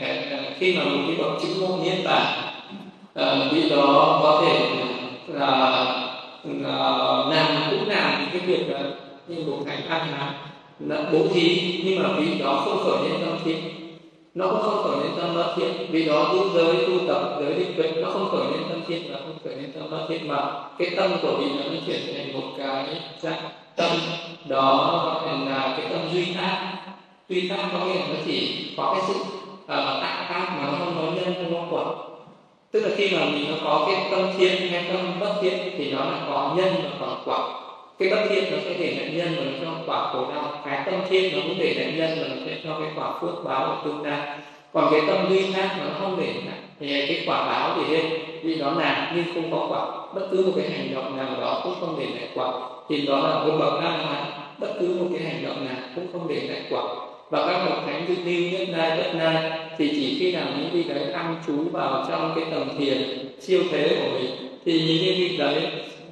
[0.00, 2.26] à, à, khi mà một cái bậc chứng ngộ niết bàn
[3.14, 4.70] à, vị đó có thể
[5.26, 5.50] là
[6.44, 8.80] là làm cũng làm cái việc là
[9.28, 10.32] như một thánh an hán
[11.12, 13.87] bố thí nhưng mà vị đó không khởi lên tâm thiện
[14.38, 15.86] nó cũng không khởi lên tâm bất thiện.
[15.90, 19.12] Vì đó giữ giới tu tập giới định tuệ nó không khởi lên tâm thiện
[19.12, 20.28] và không khởi lên tâm bất thiện.
[20.28, 23.90] Mà cái tâm của vị nó mới chuyển thành một cái trạng tâm.
[24.48, 26.74] Đó gọi là cái tâm duy tác.
[27.28, 29.14] Duy tác có nghĩa là nó chỉ có cái sự
[29.66, 31.94] à, uh, tạo tác mà nó không có nhân không có quả
[32.72, 35.92] tức là khi mà mình nó có cái tâm thiện hay tâm bất thiện thì
[35.92, 37.67] nó là có nhân và có quả
[37.98, 40.62] cái bất thiện nó sẽ để nạn nhân và nó cho quả khổ đau.
[40.66, 43.44] Cái tâm thiện nó cũng để nạn nhân và nó sẽ cho cái quả phước
[43.44, 44.38] báo ở tương lai.
[44.72, 46.32] Còn cái tâm duy khác nó không để
[46.80, 48.06] thì cái quả báo thì lên.
[48.42, 50.14] Vì nó làm nhưng không có quả.
[50.14, 52.52] Bất cứ một cái hành động nào đó cũng không để lại quả.
[52.88, 54.24] Thì đó là một bậc nam hoàn
[54.58, 56.82] bất cứ một cái hành động nào cũng không để lại quả.
[57.30, 60.70] Và các bậc thánh như lưu nhất nai bất na thì chỉ khi nào những
[60.72, 64.30] vị đấy ăn trú vào trong cái tầng thiền siêu thế của mình,
[64.64, 65.62] thì những cái vị đấy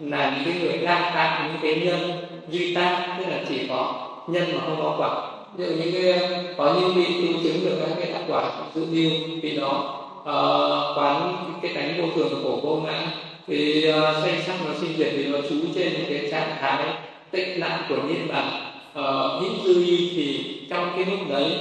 [0.01, 4.09] là những cái người đang tạo những cái nhân duy ta tức là chỉ có
[4.29, 5.33] nhân mà không có quả.
[5.57, 8.83] Ví dụ những cái có những vị tu chứng được các cái tác quả dụ
[8.83, 9.11] như
[9.43, 13.07] vị đó uh, quán cái cánh vô thường của vô ngã
[13.47, 16.85] thì uh, sanh sắc nó sinh diệt thì nó trú trên một cái trạng thái
[17.31, 18.51] tịnh lặng của niết bàn.
[18.99, 21.53] Uh, những tư duy thì trong cái lúc đấy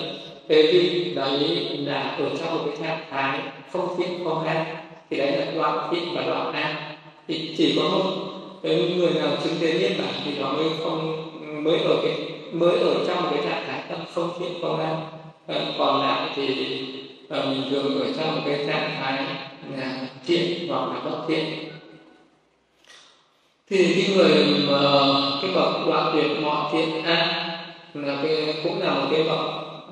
[0.50, 3.40] cái vị đấy là ở trong một cái trạng thái
[3.72, 4.66] không thiện không an
[5.10, 6.95] thì đấy là đoạn thiện và đoạn an
[7.28, 8.04] thì chỉ có một
[8.64, 11.32] cái người nào chứng đến niết bàn thì nó mới không
[11.64, 12.14] mới ở cái
[12.52, 14.96] mới ở trong cái trạng thái tâm không thiện không ác
[15.48, 16.78] ờ, còn lại thì
[17.30, 19.24] ờ, mình thường ở trong một cái trạng thái
[19.78, 21.46] là thiện hoặc là bất thiện.
[23.70, 24.80] Thì cái người mà
[25.42, 27.46] cái bậc đoạn tuyệt mọi thiện ác
[27.94, 29.40] là cái cũng là một cái bậc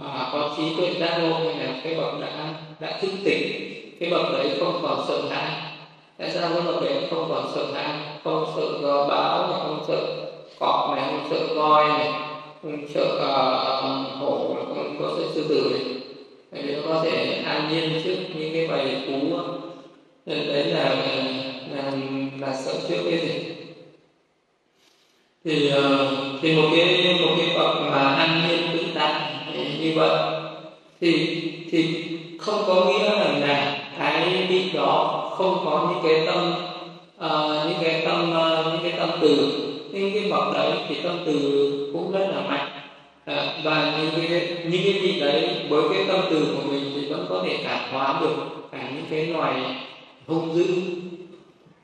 [0.04, 3.74] à, có trí tuệ giác ngộ hay là cái bậc đã đã thức tỉnh.
[4.00, 5.73] Cái bậc đấy không còn sợ hãi
[6.18, 9.84] tại sao cái bậc đấy không còn sợ hãi không sợ uh, báo này không
[9.88, 10.28] sợ
[10.60, 12.12] cọp này không sợ voi này
[12.62, 15.94] không sợ uh, hổ không có sự sư tử này.
[16.52, 19.38] Để nó có thể an nhiên trước những cái bài cú.
[20.26, 20.96] Nên đấy là
[21.72, 21.92] là
[22.40, 23.56] là sợ trước cái gì?
[25.46, 26.10] Thì ờ,
[26.42, 29.32] thì một cái một cái bậc mà an nhiên tự tại
[29.80, 30.20] như vậy.
[31.02, 31.42] Thì
[31.72, 32.08] thì
[32.40, 36.54] không có nghĩa rằng là cái bị đó không có những cái tâm
[37.26, 39.60] uh, những cái tâm uh, những cái tâm từ.
[39.92, 41.34] Những cái bậc đấy thì tâm từ
[41.94, 42.70] cũng rất là mạnh.
[43.26, 47.10] À, và những cái những cái vị đấy với cái tâm từ của mình thì
[47.10, 48.36] vẫn có thể cảm hóa được
[48.72, 49.54] cả những cái loài
[50.28, 50.66] hung dữ.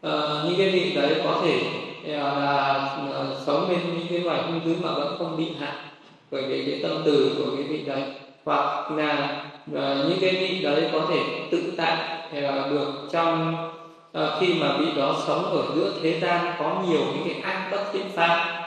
[0.01, 0.11] À,
[0.45, 1.59] những cái vị đấy có thể
[2.03, 5.75] là uh, sống bên những cái loài hung dữ mà vẫn không bị hại
[6.31, 8.03] bởi vì cái tâm từ của cái vị đấy.
[8.45, 11.19] Hoặc là uh, những cái vị đấy có thể
[11.51, 12.18] tự tại
[12.69, 13.55] được trong
[14.11, 17.69] ờ, khi mà vị đó sống ở giữa thế gian có nhiều những cái ác
[17.71, 18.61] bất thiện pháp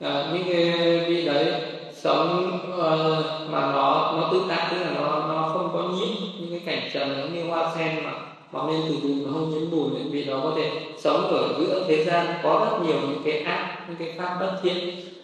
[0.00, 1.54] ờ, những cái vị đấy
[2.02, 6.50] sống uh, mà nó nó tự tại tức là nó nó không có nhiễm những
[6.50, 8.12] cái cảnh trần giống như hoa sen mà
[8.52, 11.84] mọc lên từ bùn nó không nhiễm bùn vì nó có thể sống ở giữa
[11.88, 14.76] thế gian có rất nhiều những cái ác những cái pháp bất thiện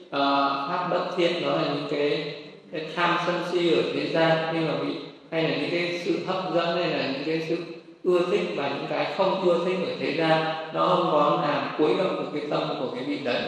[0.07, 0.13] uh,
[0.69, 2.35] pháp bất thiện đó là những cái,
[2.73, 4.95] cái tham sân si ở thế gian nhưng mà bị
[5.31, 7.57] hay là những cái sự hấp dẫn hay là những cái sự
[8.05, 10.45] ưa thích và những cái không ưa thích ở thế gian
[10.75, 13.43] nó không có làm cuối động được cái tâm của cái vị đấy.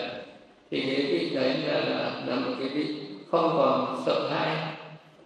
[0.71, 2.87] Thì cái vị đấy là là, là một cái vị
[3.31, 4.57] không còn sợ hãi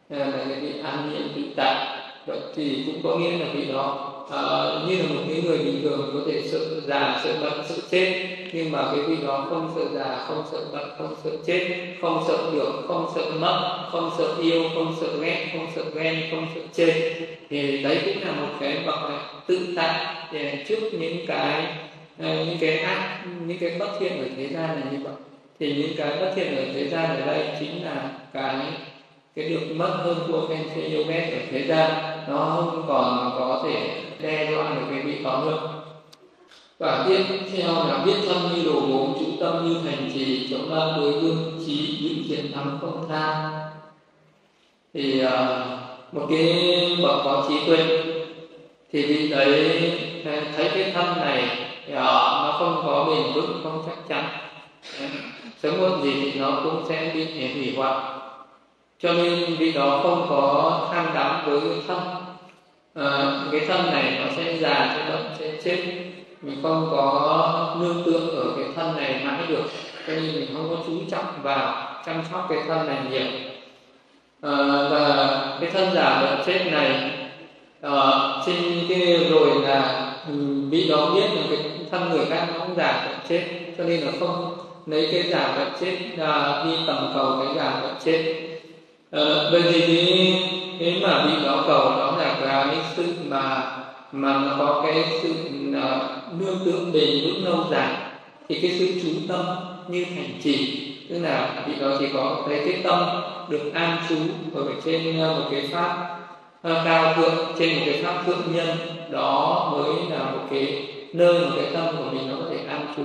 [0.09, 1.99] là cái vị an nhiên tự tại.
[2.27, 5.81] Vậy thì cũng có nghĩa là vị đó uh, như là một cái người bình
[5.83, 9.73] thường có thể sợ già sợ bệnh sợ chết nhưng mà cái vị đó không
[9.77, 14.11] sợ già, không sợ bệnh, không sợ chết, không sợ được, không sợ mất, không
[14.19, 16.87] sợ yêu, không sợ ghét, không sợ ghen, không sợ chê
[17.51, 18.95] thì đấy cũng là một cái bậc
[19.47, 19.95] tự tại
[20.65, 21.67] trước những cái
[22.19, 25.15] ờ, những cái ác, những cái bất thiện ở thế gian này như vậy.
[25.61, 28.75] Thì những cái bất thiện ở thế gian ở đây chính là cái
[29.35, 31.91] cái được mất hơn thua khen chê yêu ghét ở thế gian,
[32.27, 35.82] nó không còn có thể đe dọa được cái vị đó nữa.
[36.83, 40.71] Quả tiếp theo là biết thân như đồ gốm chủ tâm như thành trì chống
[40.71, 43.51] ba đối gương trí những chiến thắng không tha.
[44.95, 45.33] Thì uh,
[46.13, 48.03] một cái bậc có trí tuệ
[48.93, 49.93] thì vị đấy
[50.25, 51.45] à, thấy cái thân này
[51.89, 54.25] uh, nó không có bền vững không chắc chắn.
[55.63, 57.95] Sớm muộn gì thì nó cũng sẽ bị hủy hoại.
[58.99, 62.01] Cho nên vị đó không có tham đắm với cái thân
[62.95, 66.03] à, cái thân này nó sẽ già sẽ bệnh sẽ chết
[66.43, 69.65] mình không có nương tựa ở cái thân này mãi được.
[70.07, 73.27] Cho nên mình không có chú trọng vào chăm sóc cái thân này nhiều.
[74.43, 74.53] À,
[74.91, 77.11] và cái thân giả bệnh chết này
[77.87, 80.33] uh, trên cái rồi là ừ,
[80.71, 81.59] bị đó biết là cái
[81.91, 83.45] thân người khác nó cũng giả bệnh chết.
[83.79, 84.57] Cho nên là không
[84.87, 88.49] lấy cái giả vật chết uh, đi tầm cầu cái giả vật chết.
[89.17, 90.43] Uh, bởi vì cái
[90.81, 93.63] cái mà bị đó cầu đó là cái sự mà
[94.13, 95.35] mà nó có cái sự
[95.75, 97.97] ờ, nương tựa bền vững lâu dài,
[98.49, 99.45] thì cái sự chú tâm
[99.89, 103.05] như hành trì tức là vị đó chỉ có thấy cái tâm
[103.49, 104.17] được an trú
[104.55, 106.19] ở trên ờ, một cái pháp
[106.63, 108.79] ờ, cao thượng, trên một cái pháp thượng nhân,
[109.11, 112.95] đó mới là một cái nơi một cái tâm của mình nó có thể an
[112.97, 113.03] trú.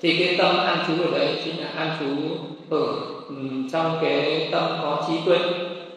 [0.00, 2.06] Thì cái tâm an trú ở đấy chính là an trú
[2.76, 2.86] ở
[3.28, 3.34] ừ,
[3.72, 5.38] trong cái tâm có trí tuệ.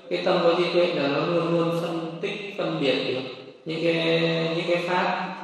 [0.10, 3.84] Cái tâm có trí tuệ là nó luôn luôn phân tích, phân biệt được những
[3.84, 4.20] cái
[4.56, 5.36] những cái pháp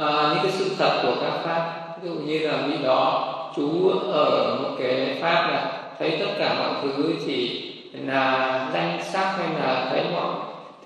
[0.00, 3.88] uh, những cái sự tập của các pháp ví dụ như là vị đó chú
[4.12, 9.48] ở một cái pháp là thấy tất cả mọi thứ chỉ là danh sắc hay
[9.60, 10.34] là thấy mọi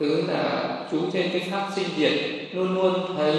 [0.00, 2.12] thứ là chú trên cái pháp sinh diệt
[2.52, 3.34] luôn luôn thấy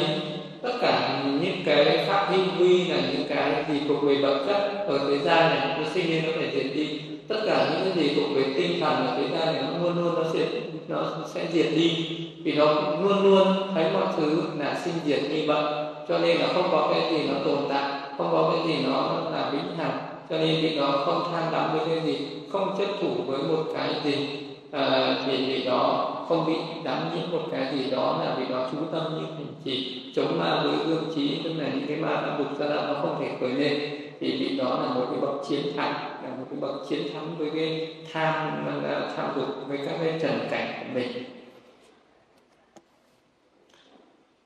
[0.61, 4.85] tất cả những cái pháp hy vi là những cái gì thuộc về vật chất
[4.87, 8.03] ở thế gian này nó sinh lên nó phải diệt đi tất cả những cái
[8.03, 10.45] gì thuộc về tinh thần ở thế gian này nó luôn luôn nó sẽ
[10.87, 12.07] nó sẽ diệt đi.
[12.43, 12.65] Vì nó
[13.01, 15.63] luôn luôn thấy mọi thứ là sinh diệt như vậy
[16.09, 19.21] cho nên là không có cái gì nó tồn tại không có cái gì nó
[19.31, 19.97] là vĩnh hằng.
[20.29, 23.63] Cho nên vì nó không tham đắm với cái gì không chấp thủ với một
[23.73, 24.39] cái gì
[24.71, 28.57] à, thì vì đó không bị đắm nhiễm một cái gì đó là vì nó
[28.71, 32.09] chú tâm như hành trì chống ma với gương trí tức là những cái ma
[32.09, 33.79] đã bục ra nó không thể khởi lên.
[34.19, 37.49] Thì vì đó là một cái bậc chiến thắng một cái bậc chiến thắng với
[37.55, 41.23] cái tham à, tham dục với các cái trần cảnh của mình.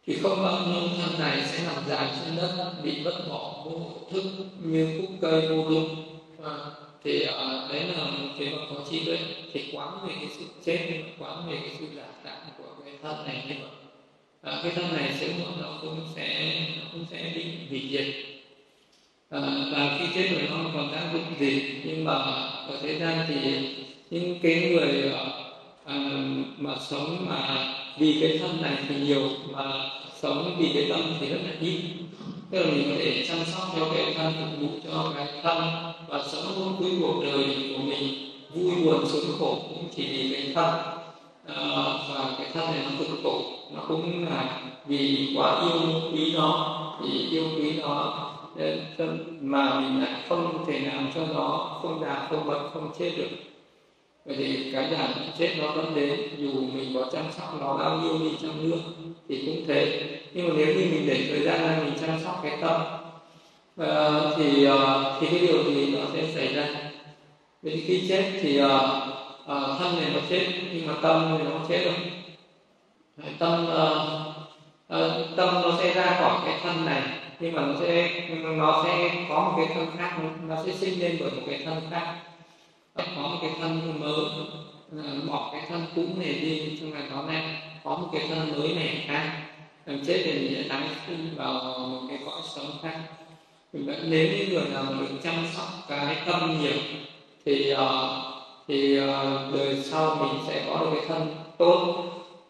[0.05, 3.79] Thì không bao lâu thân này sẽ nằm dài trên đất bị vất bỏ vô
[4.11, 4.23] thức
[4.63, 5.95] như khúc cây vô lung.
[6.43, 6.55] À,
[7.03, 9.17] thì à, đấy là một cái bậc có trí tuệ.
[9.53, 13.25] Thì quán về cái sự chết quán về cái sự giả tạm của cái thân
[13.25, 13.69] này như vậy.
[14.41, 18.36] À, cái thân này sẽ nó cũng sẽ nó cũng sẽ bị hủy diệt
[19.29, 19.39] à,
[19.71, 22.13] và khi chết rồi nó không còn tác dụng gì nhưng mà
[22.67, 23.35] ở thế gian thì
[24.09, 25.11] những cái người
[25.85, 25.95] à,
[26.57, 27.67] mà sống mà
[27.99, 29.63] vì cái thân này thì nhiều mà
[30.21, 31.79] sống vì cái tâm thì rất là ít.
[32.51, 35.63] Tức là mình có thể chăm sóc cho cái thân phục vụ cho cái thân
[36.07, 40.33] và sống luôn cuối cuộc đời của mình vui buồn sướng khổ cũng chỉ vì
[40.33, 40.73] cái thân.
[41.47, 41.65] À,
[42.09, 43.41] và cái thân này nó cực khổ
[43.75, 48.23] nó cũng là vì quá yêu quý nó vì yêu quý nó
[49.41, 53.29] mà mình lại không thể làm cho nó không già không bệnh không chết được.
[54.25, 57.97] Vậy thì cái già chết nó vẫn đến dù mình có chăm sóc nó bao
[57.97, 58.77] nhiêu đi chăng nữa
[59.29, 60.09] thì cũng thế.
[60.33, 62.81] Nhưng mà nếu như mình để thời gian ra mình chăm sóc cái tâm
[63.81, 64.77] uh, thì uh,
[65.19, 66.67] thì cái điều gì nó sẽ xảy ra?
[67.61, 68.71] Vậy thì khi chết thì uh,
[69.41, 71.93] uh, thân này nó chết nhưng mà tâm thì nó không chết đâu.
[73.39, 73.97] Tâm uh,
[74.97, 77.01] uh, tâm nó sẽ ra khỏi cái thân này
[77.39, 78.21] nhưng mà nó sẽ
[78.55, 81.81] nó sẽ có một cái thân khác nó sẽ sinh lên bởi một cái thân
[81.91, 82.15] khác.
[82.95, 84.13] Nó có một cái thân mới
[85.03, 88.59] ờ, bỏ cái thân cũ này đi trong là nó này có một cái thân
[88.59, 89.31] mới này khác.
[89.85, 92.99] Làm chết thì sẽ tái sinh vào một cái cõi sống khác.
[94.03, 96.77] Nếu như người nào được chăm sóc cái tâm nhiều
[97.45, 97.79] thì uh,
[98.67, 102.03] thì uh, đời sau mình sẽ có được cái thân tốt.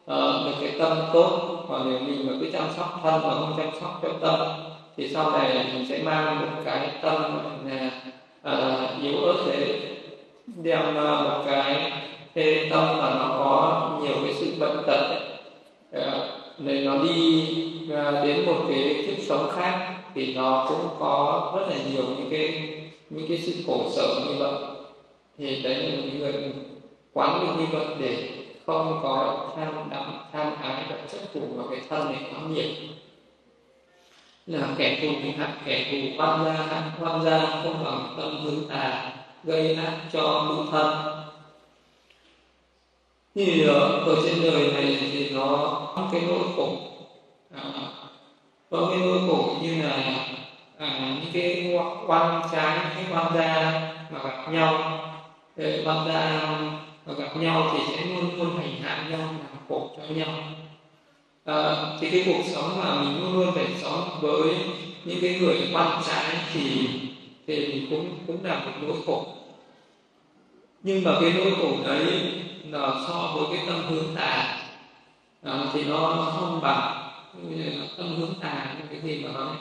[0.08, 3.30] Ờ, uh, được cái tâm tốt còn nếu mình mà cứ chăm sóc thân mà
[3.30, 4.50] không chăm sóc cho tâm
[4.98, 7.22] thì sau này mình sẽ mang một cái tâm
[7.66, 7.92] là
[8.54, 9.80] uh, yếu ớt để
[10.64, 11.92] đem uh, một cái
[12.36, 15.20] thế tâm mà nó có nhiều cái sự bệnh tật
[15.92, 17.46] để ờ, nó đi
[18.24, 22.70] đến một cái kiếp sống khác thì nó cũng có rất là nhiều những cái
[23.10, 24.54] những cái sự khổ sở như vậy.
[25.38, 26.34] Thì đấy là những người
[27.14, 28.37] quán được như vậy để
[28.68, 32.66] không có tham đắm tham ái động chất thủ vào cái thân này quá nhiều.
[34.46, 35.08] Là kẻ thù
[35.38, 39.12] hại kẻ thù quan gia quan gia không bằng tâm hướng tà
[39.44, 41.18] gây ác cho tự thân.
[43.36, 45.48] Như ờ, ở trên đời này thì nó
[45.96, 46.78] có cái nỗi khổ.
[47.56, 47.64] À,
[48.72, 49.96] có cái nỗi khổ như là
[50.78, 53.72] à, những cái quan trái cái quan gia
[54.10, 55.00] mà gặp nhau.
[55.86, 56.42] Quan gia
[57.08, 60.30] và gặp nhau thì sẽ luôn luôn hành hạ nhau làm khổ cho nhau.
[61.46, 64.56] À, thì cái cuộc sống mà mình luôn luôn phải sống với
[65.06, 66.90] những cái người quan trái thì
[67.48, 69.26] thì cũng cũng là một nỗi khổ.
[70.84, 72.34] Nhưng mà cái nỗi khổ đấy
[72.70, 74.58] là so với cái tâm hướng tà.
[75.44, 77.04] À, thì nó không bằng
[77.98, 79.56] tâm hướng tà những cái gì mà nó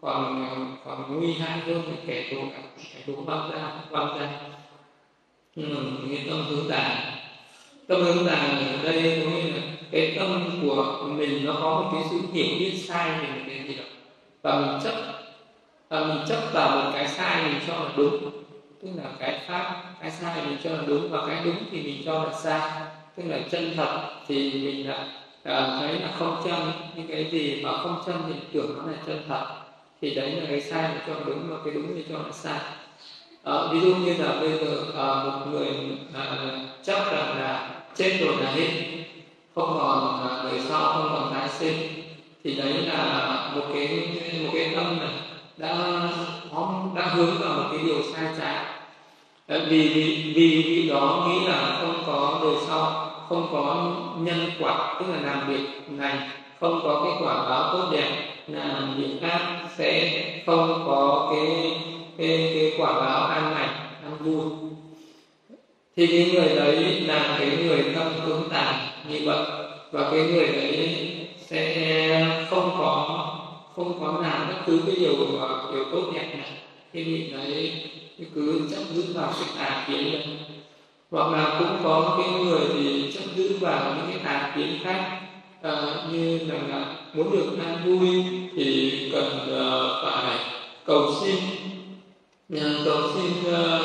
[0.00, 2.36] còn ờ, còn nguy hại hơn kẻ thù
[2.94, 4.30] kẻ thù bao ra bao ra
[5.56, 5.62] ừ,
[6.10, 7.12] cái tâm hướng tà
[7.88, 9.62] tâm hướng tà ở đây có nghĩa là
[9.92, 13.64] cái tâm của mình nó có một cái sự hiểu biết sai về một cái
[13.68, 13.84] gì đó.
[14.42, 14.94] Và mình chấp
[15.90, 18.30] và mình chấp vào một cái sai mình cho là đúng.
[18.82, 22.02] Tức là cái pháp cái sai mình cho là đúng và cái đúng thì mình
[22.06, 22.70] cho là sai.
[23.16, 25.06] Tức là chân thật thì mình lại
[25.42, 28.98] à, thấy là không chân những cái gì mà không chân thì tưởng nó là
[29.06, 29.46] chân thật.
[30.02, 32.32] Thì đấy là cái sai mình cho là đúng và cái đúng thì cho là
[32.32, 32.85] sai
[33.46, 35.68] à, ví dụ như là bây giờ à, một người
[36.14, 36.36] à,
[36.82, 38.68] chắc rằng là chết rồi là hết
[39.54, 42.02] không còn à, đời sau không còn tái sinh
[42.44, 43.88] thì đấy là một cái
[44.42, 45.10] một cái tâm này
[45.56, 45.76] đã
[46.94, 48.64] đã hướng vào một cái điều sai trái.
[49.48, 54.96] Vì vì vì vì đó nghĩ là không có đời sau không có nhân quả
[55.00, 56.16] tức là làm việc này
[56.60, 59.40] không có cái quả báo tốt đẹp làm việc khác
[59.76, 61.72] sẽ không có cái
[62.18, 64.44] cái, cái quả báo an lành an vui.
[65.96, 68.74] Thì cái người đấy là cái người tâm hướng tàn
[69.10, 69.46] như vậy
[69.92, 70.96] và cái người đấy
[71.46, 73.22] sẽ không có
[73.76, 75.16] không có làm bất cứ cái điều
[75.72, 76.50] điều tốt đẹp này
[76.92, 77.72] thì vị đấy
[78.34, 80.26] cứ chấp giữ vào sự tà kiến đấy.
[81.10, 85.20] Hoặc là cũng có cái người thì chấp giữ vào những cái tà kiến khác.
[85.62, 88.24] À, như là, là muốn được an vui
[88.56, 90.38] thì cần uh, phải
[90.84, 91.36] cầu xin
[92.54, 93.80] uh, cầu xin ờ,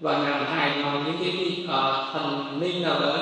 [0.00, 1.70] và làm hài lòng những cái vị uh,
[2.12, 3.16] thần linh nào đó.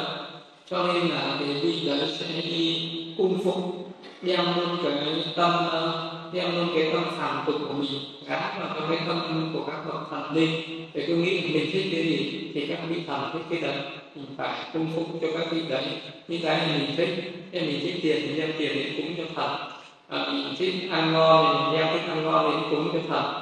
[0.70, 3.84] Cho nên là cái vị đấy sẽ đi cung phụng
[4.22, 8.68] đem luôn cái tâm ờ, đem luôn cái tâm phàm tục của mình gắn vào
[8.74, 10.84] trong cái tâm của các bậc thần linh.
[10.94, 13.76] Để tôi nghĩ mình thích cái gì thì các vị thần thích cái đấy
[14.14, 15.84] mình phải cung phụng cho các vị đấy.
[16.28, 19.70] Những cái mình thích nếu mình thích tiền thì đem tiền đến cúng cho thần
[20.08, 23.37] à, mình thích ăn ngon thì đem thích ăn ngon đến cúng cho thần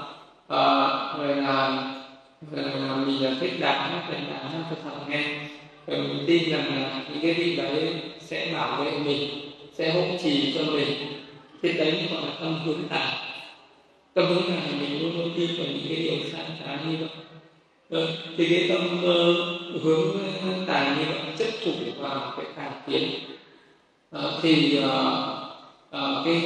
[0.48, 1.82] Ờ, à, rồi là
[2.52, 5.22] rồi là mình ờ, thích đạt nó thành đạt nó thực thần nghe.
[5.86, 9.30] Rồi mình tin rằng là những cái vị đấy sẽ bảo vệ mình
[9.72, 10.88] sẽ hỗ trì cho mình.
[11.62, 13.12] Thì đấy gọi là tâm hướng tả
[14.14, 17.08] tâm hướng tả mình luôn luôn tin vào những cái điều sai trái như vậy.
[17.90, 20.16] Ừ, thì cái tâm uh, hướng
[20.66, 23.08] tài như vậy chấp thủ vào cái tà tiến.
[24.16, 24.84] Uh, thì uh,
[25.96, 26.42] uh, cái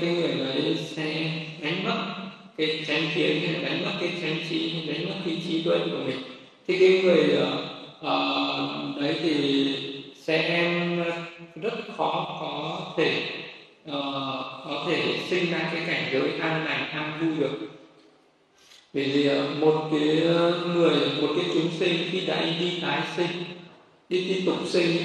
[0.00, 1.30] cái người đấy sẽ
[1.62, 2.15] đánh mất
[2.56, 6.18] cái chánh kiến đánh mất cái chánh trí đánh mất cái trí tuệ của mình.
[6.68, 7.38] Thì cái người
[8.00, 9.74] uh, đấy thì
[10.22, 10.64] sẽ
[11.06, 11.12] ờ,
[11.62, 13.22] rất khó có thể
[13.88, 13.94] uh,
[14.64, 17.68] có thể sinh ra cái cảnh giới an lành an vui được.
[18.92, 19.30] Vì gì
[19.60, 20.00] một cái
[20.74, 23.44] người một cái chúng sinh khi đã đi tái sinh
[24.08, 24.96] đi tiếp tục sinh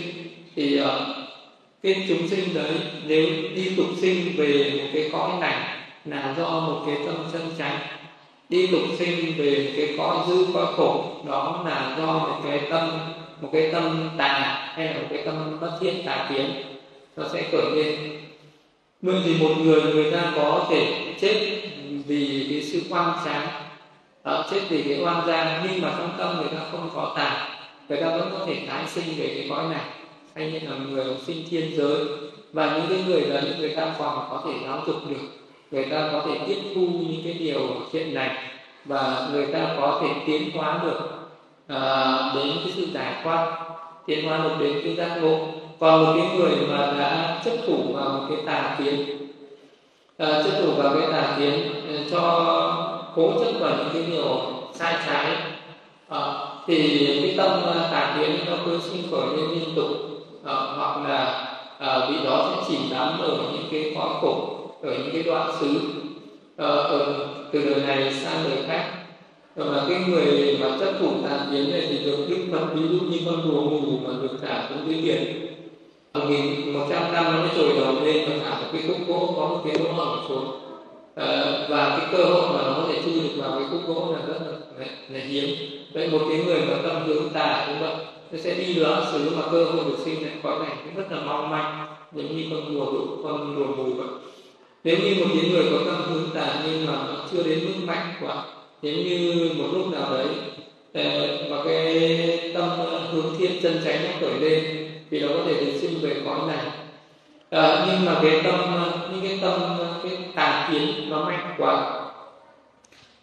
[0.55, 0.87] thì uh,
[1.83, 2.71] cái chúng sinh đấy
[3.07, 7.41] nếu đi tục sinh về một cái cõi này là do một cái tâm sân
[7.57, 7.79] chánh.
[8.49, 11.05] Đi lục sinh về cái cõi dư cõi khổ.
[11.27, 12.89] Đó là do một cái tâm
[13.41, 14.29] một cái tâm tà
[14.75, 16.63] hay là một cái tâm bất thiện tà kiến.
[17.17, 18.21] Nó sẽ khởi lên.
[19.01, 21.61] Vậy thì một người người ta có thể chết
[22.07, 23.47] vì cái sự oan sáng
[24.23, 27.49] đó, chết vì cái oan gian nhưng mà trong tâm người ta không có tà.
[27.89, 29.85] Người ta vẫn có thể tái sinh về cái cõi này.
[30.35, 32.05] Hay như là người sinh thiên giới.
[32.53, 35.40] Và những cái người đấy người ta còn có thể giáo dục được
[35.71, 37.59] người ta có thể tiếp thu những cái điều
[37.91, 38.29] thiện này
[38.85, 40.99] và người ta có thể tiến hóa được
[41.67, 43.57] à, đến cái sự giải thoát
[44.05, 45.37] tiến hóa được đến cái giác ngộ.
[45.79, 49.17] Còn một cái người mà đã chấp thủ vào một cái tà kiến
[50.17, 52.21] à, chấp thủ vào cái tà kiến à, cho
[53.15, 54.41] cố chấp vào những cái điều
[54.73, 55.35] sai trái
[56.09, 56.19] à,
[56.67, 59.87] thì cái tâm à, tà kiến nó cứ sinh khởi lên liên tục
[60.45, 61.47] à, hoặc là
[61.79, 65.51] à, vị đó sẽ chìm đắm ở những cái cõi khổ ở những cái đoạn
[65.59, 65.67] xứ
[66.57, 68.93] ờ, ở từ đời này sang đời khác.
[69.55, 73.05] Và cái người mà chấp thủ tà kiến này thì được đức phật ví dụ
[73.05, 75.47] như con rùa ngủ mà được thả xuống dưới biển
[76.13, 78.97] một nghìn một trăm năm nó mới trồi đầu lên và thả một cái khúc
[79.07, 80.51] gỗ có một cái lỗ hổng xuống.
[81.15, 84.13] À, và cái cơ hội mà nó có thể chui được vào cái khúc gỗ
[84.13, 85.55] là rất là, là, là hiếm.
[85.93, 89.31] Vậy một cái người mà tâm hướng tà cũng vậy nó sẽ đi lỡ xứ
[89.35, 90.77] mà cơ hội được sinh lại cõi này.
[90.83, 92.85] Cũng rất là mong manh giống như con rùa
[93.23, 94.07] con rùa mù vậy
[94.83, 97.85] nếu như một cái người có tâm hướng tà nhưng mà nó chưa đến mức
[97.85, 98.43] mạnh quá
[98.81, 100.27] nếu như một lúc nào đấy
[100.93, 105.43] ờ, mà cái tâm ờ, hướng thiện chân chánh nó khởi lên thì nó có
[105.45, 106.65] thể được sinh về cõi này.
[107.49, 108.59] À, nhưng mà cái tâm
[109.11, 109.61] những cái tâm
[110.03, 112.01] cái tà kiến nó mạnh quá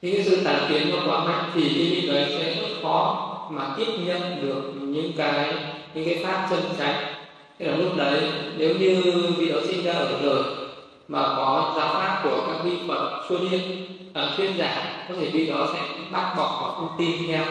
[0.03, 3.25] những cái sự tà kiến nó quá mạnh thì cái vị đấy sẽ rất khó
[3.51, 5.55] mà tiếp nhận được những cái
[5.95, 7.15] những cái pháp chân chánh.
[7.59, 8.21] Thế là lúc đấy
[8.57, 9.03] nếu như
[9.39, 10.68] vị đó sinh ra ở đời
[11.09, 15.31] mà có giáo pháp của các vị phật xuất hiện uh, thuyết giảng có thể
[15.31, 15.81] vị đó sẽ
[16.11, 17.45] bác bỏ và không tin theo.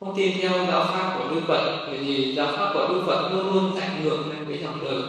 [0.00, 3.28] Không tin theo giáo pháp của đức phật bởi vì giáo pháp của đức phật
[3.32, 5.02] luôn luôn dạy ngược lại với dòng đời.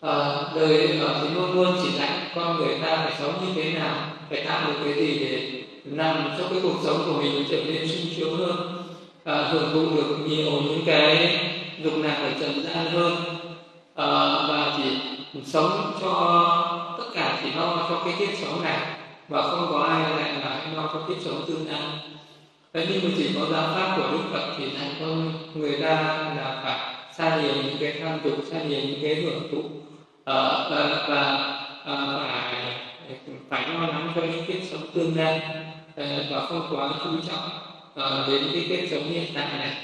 [0.00, 3.72] À, đời ở thì luôn luôn chỉ dạy con người ta phải sống như thế
[3.72, 3.94] nào
[4.30, 7.88] phải tạo được cái gì để làm cho cái cuộc sống của mình trở nên
[7.88, 8.84] sung sướng hơn
[9.24, 11.38] à, hưởng thụ được nhiều những cái
[11.84, 13.12] dục lạc ở trần gian hơn.
[13.94, 14.06] À,
[14.48, 15.07] và chỉ
[15.44, 16.14] sống cho
[16.98, 18.78] tất cả chỉ lo cho cái kiếp sống này
[19.28, 21.80] và không có ai lại là lo cho kiếp sống tương lai.
[22.74, 25.94] Thế nhưng mà chỉ có giáo pháp của đức phật thì thành công người ta
[26.36, 29.70] là phải xa lìa những cái tham dục xa lìa những cái hưởng thụ uh,
[30.70, 31.38] và, và
[31.92, 32.74] uh, phải
[33.50, 35.40] phải lo lắng cho những kiếp sống tương lai
[36.30, 37.50] và không quá chú trọng
[38.28, 39.76] đến cái kiếp sống hiện tại này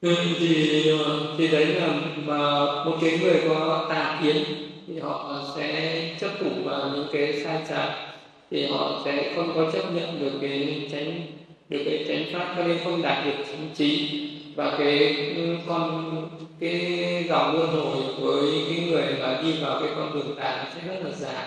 [0.00, 0.08] ừ,
[0.38, 2.36] thì ờ, thì đấy là mà
[2.84, 4.36] một cái người có tà kiến
[4.86, 7.90] thì họ sẽ chấp thủ vào những cái sai trái.
[8.50, 11.26] Thì họ sẽ không có chấp nhận được cái tránh
[11.68, 14.20] được cái tránh pháp cho nên không đạt được chính trí.
[14.54, 16.14] Và cái ừ, con
[16.58, 20.64] cái dòng luân hồi với cái người mà đi vào cái con đường tà nó
[20.74, 21.46] sẽ rất là dài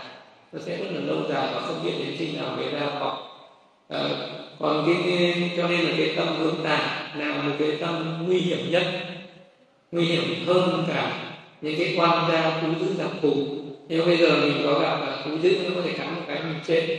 [0.52, 3.31] nó sẽ rất là lâu dài và không biết đến khi nào mới ra khỏi
[3.92, 4.10] à,
[4.60, 8.40] còn cái, cái cho nên là cái tâm hướng tà là một cái tâm nguy
[8.40, 8.84] hiểm nhất
[9.92, 11.12] nguy hiểm hơn cả
[11.62, 13.34] những cái quan gia thú dữ giặc thù.
[13.90, 16.40] Nếu bây giờ mình có gặp là thú dữ nó có thể cắn một cái
[16.44, 16.98] mình chết.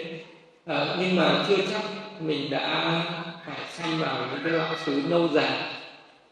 [0.67, 1.83] À, nhưng mà chưa chắc
[2.21, 3.01] mình đã
[3.47, 5.53] phải sanh vào những cái loại xứ lâu dài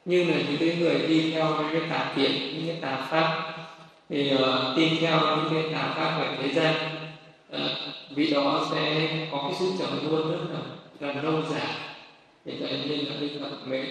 [0.05, 3.53] như là những cái người đi theo những cái tà kiến những cái tà pháp.
[4.11, 6.74] Thì ờ, uh, tin theo những cái tà pháp ở thế gian.
[7.51, 7.77] Ờ,
[8.11, 10.39] vị đó sẽ có cái sự trầm luôn rất
[11.01, 11.75] là là lâu dài.
[12.45, 13.87] Thì cho nên là bây tập mới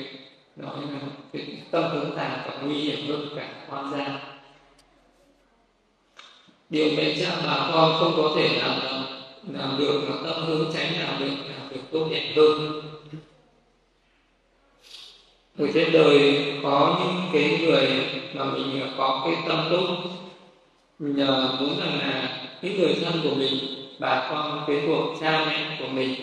[0.56, 0.99] nói là
[1.34, 4.19] cái tâm hướng tà còn nguy hiểm hơn cả quan gia.
[6.69, 8.80] Điều mẹ cha bà con không có thể làm
[9.53, 12.81] làm được mà tâm hướng tránh làm được làm được tốt đẹp hơn.
[15.57, 17.88] Ở trên đời có những cái người
[18.34, 19.88] mà mình có cái tâm tốt
[20.99, 23.53] nhờ muốn rằng là những người thân của mình
[23.99, 26.15] bà con quyến thuộc cha mẹ của mình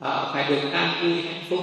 [0.00, 1.60] à, phải được an vui hạnh phúc.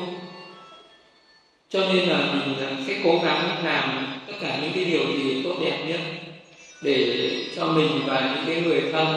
[1.69, 2.55] Cho nên là mình
[2.87, 5.99] sẽ cố gắng làm tất cả những cái điều gì tốt đẹp nhất
[6.81, 9.07] để cho mình và những cái người thân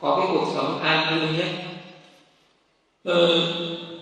[0.00, 1.48] có cái cuộc sống an vui nhất.
[3.04, 3.48] Ờ,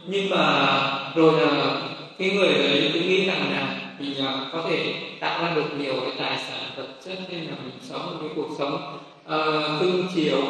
[0.06, 0.68] nhưng mà
[1.14, 1.82] rồi là
[2.18, 5.94] cái người đấy cứ nghĩ rằng là mình uh, có thể tạo ra được nhiều
[6.00, 8.98] cái tài sản vật chất nên là mình sống một cái cuộc sống.
[9.26, 10.42] Ờ, uh, cưng chiều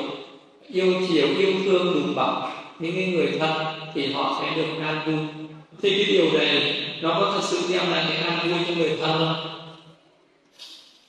[0.68, 3.50] yêu chiều yêu thương đùm bọc những cái người thân
[3.94, 5.44] thì họ sẽ được an vui.
[5.82, 8.96] Thì cái điều này nó có thật sự đem lại cái an vui cho người
[9.00, 9.34] thân không?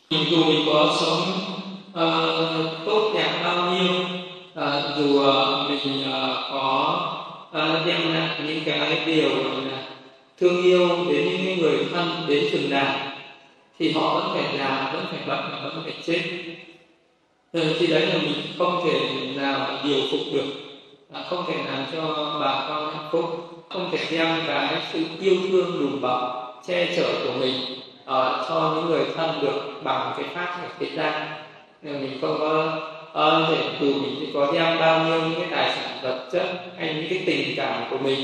[0.10, 1.22] Mình dù mình có sống
[1.90, 3.94] uh, tốt đẹp bao nhiêu
[4.60, 7.00] uh, dù uh, mình uh, có
[7.50, 9.88] uh, đem lại những cái điều là
[10.40, 12.96] thương yêu đến những người thân đến chừng nào
[13.80, 16.22] thì họ vẫn phải già vẫn phải bệnh vẫn phải chết
[17.54, 19.00] thì, thì đấy là mình không thể
[19.36, 20.46] nào điều phục được.
[21.14, 25.36] À, không thể làm cho bà con hạnh phúc không thể đem cái sự yêu
[25.52, 27.54] thương đùm bọc che chở của mình
[28.04, 31.28] uh, cho những người thân được bằng cái pháp ở thế gian
[31.82, 32.78] nên mình không có
[33.12, 36.48] uh, thể từ mình có đem bao nhiêu những cái tài sản vật chất
[36.78, 38.20] hay những cái tình cảm của mình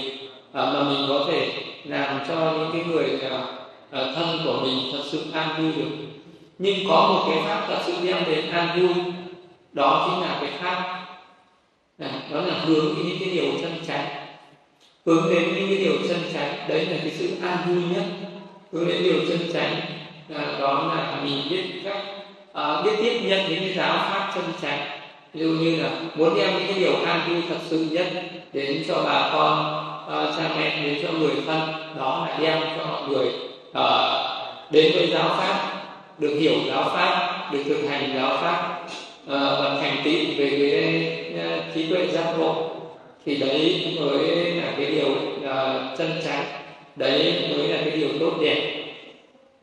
[0.50, 1.52] uh, mà mình có thể
[1.84, 5.96] làm cho những cái người uh, thân của mình thật sự an vui được.
[6.60, 9.14] Nhưng có một cái pháp thật sự đem đến an vui
[9.78, 11.06] đó chính là cái pháp.
[12.32, 14.06] Đó là hướng đến những cái điều chân chánh.
[15.06, 18.06] Hướng đến những cái điều chân chánh đấy là cái sự an vui nhất.
[18.74, 19.76] Hướng đến điều chân chánh
[20.28, 22.04] là đó là mình biết cách
[22.52, 25.00] uh, biết tiếp nhận những cái giáo pháp chân chánh.
[25.34, 28.08] Ví dụ như là muốn đem những cái điều an vui thật sự nhất
[28.54, 31.60] đến cho bà con uh, cha mẹ đến cho người thân
[31.98, 33.28] đó là đem cho mọi người
[33.70, 35.74] uh, đến với giáo pháp
[36.18, 38.77] được hiểu giáo pháp được thực hành giáo pháp.
[39.28, 42.70] Ờ, uh, thành tựu về cái uh, trí tuệ giác ngộ.
[43.26, 46.46] Thì đấy mới là cái điều uh, chân chánh.
[46.96, 48.84] Đấy mới là cái điều tốt đẹp.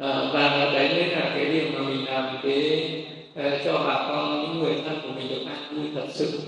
[0.03, 2.91] Uh, và đấy mới là cái điều mà mình làm cái
[3.41, 6.41] uh, cho bà con những người thân của mình được an vui thật sự.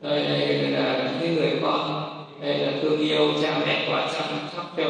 [0.00, 0.38] Đây là
[1.20, 4.84] những người con đây là thương yêu cha mẹ và chăm sóc cho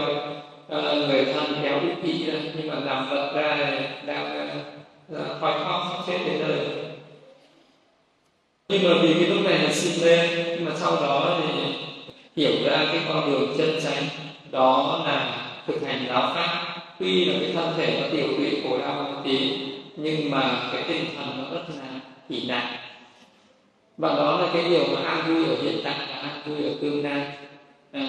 [0.78, 2.24] uh, người thân kéo đứt bị
[2.56, 3.70] nhưng mà làm vật ra
[4.06, 4.48] đang
[5.12, 6.85] uh, khoai khóc sắp xếp đến đời
[8.68, 11.72] nhưng mà vì cái lúc này là sinh lên nhưng mà sau đó thì
[12.36, 14.02] hiểu ra cái con đường chân chánh
[14.50, 16.76] đó là thực hành giáo pháp.
[17.00, 19.52] Tuy là cái thân thể nó tiểu tụy khổ đau một tí
[19.96, 22.76] nhưng mà cái tinh thần nó rất là kỳ nạn
[23.98, 26.70] và đó là cái điều mà an vui ở hiện tại và an vui ở
[26.82, 27.26] tương lai.
[27.92, 28.00] À,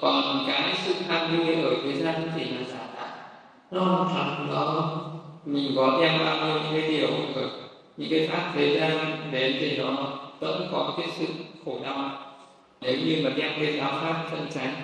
[0.00, 3.08] còn cái sự an vui ở thế gian thì là giả tạo.
[3.70, 5.00] Nó thật đó.
[5.44, 7.50] Mình có đem bao nhiêu những cái điều ở
[7.98, 11.26] những cái pháp thế gian đến thì nó vẫn có cái sự
[11.64, 12.10] khổ đau.
[12.80, 14.74] Nếu như mà đem cái giáo pháp thân tránh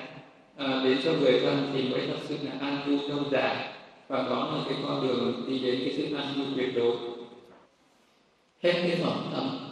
[0.57, 3.69] à, đến cho người thân thì mới thật sự là an vui lâu dài.
[4.09, 6.97] Và đó là cái con đường đi đến cái sự an vui tuyệt đối.
[8.63, 9.64] Hết cái phẩm tâm